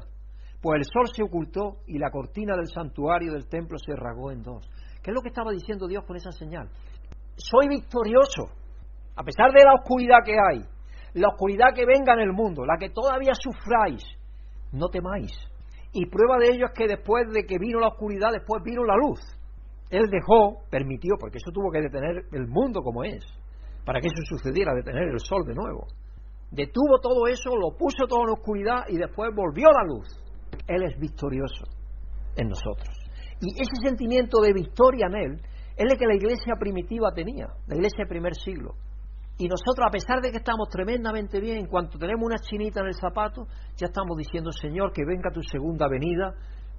pues 0.61 0.79
el 0.79 0.85
sol 0.85 1.07
se 1.13 1.23
ocultó 1.23 1.77
y 1.87 1.97
la 1.97 2.09
cortina 2.09 2.55
del 2.55 2.67
santuario 2.67 3.33
del 3.33 3.47
templo 3.47 3.77
se 3.77 3.95
rasgó 3.95 4.31
en 4.31 4.41
dos. 4.41 4.69
¿Qué 5.03 5.11
es 5.11 5.15
lo 5.15 5.21
que 5.21 5.29
estaba 5.29 5.51
diciendo 5.51 5.87
Dios 5.87 6.03
con 6.05 6.15
esa 6.15 6.31
señal? 6.31 6.69
Soy 7.35 7.67
victorioso, 7.67 8.49
a 9.15 9.23
pesar 9.23 9.51
de 9.51 9.63
la 9.63 9.73
oscuridad 9.73 10.19
que 10.25 10.33
hay, 10.33 10.63
la 11.13 11.27
oscuridad 11.29 11.73
que 11.75 11.85
venga 11.85 12.13
en 12.13 12.21
el 12.21 12.33
mundo, 12.33 12.65
la 12.65 12.77
que 12.77 12.89
todavía 12.89 13.33
sufráis, 13.33 14.03
no 14.71 14.87
temáis. 14.87 15.31
Y 15.93 16.05
prueba 16.05 16.37
de 16.37 16.51
ello 16.51 16.65
es 16.67 16.73
que 16.73 16.87
después 16.87 17.23
de 17.33 17.45
que 17.45 17.57
vino 17.57 17.79
la 17.79 17.87
oscuridad, 17.87 18.31
después 18.31 18.63
vino 18.63 18.83
la 18.83 18.95
luz. 18.95 19.19
Él 19.89 20.09
dejó, 20.09 20.63
permitió, 20.69 21.15
porque 21.19 21.37
eso 21.37 21.51
tuvo 21.51 21.71
que 21.71 21.81
detener 21.81 22.25
el 22.31 22.47
mundo 22.47 22.81
como 22.81 23.03
es, 23.03 23.23
para 23.87 24.01
que 24.01 24.07
eso 24.07 24.21
sucediera, 24.27 24.75
detener 24.75 25.07
el 25.07 25.19
sol 25.21 25.45
de 25.47 25.55
nuevo. 25.55 25.87
Detuvo 26.51 26.99
todo 27.01 27.25
eso, 27.25 27.55
lo 27.55 27.77
puso 27.77 28.05
todo 28.05 28.23
en 28.27 28.33
oscuridad 28.33 28.83
y 28.89 28.97
después 28.97 29.33
volvió 29.33 29.69
la 29.71 29.85
luz. 29.85 30.07
Él 30.67 30.83
es 30.83 30.99
victorioso 30.99 31.63
en 32.35 32.49
nosotros. 32.49 32.93
Y 33.39 33.53
ese 33.55 33.87
sentimiento 33.87 34.41
de 34.41 34.51
victoria 34.51 35.07
en 35.07 35.15
Él 35.15 35.41
es 35.77 35.89
el 35.89 35.97
que 35.97 36.05
la 36.05 36.15
iglesia 36.15 36.55
primitiva 36.59 37.13
tenía, 37.15 37.47
la 37.65 37.75
iglesia 37.75 37.99
del 37.99 38.09
primer 38.09 38.35
siglo. 38.35 38.73
Y 39.37 39.47
nosotros, 39.47 39.87
a 39.87 39.91
pesar 39.91 40.19
de 40.19 40.31
que 40.31 40.37
estamos 40.39 40.67
tremendamente 40.67 41.39
bien, 41.39 41.59
en 41.59 41.67
cuanto 41.67 41.97
tenemos 41.97 42.25
una 42.25 42.39
chinita 42.39 42.81
en 42.81 42.87
el 42.87 42.95
zapato, 42.95 43.47
ya 43.77 43.85
estamos 43.85 44.17
diciendo, 44.17 44.51
Señor, 44.51 44.91
que 44.91 45.05
venga 45.05 45.31
tu 45.31 45.41
segunda 45.43 45.87
venida, 45.87 46.33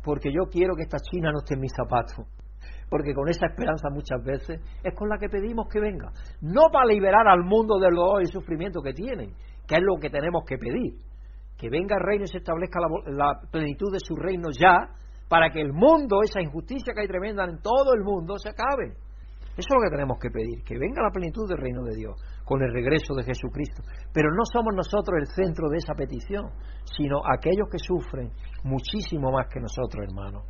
porque 0.05 0.29
yo 0.31 0.51
quiero 0.51 0.75
que 0.77 0.83
esta 0.83 0.99
china 0.99 1.33
no 1.33 1.39
esté 1.39 1.55
en 1.55 1.61
mi 1.61 1.69
zapato. 1.71 2.29
Porque 2.89 3.15
con 3.15 3.29
esa 3.29 3.47
esperanza 3.47 3.89
muchas 3.91 4.23
veces 4.25 4.61
es 4.83 4.95
con 4.95 5.09
la 5.09 5.19
que 5.19 5.29
pedimos 5.29 5.69
que 5.69 5.81
venga. 5.81 6.11
No 6.41 6.69
para 6.73 6.87
liberar 6.87 7.29
al 7.29 7.45
mundo 7.45 7.79
del 7.79 7.95
dolor 7.95 8.23
y 8.23 8.27
sufrimiento 8.27 8.81
que 8.81 8.93
tienen, 8.93 9.35
que 9.67 9.77
es 9.77 9.83
lo 9.83 9.97
que 10.01 10.11
tenemos 10.11 10.45
que 10.47 10.57
pedir. 10.59 10.95
Que 11.57 11.69
venga 11.69 11.97
el 11.97 12.05
reino 12.05 12.25
y 12.25 12.29
se 12.29 12.39
establezca 12.39 12.81
la, 12.81 13.13
la 13.13 13.41
plenitud 13.51 13.93
de 13.93 14.01
su 14.01 14.15
reino 14.17 14.49
ya, 14.51 14.89
para 15.29 15.51
que 15.51 15.61
el 15.61 15.73
mundo, 15.73 16.23
esa 16.23 16.41
injusticia 16.41 16.95
que 16.95 17.03
hay 17.03 17.09
tremenda 17.09 17.45
en 17.45 17.61
todo 17.61 17.93
el 17.95 18.03
mundo, 18.03 18.39
se 18.39 18.49
acabe. 18.49 18.97
Eso 19.59 19.67
es 19.71 19.75
lo 19.75 19.83
que 19.83 19.91
tenemos 19.91 20.19
que 20.21 20.31
pedir, 20.31 20.63
que 20.63 20.79
venga 20.79 21.03
la 21.03 21.11
plenitud 21.11 21.49
del 21.49 21.59
reino 21.59 21.83
de 21.83 21.97
Dios 21.97 22.15
con 22.45 22.63
el 22.63 22.73
regreso 22.73 23.13
de 23.15 23.25
Jesucristo. 23.25 23.83
Pero 24.15 24.31
no 24.31 24.45
somos 24.45 24.73
nosotros 24.73 25.19
el 25.19 25.27
centro 25.27 25.69
de 25.69 25.79
esa 25.79 25.95
petición, 25.95 26.49
sino 26.97 27.19
aquellos 27.27 27.69
que 27.69 27.79
sufren 27.79 28.31
muchísimo 28.63 29.33
más 29.33 29.49
que 29.53 29.59
nosotros, 29.59 30.07
hermanos. 30.09 30.45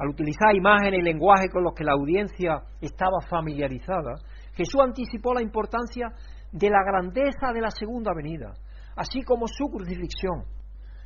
Al 0.00 0.08
utilizar 0.08 0.56
imágenes 0.56 1.00
y 1.00 1.02
lenguaje 1.02 1.50
con 1.50 1.62
los 1.62 1.74
que 1.74 1.84
la 1.84 1.92
audiencia 1.92 2.62
estaba 2.80 3.20
familiarizada, 3.28 4.14
Jesús 4.54 4.80
anticipó 4.80 5.34
la 5.34 5.42
importancia 5.42 6.08
de 6.50 6.70
la 6.70 6.82
grandeza 6.82 7.52
de 7.52 7.60
la 7.60 7.70
segunda 7.70 8.14
venida, 8.14 8.54
así 8.96 9.22
como 9.22 9.46
su 9.46 9.66
crucifixión. 9.66 10.44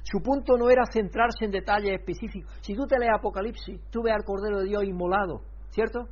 Su 0.04 0.22
punto 0.22 0.56
no 0.56 0.70
era 0.70 0.84
centrarse 0.86 1.44
en 1.44 1.50
detalles 1.50 1.98
específicos. 1.98 2.52
Si 2.60 2.76
tú 2.76 2.86
te 2.86 2.96
lees 2.96 3.10
Apocalipsis, 3.18 3.80
tú 3.90 4.02
ves 4.04 4.14
al 4.14 4.22
Cordero 4.22 4.60
de 4.60 4.68
Dios 4.68 4.84
inmolado, 4.84 5.40
¿cierto? 5.70 6.04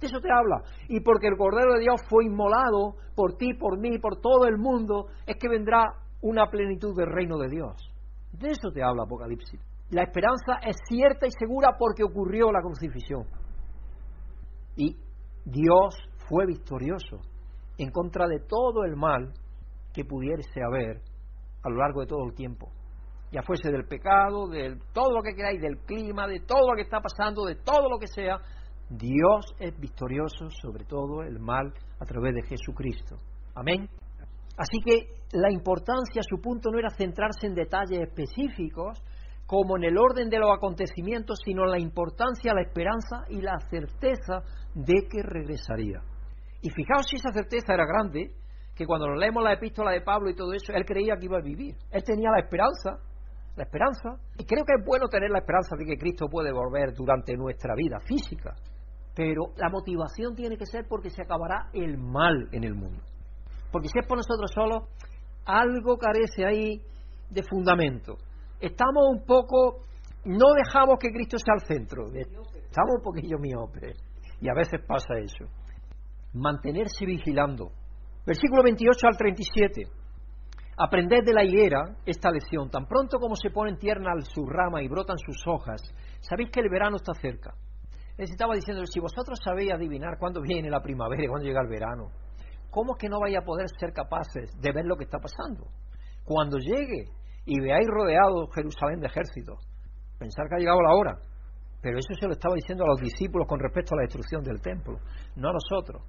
De 0.00 0.06
eso 0.06 0.18
te 0.18 0.32
habla. 0.32 0.62
Y 0.88 1.00
porque 1.00 1.28
el 1.28 1.36
Cordero 1.36 1.74
de 1.74 1.80
Dios 1.80 2.00
fue 2.08 2.24
inmolado 2.24 2.94
por 3.14 3.36
ti, 3.36 3.52
por 3.52 3.78
mí, 3.78 3.98
por 3.98 4.22
todo 4.22 4.46
el 4.46 4.56
mundo, 4.56 5.08
es 5.26 5.36
que 5.36 5.48
vendrá 5.50 5.92
una 6.22 6.48
plenitud 6.48 6.96
del 6.96 7.12
reino 7.12 7.36
de 7.36 7.50
Dios. 7.50 7.92
De 8.32 8.52
eso 8.52 8.70
te 8.72 8.82
habla 8.82 9.02
Apocalipsis. 9.02 9.60
La 9.94 10.02
esperanza 10.02 10.54
es 10.66 10.74
cierta 10.88 11.24
y 11.24 11.30
segura 11.30 11.76
porque 11.78 12.02
ocurrió 12.02 12.50
la 12.50 12.60
crucifixión. 12.60 13.28
Y 14.74 14.96
Dios 15.44 15.94
fue 16.28 16.46
victorioso 16.46 17.20
en 17.78 17.92
contra 17.92 18.26
de 18.26 18.40
todo 18.40 18.82
el 18.84 18.96
mal 18.96 19.32
que 19.92 20.04
pudiese 20.04 20.64
haber 20.66 21.00
a 21.62 21.70
lo 21.70 21.76
largo 21.76 22.00
de 22.00 22.08
todo 22.08 22.24
el 22.24 22.34
tiempo. 22.34 22.72
Ya 23.30 23.42
fuese 23.42 23.70
del 23.70 23.86
pecado, 23.86 24.48
de 24.48 24.76
todo 24.92 25.14
lo 25.14 25.22
que 25.22 25.32
queráis, 25.32 25.60
del 25.60 25.78
clima, 25.86 26.26
de 26.26 26.40
todo 26.40 26.70
lo 26.70 26.74
que 26.74 26.82
está 26.82 26.98
pasando, 27.00 27.44
de 27.44 27.54
todo 27.54 27.88
lo 27.88 27.96
que 28.00 28.08
sea, 28.08 28.38
Dios 28.90 29.54
es 29.60 29.78
victorioso 29.78 30.50
sobre 30.60 30.86
todo 30.86 31.22
el 31.22 31.38
mal 31.38 31.72
a 32.00 32.04
través 32.04 32.34
de 32.34 32.42
Jesucristo. 32.42 33.14
Amén. 33.54 33.88
Así 34.56 34.78
que 34.84 35.06
la 35.38 35.52
importancia, 35.52 36.20
su 36.28 36.40
punto 36.40 36.72
no 36.72 36.80
era 36.80 36.90
centrarse 36.90 37.46
en 37.46 37.54
detalles 37.54 38.00
específicos, 38.00 39.00
como 39.54 39.76
en 39.76 39.84
el 39.84 39.96
orden 39.96 40.28
de 40.30 40.40
los 40.40 40.50
acontecimientos, 40.50 41.38
sino 41.44 41.62
en 41.62 41.70
la 41.70 41.78
importancia, 41.78 42.52
la 42.52 42.62
esperanza 42.62 43.22
y 43.28 43.40
la 43.40 43.56
certeza 43.70 44.42
de 44.74 45.06
que 45.08 45.22
regresaría. 45.22 46.00
Y 46.60 46.70
fijaos 46.70 47.06
si 47.08 47.14
esa 47.14 47.30
certeza 47.32 47.72
era 47.72 47.86
grande, 47.86 48.32
que 48.74 48.84
cuando 48.84 49.06
leemos 49.14 49.44
la 49.44 49.52
epístola 49.52 49.92
de 49.92 50.00
Pablo 50.00 50.28
y 50.28 50.34
todo 50.34 50.52
eso, 50.54 50.72
él 50.72 50.84
creía 50.84 51.14
que 51.14 51.26
iba 51.26 51.38
a 51.38 51.40
vivir. 51.40 51.76
Él 51.92 52.02
tenía 52.02 52.32
la 52.32 52.40
esperanza, 52.40 52.98
la 53.54 53.62
esperanza, 53.62 54.16
y 54.36 54.44
creo 54.44 54.64
que 54.64 54.74
es 54.76 54.84
bueno 54.84 55.06
tener 55.06 55.30
la 55.30 55.38
esperanza 55.38 55.76
de 55.78 55.84
que 55.84 55.98
Cristo 55.98 56.26
puede 56.28 56.50
volver 56.50 56.92
durante 56.92 57.36
nuestra 57.36 57.76
vida 57.76 58.00
física, 58.00 58.56
pero 59.14 59.52
la 59.56 59.70
motivación 59.70 60.34
tiene 60.34 60.56
que 60.56 60.66
ser 60.66 60.86
porque 60.88 61.10
se 61.10 61.22
acabará 61.22 61.68
el 61.72 61.96
mal 61.96 62.48
en 62.50 62.64
el 62.64 62.74
mundo. 62.74 63.04
Porque 63.70 63.86
si 63.86 64.00
es 64.00 64.06
por 64.08 64.18
nosotros 64.18 64.50
solos, 64.52 64.88
algo 65.44 65.96
carece 65.96 66.44
ahí 66.44 66.82
de 67.30 67.42
fundamento. 67.48 68.16
Estamos 68.60 69.04
un 69.10 69.24
poco, 69.24 69.84
no 70.24 70.52
dejamos 70.54 70.96
que 70.98 71.10
Cristo 71.10 71.36
sea 71.38 71.54
el 71.54 71.66
centro. 71.66 72.08
Estamos 72.08 72.96
un 72.96 73.02
poquillo 73.02 73.38
miopes. 73.38 73.96
Y 74.40 74.48
a 74.48 74.54
veces 74.54 74.80
pasa 74.86 75.18
eso. 75.18 75.44
Mantenerse 76.32 77.06
vigilando. 77.06 77.70
Versículo 78.26 78.62
28 78.62 79.06
al 79.06 79.16
37. 79.16 79.82
Aprended 80.76 81.24
de 81.24 81.32
la 81.32 81.44
higuera 81.44 81.96
esta 82.04 82.30
lección. 82.30 82.68
Tan 82.68 82.86
pronto 82.86 83.18
como 83.18 83.36
se 83.36 83.50
ponen 83.50 83.78
tiernas 83.78 84.24
su 84.34 84.44
rama 84.46 84.82
y 84.82 84.88
brotan 84.88 85.18
sus 85.18 85.46
hojas, 85.46 85.82
sabéis 86.20 86.50
que 86.50 86.60
el 86.60 86.68
verano 86.68 86.96
está 86.96 87.12
cerca. 87.14 87.54
Les 88.16 88.30
estaba 88.30 88.54
diciendo, 88.54 88.84
si 88.86 89.00
vosotros 89.00 89.38
sabéis 89.44 89.72
adivinar 89.72 90.18
cuándo 90.18 90.40
viene 90.40 90.70
la 90.70 90.80
primavera 90.80 91.24
y 91.24 91.28
cuándo 91.28 91.46
llega 91.46 91.60
el 91.60 91.68
verano, 91.68 92.10
¿cómo 92.70 92.94
es 92.94 92.98
que 93.00 93.08
no 93.08 93.20
vais 93.20 93.36
a 93.36 93.44
poder 93.44 93.66
ser 93.78 93.92
capaces 93.92 94.50
de 94.60 94.72
ver 94.72 94.84
lo 94.84 94.96
que 94.96 95.04
está 95.04 95.18
pasando? 95.18 95.66
Cuando 96.24 96.58
llegue 96.58 97.06
y 97.46 97.60
veáis 97.60 97.86
rodeado 97.86 98.48
Jerusalén 98.54 99.00
de 99.00 99.06
ejércitos, 99.06 99.58
pensar 100.18 100.48
que 100.48 100.56
ha 100.56 100.58
llegado 100.58 100.80
la 100.82 100.94
hora. 100.94 101.18
Pero 101.82 101.98
eso 101.98 102.14
se 102.18 102.26
lo 102.26 102.32
estaba 102.32 102.54
diciendo 102.54 102.84
a 102.84 102.88
los 102.88 103.00
discípulos 103.00 103.46
con 103.46 103.60
respecto 103.60 103.94
a 103.94 103.98
la 103.98 104.02
destrucción 104.02 104.42
del 104.42 104.60
templo, 104.60 104.98
no 105.36 105.50
a 105.50 105.52
nosotros. 105.52 106.02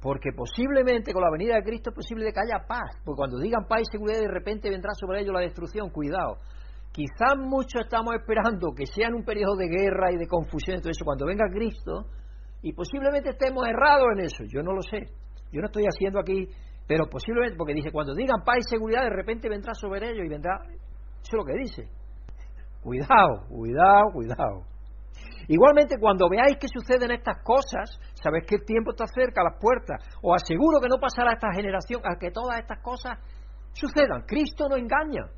Porque 0.00 0.30
posiblemente 0.34 1.12
con 1.12 1.22
la 1.22 1.30
venida 1.30 1.54
de 1.54 1.62
Cristo 1.62 1.90
es 1.90 1.96
posible 1.96 2.32
que 2.32 2.40
haya 2.40 2.66
paz. 2.66 2.96
Porque 3.04 3.18
cuando 3.18 3.38
digan 3.38 3.66
paz 3.68 3.82
y 3.82 3.92
seguridad, 3.92 4.18
de 4.18 4.32
repente 4.32 4.70
vendrá 4.70 4.92
sobre 4.94 5.20
ellos 5.20 5.34
la 5.34 5.40
destrucción. 5.40 5.90
Cuidado. 5.90 6.38
Quizás 6.90 7.36
muchos 7.38 7.82
estamos 7.84 8.14
esperando 8.14 8.72
que 8.74 8.86
sea 8.86 9.08
en 9.08 9.14
un 9.14 9.24
periodo 9.24 9.56
de 9.56 9.68
guerra 9.68 10.10
y 10.10 10.16
de 10.16 10.26
confusión 10.26 10.78
y 10.78 10.80
todo 10.80 10.90
eso, 10.90 11.04
cuando 11.04 11.26
venga 11.26 11.44
Cristo, 11.52 12.06
y 12.62 12.72
posiblemente 12.72 13.30
estemos 13.30 13.64
errados 13.68 14.08
en 14.16 14.24
eso. 14.24 14.44
Yo 14.48 14.62
no 14.62 14.72
lo 14.72 14.82
sé. 14.82 15.06
Yo 15.52 15.60
no 15.60 15.66
estoy 15.66 15.84
haciendo 15.84 16.18
aquí, 16.18 16.48
pero 16.90 17.06
posiblemente, 17.08 17.56
porque 17.56 17.72
dice, 17.72 17.92
cuando 17.92 18.16
digan 18.16 18.42
paz 18.44 18.56
y 18.66 18.68
seguridad, 18.68 19.04
de 19.04 19.10
repente 19.10 19.48
vendrá 19.48 19.74
sobre 19.74 20.10
ellos 20.10 20.26
y 20.26 20.28
vendrá. 20.28 20.58
Eso 21.22 21.22
es 21.22 21.32
lo 21.34 21.44
que 21.44 21.54
dice. 21.56 21.88
Cuidado, 22.82 23.46
cuidado, 23.48 24.10
cuidado. 24.12 24.64
Igualmente, 25.46 26.00
cuando 26.00 26.28
veáis 26.28 26.56
que 26.58 26.66
suceden 26.66 27.12
estas 27.12 27.44
cosas, 27.44 27.96
sabéis 28.20 28.44
que 28.44 28.56
el 28.56 28.64
tiempo 28.64 28.90
está 28.90 29.06
cerca, 29.06 29.40
a 29.42 29.44
las 29.44 29.60
puertas. 29.60 30.02
Os 30.20 30.42
aseguro 30.42 30.80
que 30.80 30.88
no 30.88 30.98
pasará 30.98 31.34
esta 31.34 31.52
generación 31.54 32.00
a 32.02 32.18
que 32.18 32.32
todas 32.32 32.58
estas 32.58 32.82
cosas 32.82 33.20
sucedan. 33.72 34.22
Cristo 34.26 34.66
no 34.68 34.74
engaña. 34.74 35.30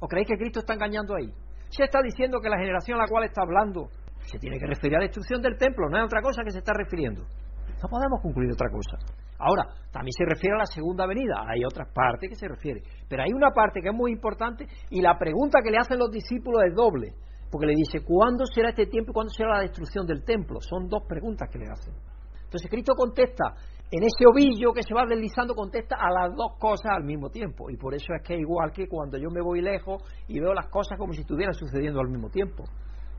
¿O 0.00 0.08
creéis 0.08 0.26
que 0.26 0.36
Cristo 0.36 0.58
está 0.58 0.74
engañando 0.74 1.14
ahí? 1.14 1.30
Se 1.68 1.84
está 1.84 2.02
diciendo 2.02 2.40
que 2.40 2.48
la 2.48 2.58
generación 2.58 2.98
a 2.98 3.02
la 3.02 3.08
cual 3.08 3.22
está 3.22 3.42
hablando 3.42 3.86
se 4.22 4.40
tiene 4.40 4.58
que 4.58 4.66
referir 4.66 4.96
a 4.96 4.98
la 4.98 5.06
destrucción 5.06 5.40
del 5.42 5.56
templo, 5.56 5.88
no 5.88 5.98
es 5.98 6.06
otra 6.06 6.22
cosa 6.22 6.42
que 6.42 6.50
se 6.50 6.58
está 6.58 6.72
refiriendo. 6.74 7.22
No 7.82 7.88
podemos 7.88 8.20
concluir 8.20 8.52
otra 8.52 8.68
cosa. 8.70 8.98
Ahora, 9.38 9.64
también 9.92 10.12
se 10.12 10.24
refiere 10.24 10.56
a 10.56 10.58
la 10.58 10.66
segunda 10.66 11.06
venida, 11.06 11.44
hay 11.46 11.64
otras 11.64 11.88
partes 11.94 12.28
que 12.28 12.34
se 12.34 12.48
refiere, 12.48 12.82
pero 13.08 13.22
hay 13.22 13.32
una 13.32 13.50
parte 13.50 13.80
que 13.80 13.88
es 13.88 13.94
muy 13.94 14.10
importante 14.10 14.66
y 14.90 15.00
la 15.00 15.16
pregunta 15.16 15.60
que 15.62 15.70
le 15.70 15.78
hacen 15.78 15.98
los 15.98 16.10
discípulos 16.10 16.62
es 16.66 16.74
doble. 16.74 17.14
Porque 17.50 17.66
le 17.66 17.74
dice, 17.74 18.04
¿cuándo 18.04 18.44
será 18.44 18.70
este 18.70 18.86
tiempo 18.86 19.10
y 19.10 19.14
cuándo 19.14 19.30
será 19.30 19.54
la 19.54 19.60
destrucción 19.60 20.06
del 20.06 20.22
templo? 20.22 20.60
Son 20.60 20.86
dos 20.86 21.04
preguntas 21.08 21.48
que 21.50 21.58
le 21.58 21.66
hacen. 21.70 21.94
Entonces 22.44 22.70
Cristo 22.70 22.92
contesta, 22.94 23.54
en 23.90 24.02
ese 24.02 24.26
ovillo 24.30 24.72
que 24.72 24.82
se 24.82 24.92
va 24.92 25.06
deslizando, 25.08 25.54
contesta 25.54 25.96
a 25.96 26.10
las 26.10 26.36
dos 26.36 26.58
cosas 26.58 26.92
al 26.92 27.04
mismo 27.04 27.30
tiempo. 27.30 27.70
Y 27.70 27.76
por 27.76 27.94
eso 27.94 28.12
es 28.14 28.22
que 28.22 28.34
es 28.34 28.40
igual 28.40 28.70
que 28.72 28.86
cuando 28.86 29.16
yo 29.16 29.30
me 29.30 29.40
voy 29.40 29.62
lejos 29.62 30.02
y 30.28 30.40
veo 30.40 30.52
las 30.52 30.68
cosas 30.68 30.98
como 30.98 31.12
si 31.12 31.20
estuvieran 31.20 31.54
sucediendo 31.54 32.00
al 32.00 32.08
mismo 32.08 32.28
tiempo. 32.28 32.64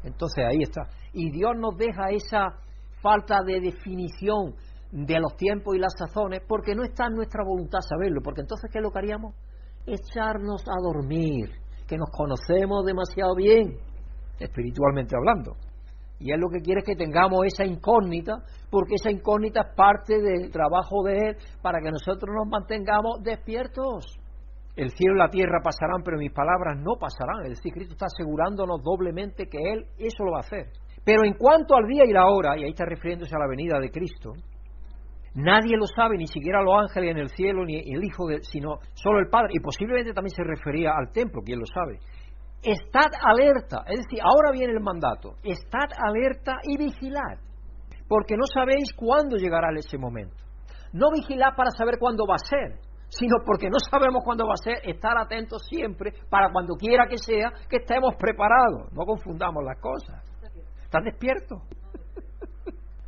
Entonces 0.03 0.45
ahí 0.45 0.61
está. 0.61 0.83
Y 1.13 1.31
Dios 1.31 1.53
nos 1.57 1.75
deja 1.75 2.09
esa 2.11 2.59
falta 3.01 3.41
de 3.45 3.59
definición 3.59 4.55
de 4.91 5.19
los 5.19 5.35
tiempos 5.35 5.75
y 5.75 5.79
las 5.79 5.93
sazones 5.97 6.41
porque 6.47 6.73
no 6.73 6.83
está 6.83 7.07
en 7.07 7.15
nuestra 7.15 7.43
voluntad 7.43 7.79
saberlo. 7.81 8.21
Porque 8.23 8.41
entonces, 8.41 8.69
¿qué 8.71 8.79
es 8.79 8.83
lo 8.83 8.91
que 8.91 8.99
haríamos? 8.99 9.35
Echarnos 9.85 10.63
a 10.67 10.81
dormir, 10.81 11.49
que 11.87 11.97
nos 11.97 12.09
conocemos 12.11 12.85
demasiado 12.85 13.35
bien 13.35 13.77
espiritualmente 14.39 15.15
hablando. 15.15 15.55
Y 16.19 16.31
Él 16.31 16.39
lo 16.39 16.49
que 16.49 16.61
quiere 16.61 16.81
es 16.81 16.85
que 16.85 16.95
tengamos 16.95 17.45
esa 17.45 17.65
incógnita, 17.65 18.43
porque 18.69 18.95
esa 18.95 19.09
incógnita 19.09 19.61
es 19.61 19.75
parte 19.75 20.21
del 20.21 20.51
trabajo 20.51 21.03
de 21.03 21.13
Él 21.13 21.37
para 21.61 21.79
que 21.79 21.91
nosotros 21.91 22.35
nos 22.35 22.47
mantengamos 22.47 23.23
despiertos. 23.23 24.17
El 24.75 24.91
cielo 24.91 25.15
y 25.15 25.17
la 25.17 25.29
tierra 25.29 25.59
pasarán, 25.63 26.03
pero 26.03 26.17
mis 26.17 26.31
palabras 26.31 26.77
no 26.77 26.95
pasarán. 26.99 27.43
Es 27.43 27.49
decir, 27.57 27.73
Cristo 27.73 27.93
está 27.93 28.05
asegurándonos 28.05 28.81
doblemente 28.83 29.47
que 29.47 29.57
Él 29.57 29.85
eso 29.97 30.23
lo 30.23 30.31
va 30.31 30.37
a 30.37 30.41
hacer. 30.41 30.67
Pero 31.09 31.25
en 31.25 31.33
cuanto 31.33 31.75
al 31.75 31.87
día 31.87 32.05
y 32.05 32.13
la 32.13 32.27
hora, 32.27 32.55
y 32.55 32.65
ahí 32.65 32.69
está 32.69 32.85
refiriéndose 32.85 33.35
a 33.35 33.39
la 33.39 33.47
venida 33.47 33.79
de 33.79 33.89
Cristo, 33.89 34.33
nadie 35.33 35.75
lo 35.75 35.87
sabe, 35.87 36.17
ni 36.17 36.27
siquiera 36.27 36.61
los 36.61 36.81
ángeles 36.81 37.09
en 37.09 37.17
el 37.17 37.29
cielo, 37.29 37.65
ni 37.65 37.79
el 37.79 38.03
Hijo, 38.03 38.27
de, 38.27 38.43
sino 38.43 38.77
solo 38.93 39.17
el 39.17 39.27
Padre. 39.27 39.53
Y 39.53 39.59
posiblemente 39.59 40.13
también 40.13 40.35
se 40.35 40.43
refería 40.43 40.91
al 40.95 41.11
templo, 41.11 41.41
quien 41.43 41.57
lo 41.57 41.65
sabe. 41.65 41.97
Estad 42.61 43.09
alerta, 43.25 43.85
es 43.87 44.05
decir, 44.05 44.19
ahora 44.21 44.51
viene 44.51 44.71
el 44.71 44.81
mandato, 44.81 45.33
estad 45.41 45.89
alerta 45.97 46.57
y 46.61 46.77
vigilad, 46.77 47.41
porque 48.07 48.37
no 48.37 48.45
sabéis 48.45 48.93
cuándo 48.95 49.37
llegará 49.37 49.69
ese 49.75 49.97
momento. 49.97 50.37
No 50.93 51.09
vigilad 51.09 51.55
para 51.57 51.71
saber 51.71 51.95
cuándo 51.99 52.27
va 52.29 52.35
a 52.35 52.47
ser, 52.47 52.77
sino 53.07 53.37
porque 53.47 53.67
no 53.67 53.79
sabemos 53.79 54.21
cuándo 54.23 54.45
va 54.45 54.53
a 54.53 54.63
ser, 54.63 54.77
estar 54.87 55.17
atentos 55.17 55.65
siempre 55.67 56.13
para 56.29 56.51
cuando 56.51 56.75
quiera 56.75 57.07
que 57.09 57.17
sea, 57.17 57.49
que 57.67 57.77
estemos 57.77 58.13
preparados. 58.15 58.93
No 58.93 59.05
confundamos 59.05 59.63
las 59.63 59.79
cosas. 59.79 60.28
¿Estás 60.89 61.03
despierto? 61.03 61.61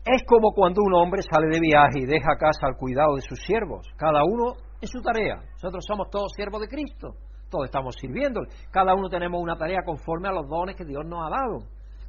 Es 0.05 0.23
como 0.27 0.51
cuando 0.53 0.81
un 0.81 0.93
hombre 0.93 1.21
sale 1.21 1.47
de 1.47 1.59
viaje 1.59 1.99
y 1.99 2.05
deja 2.05 2.37
casa 2.37 2.67
al 2.67 2.77
cuidado 2.77 3.15
de 3.15 3.21
sus 3.21 3.39
siervos, 3.39 3.87
cada 3.97 4.23
uno 4.23 4.53
en 4.81 4.87
su 4.87 5.01
tarea. 5.01 5.41
Nosotros 5.53 5.83
somos 5.87 6.09
todos 6.09 6.31
siervos 6.35 6.61
de 6.61 6.67
Cristo 6.67 7.15
todos 7.51 7.65
estamos 7.65 7.95
sirviendo. 7.99 8.41
Cada 8.71 8.95
uno 8.95 9.09
tenemos 9.09 9.39
una 9.39 9.57
tarea 9.57 9.81
conforme 9.85 10.29
a 10.29 10.31
los 10.31 10.47
dones 10.47 10.75
que 10.75 10.85
Dios 10.85 11.05
nos 11.05 11.19
ha 11.19 11.29
dado. 11.29 11.59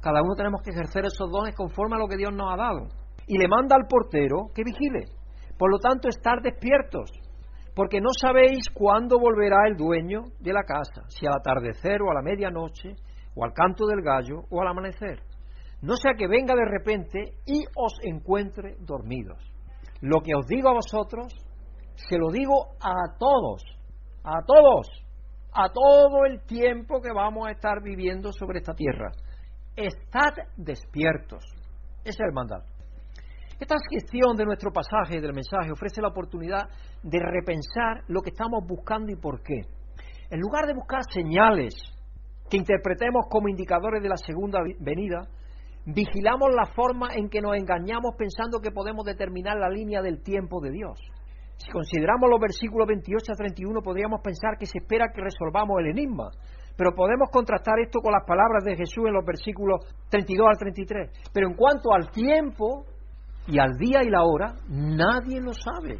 Cada 0.01 0.21
uno 0.21 0.33
tenemos 0.35 0.61
que 0.63 0.71
ejercer 0.71 1.05
esos 1.05 1.29
dones 1.29 1.53
conforme 1.53 1.97
a 1.97 1.99
lo 1.99 2.07
que 2.07 2.17
Dios 2.17 2.33
nos 2.33 2.51
ha 2.51 2.57
dado. 2.57 2.87
Y 3.27 3.37
le 3.37 3.47
manda 3.47 3.75
al 3.75 3.87
portero 3.87 4.47
que 4.55 4.63
vigile. 4.63 5.05
Por 5.57 5.69
lo 5.69 5.77
tanto, 5.77 6.07
estar 6.07 6.41
despiertos, 6.41 7.11
porque 7.75 8.01
no 8.01 8.09
sabéis 8.19 8.69
cuándo 8.73 9.19
volverá 9.19 9.67
el 9.67 9.77
dueño 9.77 10.23
de 10.39 10.53
la 10.53 10.63
casa, 10.63 11.03
si 11.09 11.27
al 11.27 11.33
atardecer 11.33 12.01
o 12.01 12.09
a 12.09 12.15
la 12.15 12.21
medianoche, 12.21 12.95
o 13.35 13.45
al 13.45 13.53
canto 13.53 13.85
del 13.85 14.01
gallo 14.01 14.43
o 14.49 14.61
al 14.61 14.67
amanecer. 14.67 15.19
No 15.83 15.95
sea 15.95 16.13
que 16.17 16.27
venga 16.27 16.55
de 16.55 16.65
repente 16.65 17.37
y 17.45 17.63
os 17.75 17.93
encuentre 18.01 18.77
dormidos. 18.79 19.37
Lo 20.01 20.21
que 20.21 20.33
os 20.33 20.47
digo 20.47 20.69
a 20.69 20.73
vosotros, 20.73 21.31
se 21.95 22.17
lo 22.17 22.31
digo 22.31 22.69
a 22.81 23.15
todos, 23.19 23.63
a 24.23 24.41
todos 24.45 25.03
a 25.55 25.69
todo 25.69 26.25
el 26.25 26.41
tiempo 26.45 26.99
que 26.99 27.13
vamos 27.13 27.47
a 27.47 27.51
estar 27.51 27.81
viviendo 27.81 28.31
sobre 28.33 28.59
esta 28.59 28.73
tierra. 28.73 29.11
Estad 29.75 30.33
despiertos. 30.57 31.43
Ese 32.03 32.09
es 32.09 32.19
el 32.19 32.33
mandato. 32.33 32.65
Esta 33.59 33.75
gestión 33.89 34.35
de 34.35 34.45
nuestro 34.45 34.71
pasaje, 34.71 35.21
del 35.21 35.33
mensaje, 35.33 35.71
ofrece 35.71 36.01
la 36.01 36.09
oportunidad 36.09 36.67
de 37.03 37.19
repensar 37.19 38.03
lo 38.07 38.21
que 38.21 38.31
estamos 38.31 38.65
buscando 38.67 39.11
y 39.11 39.15
por 39.15 39.41
qué. 39.41 39.61
En 40.29 40.39
lugar 40.39 40.65
de 40.65 40.73
buscar 40.73 41.03
señales 41.09 41.75
que 42.49 42.57
interpretemos 42.57 43.27
como 43.29 43.47
indicadores 43.47 44.01
de 44.01 44.09
la 44.09 44.17
segunda 44.17 44.59
venida, 44.79 45.27
vigilamos 45.85 46.49
la 46.55 46.65
forma 46.73 47.09
en 47.13 47.29
que 47.29 47.41
nos 47.41 47.55
engañamos 47.55 48.15
pensando 48.17 48.59
que 48.59 48.71
podemos 48.71 49.05
determinar 49.05 49.57
la 49.57 49.69
línea 49.69 50.01
del 50.01 50.21
tiempo 50.21 50.61
de 50.61 50.71
Dios. 50.71 50.99
Si 51.57 51.69
consideramos 51.71 52.29
los 52.29 52.39
versículos 52.39 52.87
28 52.87 53.31
a 53.31 53.35
31, 53.35 53.81
podríamos 53.81 54.21
pensar 54.21 54.57
que 54.57 54.65
se 54.65 54.79
espera 54.79 55.11
que 55.13 55.21
resolvamos 55.21 55.79
el 55.79 55.87
enigma. 55.87 56.29
Pero 56.75 56.95
podemos 56.95 57.29
contrastar 57.31 57.79
esto 57.79 57.99
con 57.99 58.11
las 58.11 58.25
palabras 58.25 58.63
de 58.63 58.75
Jesús 58.75 59.05
en 59.05 59.13
los 59.13 59.25
versículos 59.25 59.85
32 60.09 60.47
al 60.47 60.57
33. 60.57 61.11
Pero 61.31 61.47
en 61.47 61.55
cuanto 61.55 61.93
al 61.93 62.09
tiempo 62.09 62.85
y 63.47 63.59
al 63.59 63.77
día 63.77 64.03
y 64.03 64.09
la 64.09 64.23
hora, 64.23 64.55
nadie 64.67 65.39
lo 65.39 65.53
sabe. 65.53 65.99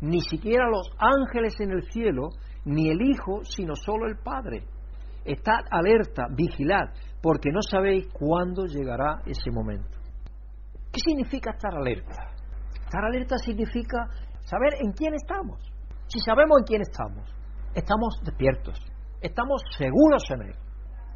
Ni 0.00 0.20
siquiera 0.20 0.68
los 0.68 0.90
ángeles 0.98 1.60
en 1.60 1.70
el 1.70 1.82
cielo, 1.92 2.30
ni 2.64 2.88
el 2.88 3.00
Hijo, 3.02 3.44
sino 3.44 3.76
solo 3.76 4.06
el 4.06 4.16
Padre. 4.16 4.64
Estad 5.24 5.60
alerta, 5.70 6.26
vigilad, 6.34 6.88
porque 7.22 7.50
no 7.50 7.60
sabéis 7.62 8.08
cuándo 8.12 8.64
llegará 8.64 9.22
ese 9.26 9.50
momento. 9.50 9.98
¿Qué 10.92 11.00
significa 11.00 11.52
estar 11.52 11.74
alerta? 11.74 12.32
Estar 12.84 13.04
alerta 13.04 13.36
significa 13.38 14.08
saber 14.44 14.74
en 14.80 14.92
quién 14.92 15.14
estamos. 15.14 15.60
Si 16.08 16.18
sabemos 16.20 16.58
en 16.58 16.64
quién 16.64 16.82
estamos, 16.82 17.28
estamos 17.74 18.18
despiertos, 18.24 18.80
estamos 19.20 19.62
seguros 19.76 20.24
en 20.30 20.42
Él. 20.48 20.54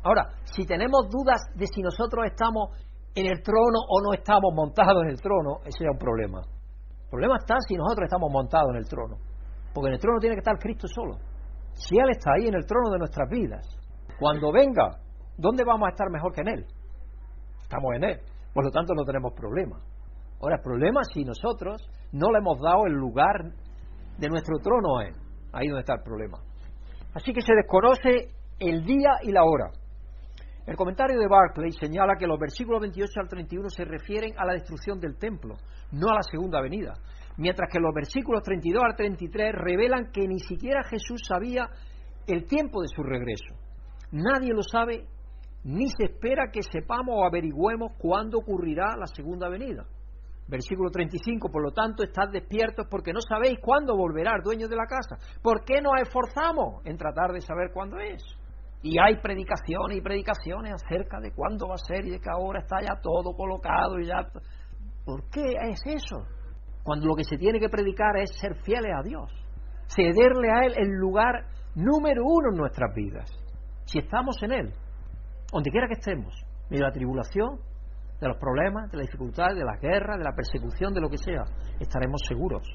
Ahora, 0.05 0.28
si 0.44 0.64
tenemos 0.66 1.09
dudas 1.11 1.40
de 1.57 1.66
si 1.66 1.80
nosotros 1.80 2.26
estamos 2.26 2.68
en 3.14 3.26
el 3.26 3.42
trono 3.42 3.80
o 3.88 4.02
no 4.02 4.12
estamos 4.12 4.52
montados 4.55 5.02
en 5.05 5.11
el 5.11 5.20
trono, 5.20 5.59
ese 5.64 5.84
es 5.84 5.90
un 5.90 5.98
problema. 5.98 6.40
El 6.40 7.11
problema 7.11 7.36
está 7.38 7.57
si 7.66 7.74
nosotros 7.74 8.05
estamos 8.05 8.30
montados 8.30 8.70
en 8.70 8.76
el 8.76 8.88
trono. 8.88 9.16
Porque 9.72 9.88
en 9.88 9.94
el 9.94 10.00
trono 10.00 10.20
tiene 10.20 10.36
que 10.36 10.40
estar 10.40 10.59
Cristo 10.59 10.86
solo. 10.86 11.18
Si 11.72 11.96
Él 11.96 12.11
está 12.11 12.32
ahí 12.36 12.46
en 12.46 12.55
el 12.55 12.66
trono 12.66 12.90
de 12.90 12.98
nuestras 12.98 13.28
vidas, 13.28 13.66
cuando 14.18 14.52
venga, 14.52 14.90
¿dónde 15.37 15.64
vamos 15.64 15.87
a 15.89 15.91
estar 15.91 16.11
mejor 16.11 16.32
que 16.32 16.41
en 16.43 16.49
Él? 16.49 16.66
Estamos 17.62 17.95
en 17.97 18.05
Él. 18.05 18.20
Por 18.53 18.64
lo 18.64 18.70
tanto, 18.70 18.95
no 18.95 19.05
tenemos 19.05 19.32
problema. 19.32 19.80
Ahora, 20.41 20.59
problema 20.62 21.03
si 21.05 21.24
nosotros 21.24 21.89
no 22.12 22.30
le 22.30 22.39
hemos 22.39 22.61
dado 22.61 22.87
el 22.87 22.93
lugar 22.93 23.53
de 24.18 24.28
nuestro 24.28 24.59
trono 24.59 24.99
a 24.99 25.07
Él. 25.07 25.14
Ahí 25.53 25.68
donde 25.68 25.80
está 25.80 25.95
el 25.95 26.03
problema. 26.03 26.39
Así 27.14 27.32
que 27.32 27.41
se 27.41 27.55
desconoce 27.55 28.28
el 28.59 28.85
día 28.85 29.11
y 29.22 29.32
la 29.32 29.45
hora. 29.45 29.70
El 30.66 30.76
comentario 30.76 31.18
de 31.18 31.28
Barclay 31.28 31.72
señala 31.72 32.16
que 32.18 32.26
los 32.26 32.39
versículos 32.39 32.80
28 32.80 33.20
al 33.20 33.28
31 33.28 33.68
se 33.68 33.85
refieren 33.85 34.32
a 34.39 34.47
la 34.47 34.55
destrucción 34.55 34.99
del 34.99 35.16
templo, 35.18 35.57
no 35.93 36.09
a 36.09 36.14
la 36.14 36.22
segunda 36.22 36.61
venida, 36.62 36.95
mientras 37.37 37.70
que 37.70 37.78
los 37.78 37.93
versículos 37.95 38.43
32 38.43 38.82
al 38.82 38.97
33 38.97 39.53
revelan 39.53 40.11
que 40.11 40.26
ni 40.26 40.39
siquiera 40.39 40.82
Jesús 40.85 41.22
sabía 41.28 41.68
el 42.26 42.47
tiempo 42.47 42.80
de 42.80 42.89
su 42.89 43.03
regreso. 43.03 43.55
Nadie 44.11 44.55
lo 44.55 44.62
sabe, 44.62 45.05
ni 45.65 45.89
se 45.89 46.05
espera 46.05 46.51
que 46.53 46.62
sepamos 46.62 47.17
o 47.17 47.25
averigüemos 47.25 47.93
cuándo 47.99 48.39
ocurrirá 48.39 48.97
la 48.99 49.07
segunda 49.07 49.49
venida. 49.49 49.85
Versículo 50.47 50.91
35, 50.91 51.49
por 51.51 51.62
lo 51.62 51.73
tanto, 51.73 52.03
estad 52.03 52.29
despiertos 52.31 52.87
porque 52.91 53.15
no 53.15 53.21
sabéis 53.23 53.59
cuándo 53.62 53.97
volverá 53.97 54.37
el 54.37 54.43
dueño 54.43 54.69
de 54.69 54.77
la 54.77 54.85
casa. 54.85 55.17
¿Por 55.43 55.65
qué 55.65 55.81
nos 55.81 55.95
esforzamos 56.03 56.85
en 56.85 56.99
tratar 56.99 57.33
de 57.33 57.41
saber 57.41 57.71
cuándo 57.73 57.99
es? 57.99 58.23
Y 58.83 58.99
hay 59.01 59.17
predicaciones 59.17 59.97
y 59.97 60.03
predicaciones 60.03 60.75
acerca 60.75 61.19
de 61.19 61.33
cuándo 61.33 61.69
va 61.69 61.77
a 61.77 61.79
ser 61.79 62.05
y 62.05 62.11
de 62.11 62.21
que 62.21 62.29
ahora 62.31 62.61
está 62.61 62.77
ya 62.83 63.01
todo 63.01 63.35
colocado 63.35 63.99
y 63.99 64.07
ya... 64.07 64.29
¿Por 65.07 65.31
qué 65.31 65.55
es 65.71 65.81
eso? 65.87 66.27
Cuando 66.83 67.07
lo 67.07 67.15
que 67.15 67.25
se 67.25 67.39
tiene 67.39 67.59
que 67.59 67.71
predicar 67.71 68.19
es 68.19 68.31
ser 68.39 68.55
fieles 68.62 68.93
a 68.95 69.03
Dios, 69.03 69.33
cederle 69.87 70.51
a 70.51 70.67
Él 70.67 70.75
el 70.77 70.91
lugar 70.91 71.47
número 71.75 72.23
uno 72.27 72.51
en 72.53 72.59
nuestras 72.59 72.95
vidas. 72.95 73.31
Si 73.87 73.99
estamos 73.99 74.37
en 74.43 74.53
Él, 74.53 74.75
donde 75.55 75.70
quiera 75.70 75.86
que 75.86 75.94
estemos, 75.94 76.34
de 76.68 76.80
la 76.80 76.90
tribulación, 76.90 77.61
de 78.20 78.26
los 78.26 78.36
problemas, 78.38 78.90
de 78.90 78.98
las 78.98 79.07
dificultades, 79.07 79.57
de 79.57 79.64
la 79.64 79.76
guerra, 79.76 80.16
de 80.16 80.24
la 80.24 80.34
persecución, 80.34 80.92
de 80.92 81.00
lo 81.00 81.09
que 81.09 81.16
sea, 81.16 81.44
estaremos 81.78 82.22
seguros. 82.26 82.66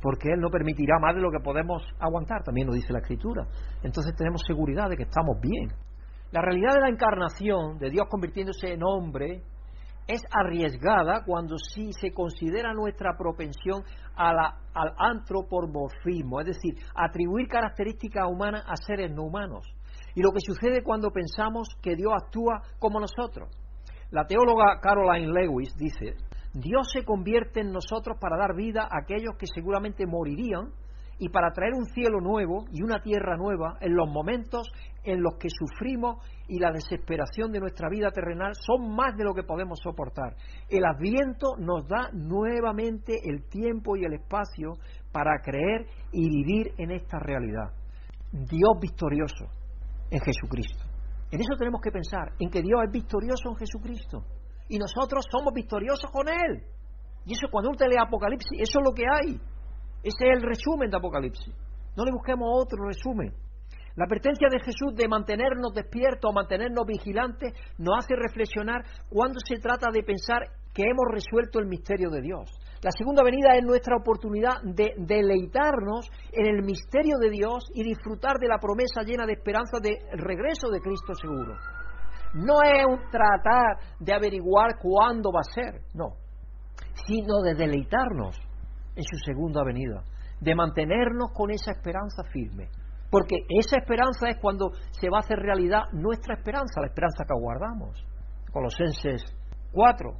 Porque 0.00 0.28
Él 0.32 0.40
no 0.40 0.48
permitirá 0.48 0.98
más 0.98 1.14
de 1.14 1.20
lo 1.20 1.30
que 1.30 1.40
podemos 1.40 1.82
aguantar, 2.00 2.42
también 2.42 2.66
lo 2.66 2.72
dice 2.72 2.90
la 2.90 3.00
Escritura. 3.00 3.46
Entonces 3.82 4.16
tenemos 4.16 4.40
seguridad 4.46 4.88
de 4.88 4.96
que 4.96 5.02
estamos 5.02 5.38
bien. 5.42 5.72
La 6.30 6.40
realidad 6.40 6.74
de 6.74 6.80
la 6.80 6.88
encarnación, 6.88 7.78
de 7.78 7.90
Dios 7.90 8.06
convirtiéndose 8.08 8.72
en 8.72 8.82
hombre, 8.82 9.42
es 10.06 10.22
arriesgada 10.32 11.24
cuando 11.26 11.58
sí 11.58 11.92
se 12.00 12.12
considera 12.14 12.72
nuestra 12.72 13.10
propensión 13.18 13.84
al 14.16 14.36
antropomorfismo, 14.96 16.40
es 16.40 16.46
decir, 16.46 16.76
atribuir 16.94 17.46
características 17.46 18.24
humanas 18.26 18.64
a 18.66 18.76
seres 18.76 19.12
no 19.12 19.24
humanos. 19.24 19.66
Y 20.14 20.22
lo 20.22 20.30
que 20.32 20.40
sucede 20.40 20.82
cuando 20.82 21.10
pensamos 21.10 21.68
que 21.82 21.96
Dios 21.96 22.12
actúa 22.14 22.62
como 22.78 23.00
nosotros. 23.00 23.48
La 24.10 24.26
teóloga 24.26 24.78
Caroline 24.80 25.32
Lewis 25.32 25.74
dice, 25.76 26.16
Dios 26.52 26.90
se 26.92 27.04
convierte 27.04 27.60
en 27.60 27.72
nosotros 27.72 28.18
para 28.20 28.36
dar 28.36 28.54
vida 28.54 28.82
a 28.82 28.98
aquellos 29.02 29.36
que 29.38 29.46
seguramente 29.46 30.06
morirían 30.06 30.70
y 31.18 31.28
para 31.28 31.52
traer 31.52 31.72
un 31.74 31.86
cielo 31.86 32.20
nuevo 32.20 32.64
y 32.72 32.82
una 32.82 33.00
tierra 33.00 33.36
nueva 33.36 33.78
en 33.80 33.94
los 33.94 34.10
momentos 34.10 34.70
en 35.04 35.22
los 35.22 35.34
que 35.38 35.48
sufrimos 35.48 36.16
y 36.48 36.58
la 36.58 36.72
desesperación 36.72 37.52
de 37.52 37.60
nuestra 37.60 37.88
vida 37.88 38.10
terrenal 38.10 38.54
son 38.54 38.94
más 38.94 39.16
de 39.16 39.24
lo 39.24 39.32
que 39.32 39.44
podemos 39.44 39.78
soportar. 39.82 40.34
El 40.68 40.84
adviento 40.84 41.56
nos 41.58 41.86
da 41.88 42.10
nuevamente 42.12 43.16
el 43.24 43.48
tiempo 43.48 43.96
y 43.96 44.04
el 44.04 44.14
espacio 44.14 44.74
para 45.10 45.40
creer 45.42 45.86
y 46.12 46.28
vivir 46.28 46.72
en 46.76 46.90
esta 46.90 47.18
realidad. 47.18 47.70
Dios 48.32 48.78
victorioso 48.80 49.61
en 50.12 50.20
Jesucristo. 50.20 50.84
En 51.30 51.40
eso 51.40 51.56
tenemos 51.58 51.80
que 51.80 51.90
pensar, 51.90 52.32
en 52.38 52.50
que 52.50 52.60
Dios 52.60 52.80
es 52.84 52.92
victorioso 52.92 53.48
en 53.48 53.56
Jesucristo. 53.56 54.24
Y 54.68 54.78
nosotros 54.78 55.24
somos 55.30 55.54
victoriosos 55.54 56.10
con 56.10 56.28
Él. 56.28 56.62
Y 57.24 57.32
eso 57.32 57.46
cuando 57.50 57.70
usted 57.70 57.86
lee 57.88 57.96
Apocalipsis, 57.98 58.60
eso 58.60 58.78
es 58.80 58.84
lo 58.84 58.92
que 58.92 59.04
hay. 59.08 59.40
Ese 60.02 60.28
es 60.28 60.36
el 60.36 60.42
resumen 60.42 60.90
de 60.90 60.98
Apocalipsis. 60.98 61.54
No 61.96 62.04
le 62.04 62.12
busquemos 62.12 62.46
otro 62.52 62.84
resumen. 62.84 63.32
La 63.96 64.06
pertenencia 64.06 64.48
de 64.50 64.60
Jesús 64.60 64.94
de 64.94 65.08
mantenernos 65.08 65.72
despiertos, 65.74 66.30
o 66.30 66.34
mantenernos 66.34 66.86
vigilantes, 66.86 67.54
nos 67.78 67.98
hace 67.98 68.14
reflexionar 68.16 68.84
cuando 69.08 69.38
se 69.46 69.56
trata 69.58 69.88
de 69.92 70.02
pensar 70.02 70.42
que 70.74 70.82
hemos 70.82 71.06
resuelto 71.10 71.58
el 71.58 71.66
misterio 71.66 72.10
de 72.10 72.20
Dios. 72.20 72.50
La 72.82 72.90
segunda 72.90 73.22
venida 73.22 73.54
es 73.54 73.62
nuestra 73.62 73.96
oportunidad 73.96 74.60
de 74.64 74.94
deleitarnos 74.98 76.10
en 76.32 76.46
el 76.46 76.64
misterio 76.64 77.16
de 77.18 77.30
Dios 77.30 77.70
y 77.74 77.84
disfrutar 77.84 78.38
de 78.40 78.48
la 78.48 78.58
promesa 78.58 79.02
llena 79.02 79.24
de 79.24 79.34
esperanza 79.34 79.78
del 79.80 79.98
regreso 80.18 80.68
de 80.68 80.80
Cristo 80.80 81.14
seguro. 81.14 81.54
No 82.34 82.60
es 82.64 82.84
un 82.84 83.08
tratar 83.08 83.78
de 84.00 84.12
averiguar 84.12 84.80
cuándo 84.82 85.30
va 85.30 85.40
a 85.40 85.54
ser, 85.54 85.82
no, 85.94 86.16
sino 87.06 87.40
de 87.42 87.54
deleitarnos 87.54 88.36
en 88.96 89.04
su 89.04 89.16
segunda 89.24 89.62
venida, 89.62 90.02
de 90.40 90.54
mantenernos 90.56 91.30
con 91.32 91.52
esa 91.52 91.70
esperanza 91.70 92.24
firme. 92.32 92.68
Porque 93.12 93.46
esa 93.60 93.76
esperanza 93.76 94.28
es 94.28 94.38
cuando 94.40 94.72
se 94.90 95.08
va 95.08 95.18
a 95.18 95.20
hacer 95.20 95.38
realidad 95.38 95.82
nuestra 95.92 96.34
esperanza, 96.34 96.80
la 96.80 96.88
esperanza 96.88 97.22
que 97.24 97.32
aguardamos. 97.32 98.04
Colosenses 98.50 99.22
4, 99.70 100.10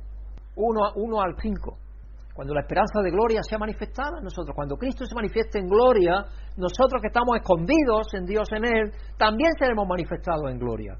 1, 0.54 0.80
1 0.94 1.20
al 1.20 1.34
5. 1.40 1.82
Cuando 2.35 2.55
la 2.55 2.62
esperanza 2.62 3.03
de 3.03 3.11
gloria 3.11 3.43
sea 3.43 3.59
manifestada 3.59 4.18
en 4.18 4.24
nosotros, 4.24 4.55
cuando 4.55 4.76
Cristo 4.76 5.05
se 5.05 5.14
manifieste 5.14 5.59
en 5.59 5.68
gloria, 5.68 6.24
nosotros 6.57 7.01
que 7.01 7.09
estamos 7.09 7.37
escondidos 7.37 8.09
en 8.14 8.24
Dios 8.24 8.49
en 8.53 8.64
Él, 8.64 8.93
también 9.18 9.51
seremos 9.59 9.87
manifestados 9.87 10.51
en 10.51 10.59
gloria. 10.59 10.97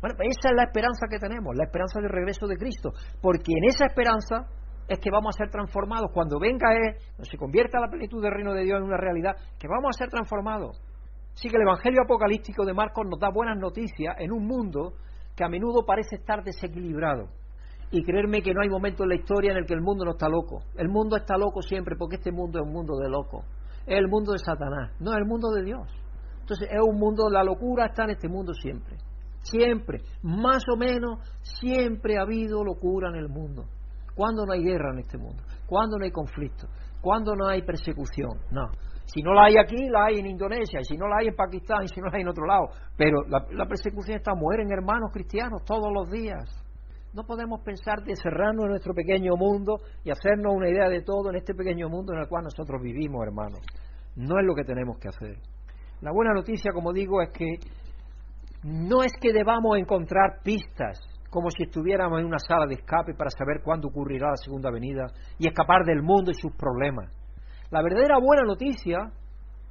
Bueno, 0.00 0.14
pues 0.16 0.28
esa 0.38 0.50
es 0.50 0.56
la 0.56 0.64
esperanza 0.64 1.06
que 1.10 1.18
tenemos, 1.18 1.56
la 1.56 1.64
esperanza 1.64 2.00
del 2.00 2.10
regreso 2.10 2.46
de 2.46 2.56
Cristo, 2.56 2.90
porque 3.20 3.50
en 3.50 3.64
esa 3.64 3.86
esperanza 3.86 4.46
es 4.86 4.98
que 5.00 5.10
vamos 5.10 5.34
a 5.34 5.38
ser 5.38 5.50
transformados. 5.50 6.10
Cuando 6.14 6.38
venga 6.38 6.72
Él, 6.72 6.94
se 7.22 7.36
convierta 7.36 7.80
la 7.80 7.88
plenitud 7.88 8.22
del 8.22 8.32
reino 8.32 8.54
de 8.54 8.62
Dios 8.62 8.78
en 8.78 8.84
una 8.84 8.96
realidad, 8.96 9.34
que 9.58 9.66
vamos 9.66 9.90
a 9.90 9.98
ser 9.98 10.08
transformados. 10.08 10.80
Sí 11.34 11.48
que 11.48 11.56
el 11.56 11.62
Evangelio 11.62 12.02
apocalíptico 12.04 12.64
de 12.64 12.74
Marcos 12.74 13.04
nos 13.08 13.18
da 13.18 13.30
buenas 13.30 13.58
noticias 13.58 14.14
en 14.18 14.32
un 14.32 14.46
mundo 14.46 14.94
que 15.36 15.44
a 15.44 15.48
menudo 15.48 15.84
parece 15.84 16.16
estar 16.16 16.42
desequilibrado. 16.42 17.28
Y 17.90 18.02
creerme 18.04 18.42
que 18.42 18.52
no 18.52 18.60
hay 18.60 18.68
momento 18.68 19.04
en 19.04 19.10
la 19.10 19.14
historia 19.14 19.52
en 19.52 19.58
el 19.58 19.66
que 19.66 19.74
el 19.74 19.80
mundo 19.80 20.04
no 20.04 20.12
está 20.12 20.28
loco. 20.28 20.62
El 20.76 20.88
mundo 20.88 21.16
está 21.16 21.36
loco 21.38 21.62
siempre 21.62 21.96
porque 21.96 22.16
este 22.16 22.32
mundo 22.32 22.58
es 22.58 22.66
un 22.66 22.72
mundo 22.72 22.96
de 22.98 23.08
loco. 23.08 23.44
Es 23.86 23.98
el 23.98 24.08
mundo 24.08 24.32
de 24.32 24.38
Satanás, 24.38 24.92
no 25.00 25.12
es 25.12 25.18
el 25.18 25.24
mundo 25.24 25.48
de 25.50 25.62
Dios. 25.62 25.88
Entonces 26.40 26.68
es 26.70 26.80
un 26.80 26.98
mundo, 26.98 27.30
la 27.30 27.42
locura 27.42 27.86
está 27.86 28.04
en 28.04 28.10
este 28.10 28.28
mundo 28.28 28.52
siempre. 28.52 28.96
Siempre, 29.42 30.00
más 30.22 30.62
o 30.72 30.76
menos, 30.76 31.20
siempre 31.42 32.18
ha 32.18 32.22
habido 32.22 32.62
locura 32.62 33.08
en 33.08 33.16
el 33.16 33.28
mundo. 33.28 33.64
¿Cuándo 34.14 34.44
no 34.44 34.52
hay 34.52 34.62
guerra 34.62 34.92
en 34.92 34.98
este 34.98 35.16
mundo? 35.16 35.42
¿Cuándo 35.66 35.96
no 35.96 36.04
hay 36.04 36.10
conflicto? 36.10 36.66
¿Cuándo 37.00 37.34
no 37.34 37.46
hay 37.46 37.62
persecución? 37.62 38.30
No. 38.50 38.66
Si 39.04 39.22
no 39.22 39.32
la 39.32 39.44
hay 39.44 39.54
aquí, 39.56 39.88
la 39.88 40.06
hay 40.06 40.18
en 40.18 40.26
Indonesia, 40.26 40.80
y 40.80 40.84
si 40.84 40.96
no 40.96 41.06
la 41.06 41.16
hay 41.20 41.28
en 41.28 41.36
Pakistán, 41.36 41.84
y 41.84 41.88
si 41.88 42.00
no 42.00 42.08
la 42.08 42.16
hay 42.16 42.22
en 42.22 42.28
otro 42.28 42.44
lado. 42.44 42.68
Pero 42.96 43.22
la, 43.28 43.46
la 43.52 43.66
persecución 43.66 44.18
está, 44.18 44.34
mueren 44.34 44.70
hermanos 44.70 45.10
cristianos 45.12 45.64
todos 45.64 45.90
los 45.92 46.10
días. 46.10 46.44
No 47.14 47.24
podemos 47.24 47.60
pensar 47.62 48.02
de 48.04 48.14
cerrarnos 48.16 48.64
en 48.64 48.70
nuestro 48.70 48.94
pequeño 48.94 49.34
mundo 49.36 49.78
y 50.04 50.10
hacernos 50.10 50.54
una 50.54 50.68
idea 50.68 50.88
de 50.88 51.02
todo 51.02 51.30
en 51.30 51.36
este 51.36 51.54
pequeño 51.54 51.88
mundo 51.88 52.12
en 52.12 52.20
el 52.20 52.28
cual 52.28 52.44
nosotros 52.44 52.82
vivimos, 52.82 53.26
hermanos. 53.26 53.60
No 54.16 54.38
es 54.38 54.46
lo 54.46 54.54
que 54.54 54.64
tenemos 54.64 54.98
que 54.98 55.08
hacer. 55.08 55.36
La 56.00 56.12
buena 56.12 56.32
noticia, 56.34 56.72
como 56.72 56.92
digo, 56.92 57.22
es 57.22 57.30
que 57.30 57.58
no 58.62 59.02
es 59.02 59.12
que 59.20 59.32
debamos 59.32 59.78
encontrar 59.78 60.42
pistas 60.42 60.98
como 61.30 61.50
si 61.50 61.64
estuviéramos 61.64 62.20
en 62.20 62.26
una 62.26 62.38
sala 62.38 62.66
de 62.66 62.74
escape 62.74 63.14
para 63.14 63.30
saber 63.30 63.62
cuándo 63.62 63.88
ocurrirá 63.88 64.30
la 64.30 64.36
segunda 64.36 64.70
venida 64.70 65.06
y 65.38 65.48
escapar 65.48 65.84
del 65.84 66.02
mundo 66.02 66.30
y 66.30 66.34
sus 66.34 66.54
problemas. 66.56 67.10
La 67.70 67.82
verdadera 67.82 68.18
buena 68.18 68.44
noticia, 68.44 68.98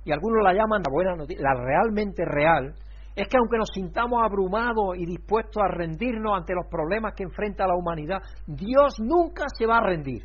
y 0.05 0.11
algunos 0.11 0.43
la 0.43 0.53
llaman 0.53 0.83
la 0.83 0.91
buena 0.91 1.15
noticia, 1.15 1.43
la 1.43 1.59
realmente 1.59 2.23
real, 2.25 2.75
es 3.17 3.27
que 3.27 3.37
aunque 3.37 3.57
nos 3.57 3.69
sintamos 3.73 4.21
abrumados 4.23 4.95
y 4.95 5.05
dispuestos 5.07 5.57
a 5.63 5.67
rendirnos 5.67 6.37
ante 6.37 6.53
los 6.53 6.67
problemas 6.69 7.15
que 7.15 7.23
enfrenta 7.23 7.65
la 7.65 7.75
humanidad, 7.75 8.21
Dios 8.45 8.99
nunca 8.99 9.45
se 9.57 9.65
va 9.65 9.77
a 9.77 9.81
rendir. 9.81 10.21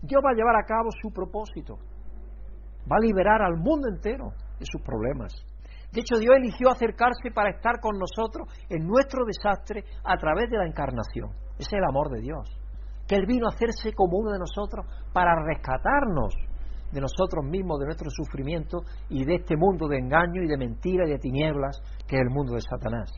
Dios 0.00 0.22
va 0.24 0.30
a 0.30 0.34
llevar 0.34 0.56
a 0.56 0.64
cabo 0.64 0.88
su 1.02 1.12
propósito. 1.12 1.76
Va 2.90 2.96
a 2.96 3.04
liberar 3.04 3.42
al 3.42 3.58
mundo 3.58 3.86
entero 3.86 4.32
de 4.58 4.64
sus 4.64 4.80
problemas. 4.80 5.30
De 5.92 6.00
hecho, 6.00 6.18
Dios 6.18 6.34
eligió 6.34 6.70
acercarse 6.70 7.30
para 7.34 7.50
estar 7.50 7.80
con 7.80 7.98
nosotros 7.98 8.48
en 8.70 8.86
nuestro 8.86 9.26
desastre 9.26 9.84
a 10.02 10.16
través 10.16 10.48
de 10.48 10.56
la 10.56 10.66
encarnación. 10.66 11.32
Ese 11.58 11.68
es 11.68 11.72
el 11.74 11.84
amor 11.84 12.08
de 12.08 12.22
Dios. 12.22 12.48
Que 13.06 13.16
Él 13.16 13.26
vino 13.26 13.44
a 13.46 13.54
hacerse 13.54 13.92
como 13.92 14.16
uno 14.16 14.32
de 14.32 14.38
nosotros 14.38 14.86
para 15.12 15.36
rescatarnos 15.44 16.34
de 16.92 17.00
nosotros 17.00 17.44
mismos, 17.44 17.80
de 17.80 17.86
nuestro 17.86 18.10
sufrimiento 18.10 18.82
y 19.08 19.24
de 19.24 19.36
este 19.36 19.56
mundo 19.56 19.88
de 19.88 19.98
engaño 19.98 20.42
y 20.42 20.48
de 20.48 20.56
mentira 20.56 21.06
y 21.06 21.10
de 21.10 21.18
tinieblas 21.18 21.80
que 22.06 22.16
es 22.16 22.22
el 22.22 22.30
mundo 22.30 22.54
de 22.54 22.60
Satanás. 22.60 23.10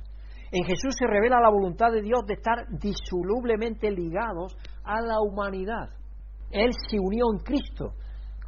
En 0.53 0.65
Jesús 0.65 0.95
se 0.97 1.07
revela 1.07 1.41
la 1.41 1.51
voluntad 1.51 1.91
de 1.91 2.01
Dios 2.01 2.21
de 2.27 2.35
estar 2.35 2.67
disolublemente 2.79 3.91
ligados 3.91 4.57
a 4.85 5.01
la 5.01 5.21
humanidad. 5.21 5.91
Él 6.51 6.71
se 6.89 7.01
unió 7.01 7.25
en 7.33 7.41
Cristo. 7.41 7.95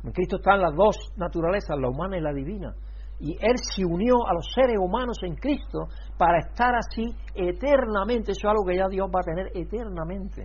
En 0.05 0.13
Cristo 0.13 0.37
están 0.37 0.61
las 0.61 0.73
dos 0.77 0.97
naturalezas, 1.17 1.77
la 1.77 1.89
humana 1.89 2.17
y 2.17 2.21
la 2.21 2.33
divina. 2.33 2.73
Y 3.19 3.33
Él 3.41 3.57
se 3.75 3.85
unió 3.85 4.15
a 4.29 4.35
los 4.35 4.47
seres 4.55 4.77
humanos 4.79 5.19
en 5.23 5.35
Cristo 5.35 5.89
para 6.17 6.39
estar 6.39 6.75
así 6.77 7.03
eternamente. 7.35 8.31
Eso 8.31 8.47
es 8.47 8.51
algo 8.51 8.65
que 8.65 8.77
ya 8.77 8.87
Dios 8.89 9.09
va 9.09 9.21
a 9.21 9.25
tener 9.25 9.51
eternamente. 9.55 10.43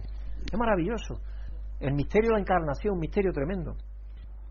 Es 0.51 0.57
maravilloso. 0.57 1.21
El 1.79 1.93
misterio 1.93 2.29
de 2.29 2.36
la 2.36 2.41
encarnación, 2.41 2.95
un 2.95 3.01
misterio 3.01 3.32
tremendo. 3.32 3.75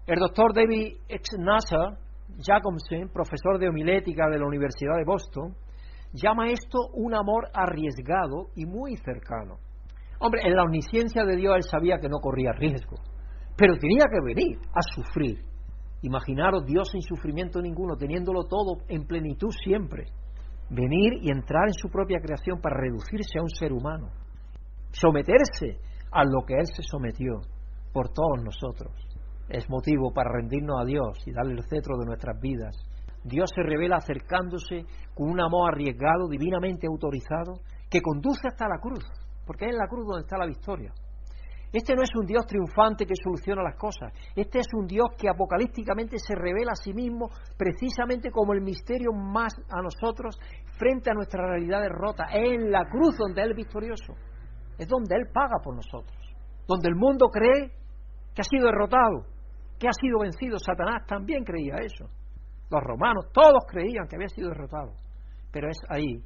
El 0.07 0.19
doctor 0.19 0.55
David 0.55 0.97
X. 1.09 1.39
Nasser 1.39 1.99
Jacobson, 2.39 3.11
profesor 3.13 3.59
de 3.59 3.69
homilética 3.69 4.29
de 4.31 4.39
la 4.39 4.47
Universidad 4.47 4.97
de 4.97 5.05
Boston, 5.05 5.55
llama 6.13 6.51
esto 6.51 6.79
un 6.95 7.15
amor 7.15 7.49
arriesgado 7.53 8.49
y 8.57 8.65
muy 8.65 8.97
cercano. 8.97 9.59
Hombre, 10.19 10.43
en 10.45 10.57
la 10.57 10.65
omnisciencia 10.65 11.25
de 11.25 11.37
Dios 11.37 11.55
él 11.57 11.63
sabía 11.63 11.99
que 11.99 12.09
no 12.09 12.19
corría 12.19 12.53
riesgo, 12.53 12.97
pero 13.57 13.77
tenía 13.77 14.07
que 14.11 14.25
venir 14.25 14.59
a 14.73 14.81
sufrir. 14.95 15.45
Imaginaros 16.03 16.65
Dios 16.65 16.89
sin 16.91 17.03
sufrimiento 17.03 17.61
ninguno, 17.61 17.97
teniéndolo 17.97 18.45
todo 18.45 18.83
en 18.89 19.07
plenitud 19.07 19.51
siempre. 19.65 20.07
Venir 20.71 21.15
y 21.21 21.31
entrar 21.31 21.67
en 21.67 21.75
su 21.75 21.91
propia 21.91 22.21
creación 22.21 22.61
para 22.61 22.81
reducirse 22.81 23.39
a 23.39 23.43
un 23.43 23.51
ser 23.51 23.73
humano. 23.73 24.09
Someterse 24.93 25.79
a 26.11 26.25
lo 26.25 26.45
que 26.47 26.55
Él 26.55 26.67
se 26.67 26.83
sometió 26.83 27.41
por 27.93 28.09
todos 28.09 28.43
nosotros. 28.43 29.10
Es 29.51 29.69
motivo 29.69 30.13
para 30.13 30.31
rendirnos 30.31 30.81
a 30.81 30.85
Dios 30.85 31.19
y 31.27 31.33
darle 31.33 31.55
el 31.55 31.65
cetro 31.65 31.99
de 31.99 32.07
nuestras 32.07 32.41
vidas. 32.41 32.77
Dios 33.25 33.51
se 33.53 33.63
revela 33.65 33.97
acercándose 33.97 34.87
con 35.13 35.29
un 35.29 35.41
amor 35.41 35.73
arriesgado, 35.73 36.29
divinamente 36.29 36.87
autorizado, 36.87 37.55
que 37.91 38.01
conduce 38.01 38.47
hasta 38.47 38.69
la 38.69 38.79
cruz, 38.79 39.05
porque 39.45 39.67
es 39.67 39.73
en 39.73 39.79
la 39.79 39.89
cruz 39.89 40.07
donde 40.07 40.23
está 40.23 40.39
la 40.39 40.47
victoria. 40.47 40.93
Este 41.73 41.95
no 41.97 42.03
es 42.03 42.11
un 42.15 42.27
Dios 42.27 42.47
triunfante 42.47 43.07
que 43.07 43.15
soluciona 43.23 43.63
las 43.63 43.77
cosas. 43.77 44.13
Este 44.37 44.61
es 44.61 44.67
un 44.73 44.87
Dios 44.87 45.09
que 45.19 45.29
apocalípticamente 45.29 46.19
se 46.19 46.35
revela 46.35 46.73
a 46.73 46.83
sí 46.83 46.93
mismo 46.93 47.29
precisamente 47.57 48.31
como 48.31 48.55
el 48.55 48.61
misterio 48.61 49.13
más 49.13 49.55
a 49.69 49.83
nosotros 49.83 50.39
frente 50.79 51.11
a 51.11 51.15
nuestra 51.15 51.47
realidad 51.47 51.83
derrota. 51.83 52.25
Es 52.33 52.53
en 52.53 52.71
la 52.71 52.89
cruz 52.89 53.17
donde 53.17 53.43
Él 53.43 53.51
es 53.51 53.57
victorioso. 53.57 54.15
Es 54.79 54.89
donde 54.89 55.17
Él 55.17 55.27
paga 55.33 55.59
por 55.63 55.77
nosotros. 55.77 56.19
Donde 56.67 56.89
el 56.89 56.97
mundo 56.97 57.27
cree 57.29 57.71
que 58.35 58.43
ha 58.43 58.45
sido 58.45 58.67
derrotado, 58.67 59.27
que 59.81 59.89
ha 59.89 59.93
sido 59.93 60.21
vencido. 60.21 60.59
Satanás 60.59 61.07
también 61.07 61.43
creía 61.43 61.77
eso. 61.77 62.05
Los 62.71 62.83
romanos, 62.83 63.27
todos 63.33 63.65
creían 63.67 64.07
que 64.07 64.17
había 64.17 64.29
sido 64.29 64.51
derrotado. 64.51 64.93
Pero 65.51 65.69
es 65.69 65.79
ahí. 65.89 66.23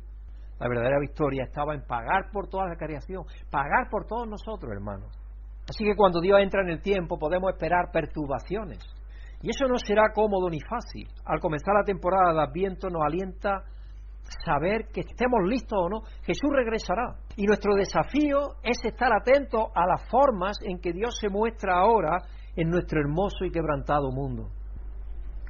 La 0.58 0.68
verdadera 0.68 0.98
victoria 1.00 1.44
estaba 1.44 1.74
en 1.74 1.86
pagar 1.86 2.30
por 2.32 2.48
toda 2.48 2.68
la 2.68 2.76
creación, 2.76 3.24
pagar 3.50 3.88
por 3.90 4.06
todos 4.06 4.28
nosotros, 4.28 4.70
hermanos. 4.72 5.16
Así 5.68 5.84
que 5.84 5.96
cuando 5.96 6.20
Dios 6.20 6.38
entra 6.40 6.62
en 6.62 6.68
el 6.68 6.82
tiempo 6.82 7.18
podemos 7.18 7.50
esperar 7.52 7.90
perturbaciones. 7.92 8.80
Y 9.40 9.50
eso 9.50 9.66
no 9.66 9.78
será 9.78 10.12
cómodo 10.14 10.48
ni 10.50 10.60
fácil. 10.60 11.08
Al 11.24 11.40
comenzar 11.40 11.74
la 11.74 11.84
temporada 11.84 12.32
de 12.32 12.42
Adviento 12.42 12.88
nos 12.88 13.02
alienta 13.02 13.64
saber 14.44 14.86
que 14.92 15.00
estemos 15.00 15.40
listos 15.44 15.78
o 15.78 15.88
no, 15.88 16.00
Jesús 16.22 16.50
regresará. 16.50 17.16
Y 17.36 17.44
nuestro 17.44 17.74
desafío 17.74 18.56
es 18.62 18.82
estar 18.84 19.10
atentos 19.12 19.64
a 19.74 19.86
las 19.86 20.08
formas 20.08 20.56
en 20.62 20.80
que 20.80 20.92
Dios 20.92 21.16
se 21.20 21.28
muestra 21.28 21.78
ahora 21.78 22.18
en 22.56 22.70
nuestro 22.70 23.00
hermoso 23.00 23.44
y 23.44 23.50
quebrantado 23.50 24.10
mundo. 24.10 24.50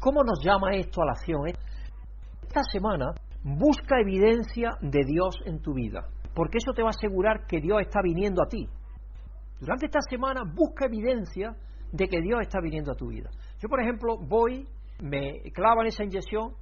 ¿Cómo 0.01 0.23
nos 0.23 0.43
llama 0.45 0.75
esto 0.75 1.03
a 1.03 1.07
la 1.07 1.13
acción? 1.13 1.47
Esta 1.47 2.63
semana 2.71 3.13
busca 3.43 4.01
evidencia 4.01 4.71
de 4.81 5.05
Dios 5.05 5.37
en 5.45 5.61
tu 5.61 5.75
vida, 5.75 6.09
porque 6.35 6.59
eso 6.59 6.73
te 6.73 6.83
va 6.83 6.89
a 6.89 6.97
asegurar 6.97 7.47
que 7.47 7.61
Dios 7.61 7.81
está 7.81 8.01
viniendo 8.03 8.43
a 8.43 8.49
ti. 8.49 8.69
Durante 9.61 9.87
esta 9.87 10.01
semana 10.09 10.43
busca 10.45 10.87
evidencia 10.87 11.55
de 11.93 12.09
que 12.09 12.21
Dios 12.21 12.41
está 12.43 12.61
viniendo 12.61 12.93
a 12.93 12.97
tu 12.97 13.09
vida. 13.09 13.31
Yo, 13.61 13.69
por 13.69 13.81
ejemplo, 13.81 14.19
voy, 14.19 14.67
me 15.01 15.41
clavan 15.53 15.87
esa 15.87 16.05
inyección 16.05 16.53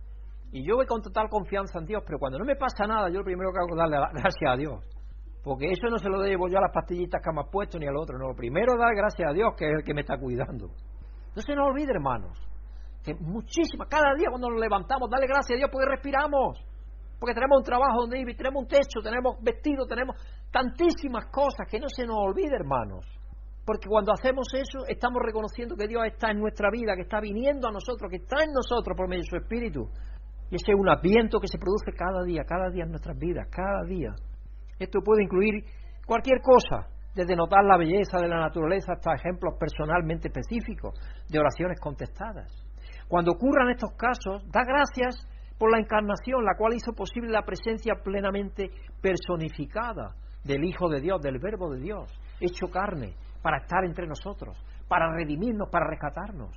y 0.52 0.66
yo 0.66 0.76
voy 0.76 0.86
con 0.86 1.00
total 1.00 1.28
confianza 1.30 1.78
en 1.78 1.86
Dios, 1.86 2.02
pero 2.06 2.18
cuando 2.18 2.38
no 2.38 2.44
me 2.44 2.56
pasa 2.56 2.86
nada, 2.86 3.08
yo 3.08 3.18
lo 3.18 3.24
primero 3.24 3.50
que 3.52 3.58
hago 3.58 3.70
es 3.70 3.76
darle 3.76 3.96
gracias 4.20 4.50
a 4.50 4.56
Dios. 4.56 4.84
Porque 5.42 5.66
eso 5.66 5.88
no 5.90 5.98
se 5.98 6.08
lo 6.08 6.20
debo 6.20 6.48
yo 6.48 6.58
a 6.58 6.62
las 6.62 6.72
pastillitas 6.72 7.20
que 7.20 7.32
me 7.32 7.40
ha 7.40 7.50
puesto 7.50 7.78
ni 7.78 7.86
al 7.86 7.96
otro. 7.96 8.16
No, 8.16 8.34
primero 8.34 8.76
dar 8.78 8.94
gracias 8.94 9.28
a 9.28 9.32
Dios, 9.32 9.54
que 9.56 9.66
es 9.66 9.72
el 9.78 9.84
que 9.84 9.92
me 9.92 10.02
está 10.02 10.16
cuidando. 10.16 10.68
No 11.34 11.42
se 11.42 11.54
nos 11.54 11.68
olvide, 11.68 11.92
hermanos, 11.92 12.38
que 13.02 13.14
muchísimas, 13.14 13.88
cada 13.88 14.14
día 14.14 14.28
cuando 14.30 14.50
nos 14.50 14.60
levantamos, 14.60 15.10
dale 15.10 15.26
gracias 15.26 15.56
a 15.56 15.58
Dios 15.58 15.70
porque 15.72 15.88
respiramos. 15.90 16.64
Porque 17.18 17.34
tenemos 17.34 17.58
un 17.58 17.64
trabajo 17.64 18.02
donde 18.02 18.18
vivir, 18.18 18.36
tenemos 18.36 18.62
un 18.62 18.68
techo, 18.68 19.00
tenemos 19.02 19.36
vestido, 19.42 19.86
tenemos 19.86 20.16
tantísimas 20.50 21.26
cosas 21.26 21.66
que 21.70 21.78
no 21.78 21.88
se 21.88 22.04
nos 22.06 22.16
olvide, 22.18 22.54
hermanos. 22.54 23.06
Porque 23.64 23.88
cuando 23.88 24.12
hacemos 24.12 24.46
eso, 24.54 24.86
estamos 24.88 25.22
reconociendo 25.24 25.76
que 25.76 25.86
Dios 25.86 26.02
está 26.04 26.30
en 26.30 26.40
nuestra 26.40 26.68
vida, 26.70 26.94
que 26.96 27.02
está 27.02 27.20
viniendo 27.20 27.68
a 27.68 27.72
nosotros, 27.72 28.10
que 28.10 28.16
está 28.16 28.42
en 28.42 28.52
nosotros 28.52 28.96
por 28.96 29.08
medio 29.08 29.22
de 29.22 29.28
su 29.28 29.36
Espíritu. 29.36 29.88
Y 30.50 30.56
ese 30.56 30.72
es 30.72 30.78
un 30.78 30.88
adviento 30.88 31.38
que 31.38 31.46
se 31.46 31.58
produce 31.58 31.92
cada 31.96 32.24
día, 32.24 32.42
cada 32.44 32.70
día 32.70 32.84
en 32.84 32.90
nuestras 32.90 33.16
vidas, 33.16 33.46
cada 33.50 33.84
día. 33.84 34.10
Esto 34.78 35.00
puede 35.00 35.24
incluir 35.24 35.64
cualquier 36.06 36.40
cosa, 36.40 36.88
desde 37.14 37.36
notar 37.36 37.64
la 37.64 37.76
belleza 37.76 38.18
de 38.18 38.28
la 38.28 38.40
naturaleza 38.40 38.92
hasta 38.92 39.14
ejemplos 39.14 39.54
personalmente 39.58 40.28
específicos 40.28 40.98
de 41.28 41.38
oraciones 41.38 41.78
contestadas. 41.80 42.50
Cuando 43.08 43.32
ocurran 43.32 43.70
estos 43.70 43.92
casos, 43.92 44.42
da 44.50 44.62
gracias 44.64 45.28
por 45.58 45.70
la 45.70 45.78
encarnación, 45.78 46.44
la 46.44 46.56
cual 46.56 46.74
hizo 46.74 46.92
posible 46.92 47.30
la 47.30 47.42
presencia 47.42 47.94
plenamente 48.02 48.70
personificada 49.00 50.14
del 50.44 50.64
Hijo 50.64 50.88
de 50.88 51.00
Dios, 51.00 51.20
del 51.20 51.38
Verbo 51.38 51.70
de 51.70 51.80
Dios, 51.80 52.10
hecho 52.40 52.66
carne, 52.68 53.14
para 53.42 53.58
estar 53.58 53.84
entre 53.84 54.06
nosotros, 54.06 54.56
para 54.88 55.12
redimirnos, 55.12 55.68
para 55.70 55.86
rescatarnos. 55.88 56.50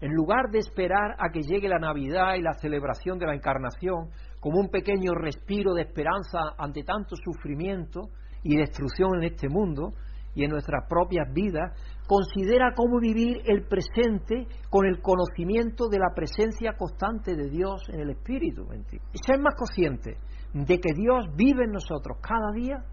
En 0.00 0.14
lugar 0.14 0.48
de 0.50 0.58
esperar 0.58 1.14
a 1.18 1.30
que 1.30 1.42
llegue 1.42 1.68
la 1.68 1.78
Navidad 1.78 2.34
y 2.36 2.42
la 2.42 2.54
celebración 2.54 3.18
de 3.18 3.26
la 3.26 3.34
encarnación 3.34 4.08
como 4.40 4.58
un 4.58 4.68
pequeño 4.68 5.12
respiro 5.14 5.74
de 5.74 5.82
esperanza 5.82 6.38
ante 6.58 6.82
tanto 6.82 7.14
sufrimiento 7.16 8.08
y 8.42 8.56
destrucción 8.56 9.16
en 9.16 9.24
este 9.24 9.48
mundo 9.48 9.92
y 10.34 10.44
en 10.44 10.50
nuestras 10.50 10.86
propias 10.88 11.32
vidas, 11.32 11.72
considera 12.06 12.72
cómo 12.74 12.98
vivir 13.00 13.42
el 13.44 13.66
presente 13.66 14.46
con 14.70 14.86
el 14.86 15.00
conocimiento 15.02 15.88
de 15.88 15.98
la 15.98 16.14
presencia 16.14 16.72
constante 16.76 17.34
de 17.36 17.50
Dios 17.50 17.82
en 17.92 18.00
el 18.00 18.10
Espíritu. 18.10 18.66
Y 19.12 19.18
ser 19.18 19.40
más 19.40 19.54
consciente 19.56 20.16
de 20.52 20.78
que 20.78 20.92
Dios 20.94 21.26
vive 21.36 21.64
en 21.64 21.72
nosotros 21.72 22.18
cada 22.20 22.52
día 22.52 22.84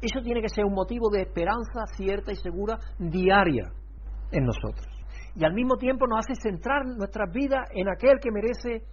eso 0.00 0.20
tiene 0.22 0.40
que 0.40 0.48
ser 0.48 0.64
un 0.64 0.74
motivo 0.74 1.10
de 1.10 1.22
esperanza 1.22 1.86
cierta 1.96 2.30
y 2.30 2.36
segura 2.36 2.78
diaria 2.98 3.72
en 4.30 4.44
nosotros. 4.44 4.86
Y 5.34 5.44
al 5.44 5.54
mismo 5.54 5.76
tiempo 5.76 6.06
nos 6.06 6.20
hace 6.20 6.40
centrar 6.40 6.86
nuestras 6.86 7.32
vidas 7.32 7.68
en 7.74 7.88
aquel 7.88 8.18
que 8.20 8.30
merece 8.30 8.84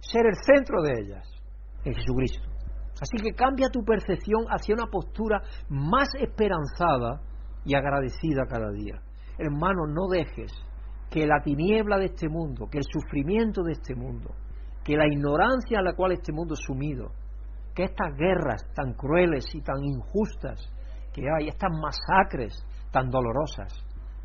ser 0.00 0.26
el 0.26 0.34
centro 0.44 0.82
de 0.82 0.92
ellas, 1.00 1.29
en 1.84 1.94
Jesucristo. 1.94 2.48
Así 3.00 3.16
que 3.22 3.32
cambia 3.32 3.68
tu 3.70 3.82
percepción 3.82 4.44
hacia 4.48 4.74
una 4.74 4.86
postura 4.86 5.42
más 5.68 6.08
esperanzada 6.18 7.20
y 7.64 7.74
agradecida 7.74 8.46
cada 8.46 8.70
día. 8.72 9.00
Hermano, 9.38 9.86
no 9.86 10.08
dejes 10.08 10.52
que 11.10 11.26
la 11.26 11.40
tiniebla 11.42 11.98
de 11.98 12.06
este 12.06 12.28
mundo, 12.28 12.68
que 12.70 12.78
el 12.78 12.84
sufrimiento 12.84 13.62
de 13.62 13.72
este 13.72 13.94
mundo, 13.94 14.30
que 14.84 14.96
la 14.96 15.06
ignorancia 15.06 15.78
a 15.78 15.82
la 15.82 15.94
cual 15.94 16.12
este 16.12 16.32
mundo 16.32 16.54
es 16.54 16.60
sumido, 16.60 17.10
que 17.74 17.84
estas 17.84 18.14
guerras 18.16 18.62
tan 18.74 18.92
crueles 18.94 19.46
y 19.54 19.60
tan 19.62 19.82
injustas 19.82 20.60
que 21.12 21.22
hay, 21.22 21.48
estas 21.48 21.70
masacres 21.72 22.64
tan 22.90 23.10
dolorosas, 23.10 23.72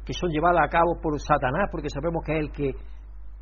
que 0.06 0.14
son 0.14 0.30
llevadas 0.30 0.62
a 0.66 0.70
cabo 0.70 1.00
por 1.02 1.20
Satanás, 1.20 1.70
porque 1.72 1.90
sabemos 1.90 2.24
que 2.26 2.38
es 2.38 2.40
el 2.40 2.52
que 2.52 2.72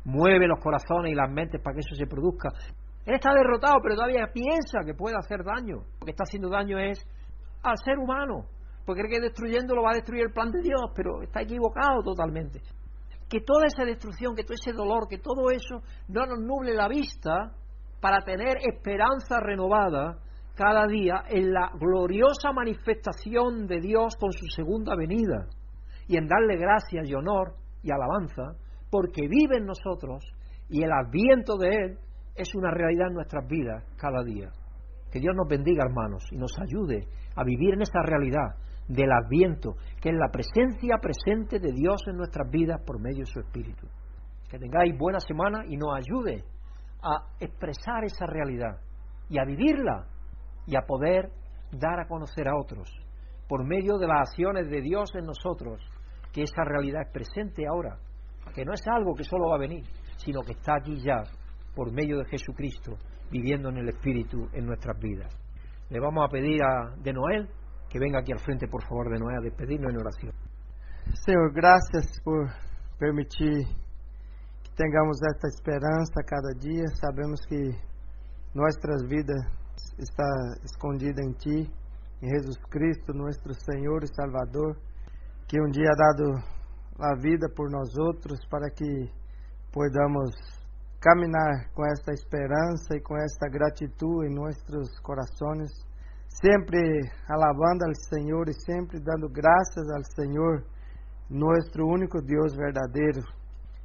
mueve 0.04 0.46
los 0.46 0.60
corazones 0.60 1.12
y 1.12 1.14
las 1.14 1.30
mentes 1.30 1.60
para 1.60 1.74
que 1.74 1.80
eso 1.80 1.94
se 1.94 2.06
produzca. 2.06 2.50
Él 3.06 3.14
está 3.14 3.34
derrotado, 3.34 3.76
pero 3.82 3.96
todavía 3.96 4.30
piensa 4.32 4.80
que 4.84 4.94
puede 4.94 5.16
hacer 5.16 5.44
daño. 5.44 5.84
Lo 6.00 6.04
que 6.04 6.12
está 6.12 6.24
haciendo 6.24 6.48
daño 6.48 6.78
es 6.78 6.98
al 7.62 7.76
ser 7.78 7.98
humano, 7.98 8.46
porque 8.86 9.02
cree 9.02 9.20
que 9.20 9.26
destruyéndolo 9.26 9.82
va 9.82 9.90
a 9.90 9.94
destruir 9.94 10.24
el 10.24 10.32
plan 10.32 10.50
de 10.50 10.62
Dios, 10.62 10.92
pero 10.94 11.22
está 11.22 11.42
equivocado 11.42 12.02
totalmente. 12.02 12.60
Que 13.28 13.40
toda 13.40 13.66
esa 13.66 13.84
destrucción, 13.84 14.34
que 14.34 14.44
todo 14.44 14.54
ese 14.54 14.72
dolor, 14.72 15.08
que 15.08 15.18
todo 15.18 15.50
eso 15.50 15.82
no 16.08 16.26
nos 16.26 16.38
nuble 16.40 16.74
la 16.74 16.88
vista 16.88 17.52
para 18.00 18.20
tener 18.22 18.56
esperanza 18.60 19.40
renovada 19.40 20.18
cada 20.54 20.86
día 20.86 21.24
en 21.28 21.52
la 21.52 21.70
gloriosa 21.74 22.52
manifestación 22.52 23.66
de 23.66 23.80
Dios 23.80 24.16
con 24.16 24.30
su 24.32 24.46
segunda 24.46 24.94
venida 24.94 25.48
y 26.06 26.16
en 26.16 26.28
darle 26.28 26.56
gracias 26.56 27.08
y 27.08 27.14
honor 27.14 27.54
y 27.82 27.90
alabanza 27.90 28.56
porque 28.90 29.26
vive 29.26 29.56
en 29.56 29.66
nosotros 29.66 30.22
y 30.68 30.82
el 30.82 30.92
adviento 30.92 31.56
de 31.56 31.68
Él 31.68 31.98
es 32.34 32.54
una 32.54 32.70
realidad 32.70 33.08
en 33.08 33.14
nuestras 33.14 33.46
vidas 33.48 33.84
cada 33.96 34.22
día. 34.24 34.50
Que 35.10 35.20
Dios 35.20 35.34
nos 35.36 35.48
bendiga, 35.48 35.84
hermanos, 35.84 36.24
y 36.32 36.36
nos 36.36 36.52
ayude 36.58 37.06
a 37.36 37.44
vivir 37.44 37.74
en 37.74 37.82
esa 37.82 38.02
realidad 38.02 38.56
del 38.88 39.12
adviento, 39.12 39.76
que 40.00 40.10
es 40.10 40.16
la 40.16 40.30
presencia 40.30 40.98
presente 40.98 41.58
de 41.58 41.72
Dios 41.72 42.02
en 42.08 42.16
nuestras 42.16 42.50
vidas 42.50 42.80
por 42.84 43.00
medio 43.00 43.20
de 43.20 43.26
su 43.26 43.40
Espíritu. 43.40 43.86
Que 44.50 44.58
tengáis 44.58 44.96
buena 44.98 45.20
semana 45.20 45.64
y 45.66 45.76
nos 45.76 45.96
ayude 45.96 46.44
a 47.02 47.28
expresar 47.38 48.04
esa 48.04 48.26
realidad 48.26 48.78
y 49.28 49.38
a 49.38 49.44
vivirla 49.44 50.06
y 50.66 50.76
a 50.76 50.82
poder 50.82 51.30
dar 51.70 52.00
a 52.00 52.06
conocer 52.06 52.48
a 52.48 52.56
otros 52.56 52.88
por 53.48 53.64
medio 53.64 53.98
de 53.98 54.06
las 54.06 54.28
acciones 54.28 54.68
de 54.70 54.80
Dios 54.80 55.10
en 55.14 55.26
nosotros 55.26 55.80
que 56.32 56.42
esa 56.42 56.64
realidad 56.64 57.02
es 57.02 57.12
presente 57.12 57.66
ahora, 57.66 57.98
que 58.54 58.64
no 58.64 58.72
es 58.72 58.82
algo 58.86 59.14
que 59.14 59.24
solo 59.24 59.50
va 59.50 59.56
a 59.56 59.60
venir, 59.60 59.84
sino 60.16 60.40
que 60.40 60.52
está 60.52 60.76
aquí 60.76 60.96
ya 60.96 61.22
por 61.74 61.92
medio 61.92 62.18
de 62.18 62.24
Jesucristo 62.26 62.96
viviendo 63.30 63.68
en 63.68 63.78
el 63.78 63.88
Espíritu 63.88 64.48
en 64.52 64.66
nuestras 64.66 64.98
vidas. 64.98 65.32
Le 65.90 66.00
vamos 66.00 66.24
a 66.24 66.30
pedir 66.30 66.62
a 66.62 66.94
de 67.02 67.12
Noel 67.12 67.48
que 67.88 67.98
venga 67.98 68.20
aquí 68.20 68.32
al 68.32 68.40
frente, 68.40 68.66
por 68.66 68.82
favor, 68.82 69.10
de 69.10 69.18
Noel, 69.18 69.38
a 69.38 69.42
despedirnos 69.42 69.92
en 69.92 69.98
oración. 69.98 70.32
Señor, 71.24 71.52
gracias 71.52 72.20
por 72.24 72.48
permitir 72.98 73.66
tenhamos 74.76 75.18
esta 75.22 75.48
esperança 75.48 76.22
cada 76.26 76.50
dia. 76.58 76.84
Sabemos 77.00 77.40
que 77.48 77.70
nossas 78.54 79.06
vidas 79.08 79.40
está 79.98 80.26
escondida 80.64 81.22
em 81.22 81.32
Ti, 81.34 81.70
em 82.22 82.28
Jesus 82.28 82.58
Cristo, 82.70 83.12
nosso 83.12 83.54
Senhor 83.70 84.02
e 84.02 84.08
Salvador, 84.08 84.76
que 85.46 85.60
um 85.60 85.70
dia 85.70 85.88
ha 85.88 85.96
dado 85.96 86.54
a 86.98 87.14
vida 87.20 87.48
por 87.54 87.70
nós 87.70 87.88
outros 87.98 88.38
para 88.48 88.68
que 88.70 89.10
podamos 89.72 90.30
caminhar 91.04 91.68
com 91.74 91.84
esta 91.84 92.12
esperança 92.14 92.96
e 92.96 93.00
com 93.02 93.14
esta 93.18 93.46
gratidão 93.46 94.24
em 94.24 94.34
nossos 94.34 94.98
corações, 95.00 95.70
sempre 96.40 96.80
alabando 97.28 97.84
ao 97.84 97.94
Senhor 98.08 98.48
e 98.48 98.54
sempre 98.64 98.98
dando 98.98 99.28
graças 99.28 99.86
ao 99.90 100.02
Senhor, 100.16 100.64
nosso 101.28 101.84
único 101.84 102.22
Deus 102.22 102.56
verdadeiro, 102.56 103.20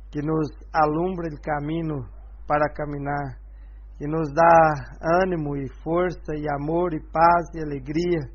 que 0.10 0.22
nos 0.22 0.48
alumbra 0.72 1.28
o 1.28 1.42
caminho 1.42 2.08
para 2.48 2.74
caminhar, 2.74 3.38
que 3.98 4.08
nos 4.08 4.32
dá 4.34 5.20
ânimo 5.22 5.58
e 5.58 5.68
força 5.84 6.34
e 6.38 6.48
amor 6.50 6.94
e 6.94 7.02
paz 7.12 7.50
e 7.54 7.62
alegria, 7.62 8.32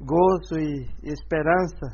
gozo 0.00 0.58
e 0.58 0.88
esperança 1.02 1.92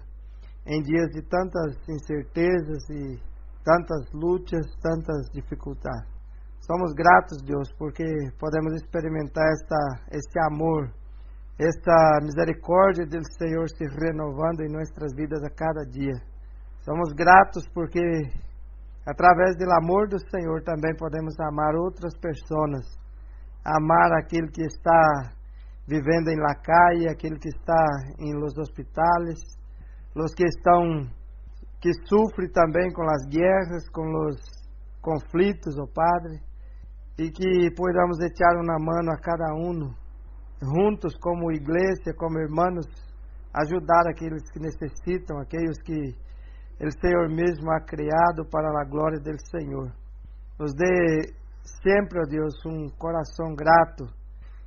em 0.64 0.80
dias 0.80 1.08
de 1.08 1.22
tantas 1.22 1.76
incertezas 1.88 2.88
e 2.88 3.20
tantas 3.64 4.12
lutas, 4.12 4.64
tantas 4.80 5.28
dificuldades. 5.32 6.19
Somos 6.70 6.94
gratos, 6.94 7.42
Deus, 7.42 7.68
porque 7.76 8.04
podemos 8.38 8.72
experimentar 8.74 9.44
esta, 9.50 10.06
este 10.12 10.38
amor, 10.38 10.86
esta 11.58 12.20
misericórdia 12.22 13.04
do 13.06 13.18
Senhor 13.34 13.68
se 13.70 13.84
renovando 13.98 14.60
em 14.60 14.70
nossas 14.70 15.10
vidas 15.16 15.42
a 15.42 15.50
cada 15.50 15.82
dia. 15.90 16.14
Somos 16.84 17.12
gratos 17.12 17.66
porque, 17.74 17.98
através 19.04 19.56
do 19.56 19.66
amor 19.82 20.06
do 20.06 20.20
Senhor, 20.30 20.62
também 20.62 20.94
podemos 20.94 21.34
amar 21.40 21.74
outras 21.74 22.16
pessoas, 22.18 22.86
amar 23.64 24.12
aquele 24.12 24.46
que 24.52 24.62
está 24.62 25.34
vivendo 25.88 26.28
em 26.28 26.38
la 26.38 26.54
calle, 26.54 27.10
aquele 27.10 27.36
que 27.40 27.48
está 27.48 27.84
em 28.20 28.32
los 28.38 28.56
hospitales, 28.56 29.40
los 30.14 30.32
que 30.34 30.44
estão 30.44 31.02
que 31.80 31.90
sofrem 32.06 32.48
também 32.52 32.92
com 32.92 33.02
as 33.10 33.26
guerras, 33.26 33.88
com 33.88 34.06
os 34.28 34.38
conflitos, 35.02 35.76
ó 35.76 35.82
oh 35.82 35.88
Padre, 35.88 36.49
e 37.20 37.30
que 37.30 37.70
podamos 37.76 38.18
echar 38.20 38.56
uma 38.56 38.78
mano 38.78 39.12
a 39.12 39.20
cada 39.20 39.52
um, 39.52 39.92
juntos 40.58 41.14
como 41.20 41.52
igreja, 41.52 42.16
como 42.16 42.38
irmãos, 42.38 42.86
ajudar 43.52 44.08
aqueles 44.08 44.50
que 44.50 44.58
necessitam, 44.58 45.38
aqueles 45.38 45.76
que 45.82 46.16
o 46.80 46.90
Senhor 46.98 47.28
mesmo 47.28 47.70
ha 47.72 47.80
criado 47.82 48.48
para 48.50 48.68
a 48.70 48.84
glória 48.88 49.20
do 49.20 49.36
Senhor. 49.50 49.92
Nos 50.58 50.72
dê 50.72 51.34
sempre, 51.82 52.20
ó 52.20 52.26
Deus, 52.26 52.54
um 52.64 52.88
coração 52.96 53.54
grato, 53.54 54.06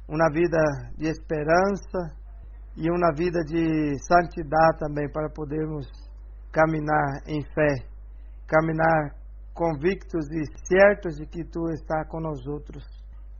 uma 0.07 0.29
vida 0.31 0.59
de 0.95 1.09
esperança 1.09 2.13
e 2.77 2.87
uma 2.87 3.11
vida 3.15 3.39
de 3.45 3.97
santidade 4.05 4.77
também 4.77 5.11
para 5.11 5.27
podermos 5.31 5.87
caminhar 6.51 7.23
em 7.25 7.41
fé, 7.41 7.83
caminhar 8.47 9.22
convictos 9.53 10.25
e 10.31 10.43
certos 10.67 11.15
de 11.17 11.25
que 11.25 11.43
tu 11.43 11.69
está 11.69 12.05
com 12.05 12.19
nós 12.19 12.45
outros 12.47 12.83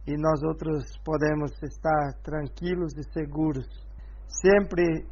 e 0.06 0.16
nós 0.18 0.44
outros 0.44 0.98
podemos 1.04 1.52
estar 1.64 2.14
tranquilos 2.24 2.94
e 2.98 3.04
seguros 3.12 3.66
sempre 4.28 5.06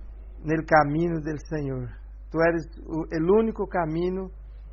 no 0.43 0.65
caminho 0.65 1.21
do 1.21 1.47
Senhor. 1.47 1.87
Tu 2.29 2.41
eres 2.41 2.63
o, 2.85 3.39
único 3.39 3.67
caminho, 3.67 4.29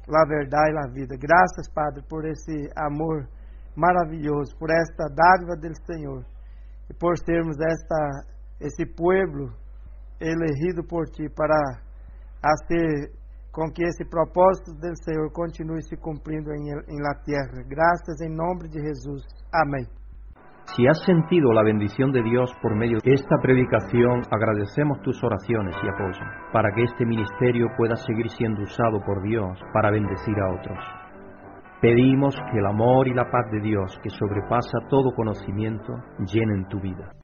a 0.08 0.26
verdade 0.26 0.72
e 0.72 0.78
a 0.78 0.92
vida. 0.92 1.16
Graças, 1.16 1.68
Padre, 1.72 2.02
por 2.08 2.24
esse 2.24 2.68
amor 2.76 3.28
maravilhoso, 3.76 4.56
por 4.58 4.70
esta 4.70 5.08
dádiva 5.08 5.56
do 5.56 5.86
Senhor 5.86 6.24
e 6.90 6.94
por 6.94 7.16
sermos 7.18 7.56
esta 7.60 8.38
esse 8.60 8.84
pueblo 8.84 9.52
elegido 10.20 10.82
por 10.82 11.06
ti 11.10 11.28
para 11.28 11.80
fazer 12.42 13.12
com 13.58 13.72
que 13.72 13.82
esse 13.82 14.04
propósito 14.04 14.70
do 14.78 14.94
Senhor 15.02 15.32
continue 15.32 15.82
se 15.82 15.96
cumprindo 15.96 16.52
em, 16.54 16.70
em 16.94 17.00
la 17.02 17.14
tierra. 17.26 17.66
Graças 17.66 18.20
em 18.20 18.30
nome 18.30 18.68
de 18.68 18.78
Jesus. 18.78 19.26
Amém. 19.52 19.84
Si 20.76 20.86
has 20.86 21.02
sentido 21.04 21.50
la 21.52 21.64
bendición 21.64 22.12
de 22.12 22.22
Dios 22.22 22.52
por 22.62 22.76
medio 22.76 22.98
de 23.02 23.14
esta 23.14 23.36
predicación, 23.42 24.22
agradecemos 24.30 25.00
tus 25.00 25.18
oraciones 25.24 25.74
y 25.82 25.88
apoyo 25.88 26.24
para 26.52 26.70
que 26.72 26.84
este 26.84 27.04
ministerio 27.04 27.66
pueda 27.76 27.96
seguir 27.96 28.30
siendo 28.30 28.62
usado 28.62 29.00
por 29.04 29.22
Dios 29.22 29.58
para 29.72 29.90
bendecir 29.90 30.38
a 30.38 30.54
otros. 30.54 30.78
Pedimos 31.80 32.36
que 32.52 32.58
el 32.58 32.66
amor 32.66 33.08
y 33.08 33.14
la 33.14 33.28
paz 33.28 33.50
de 33.50 33.60
Dios, 33.60 33.98
que 34.04 34.10
sobrepasa 34.10 34.78
todo 34.88 35.14
conocimiento, 35.16 35.94
llenen 36.18 36.68
tu 36.68 36.78
vida. 36.80 37.17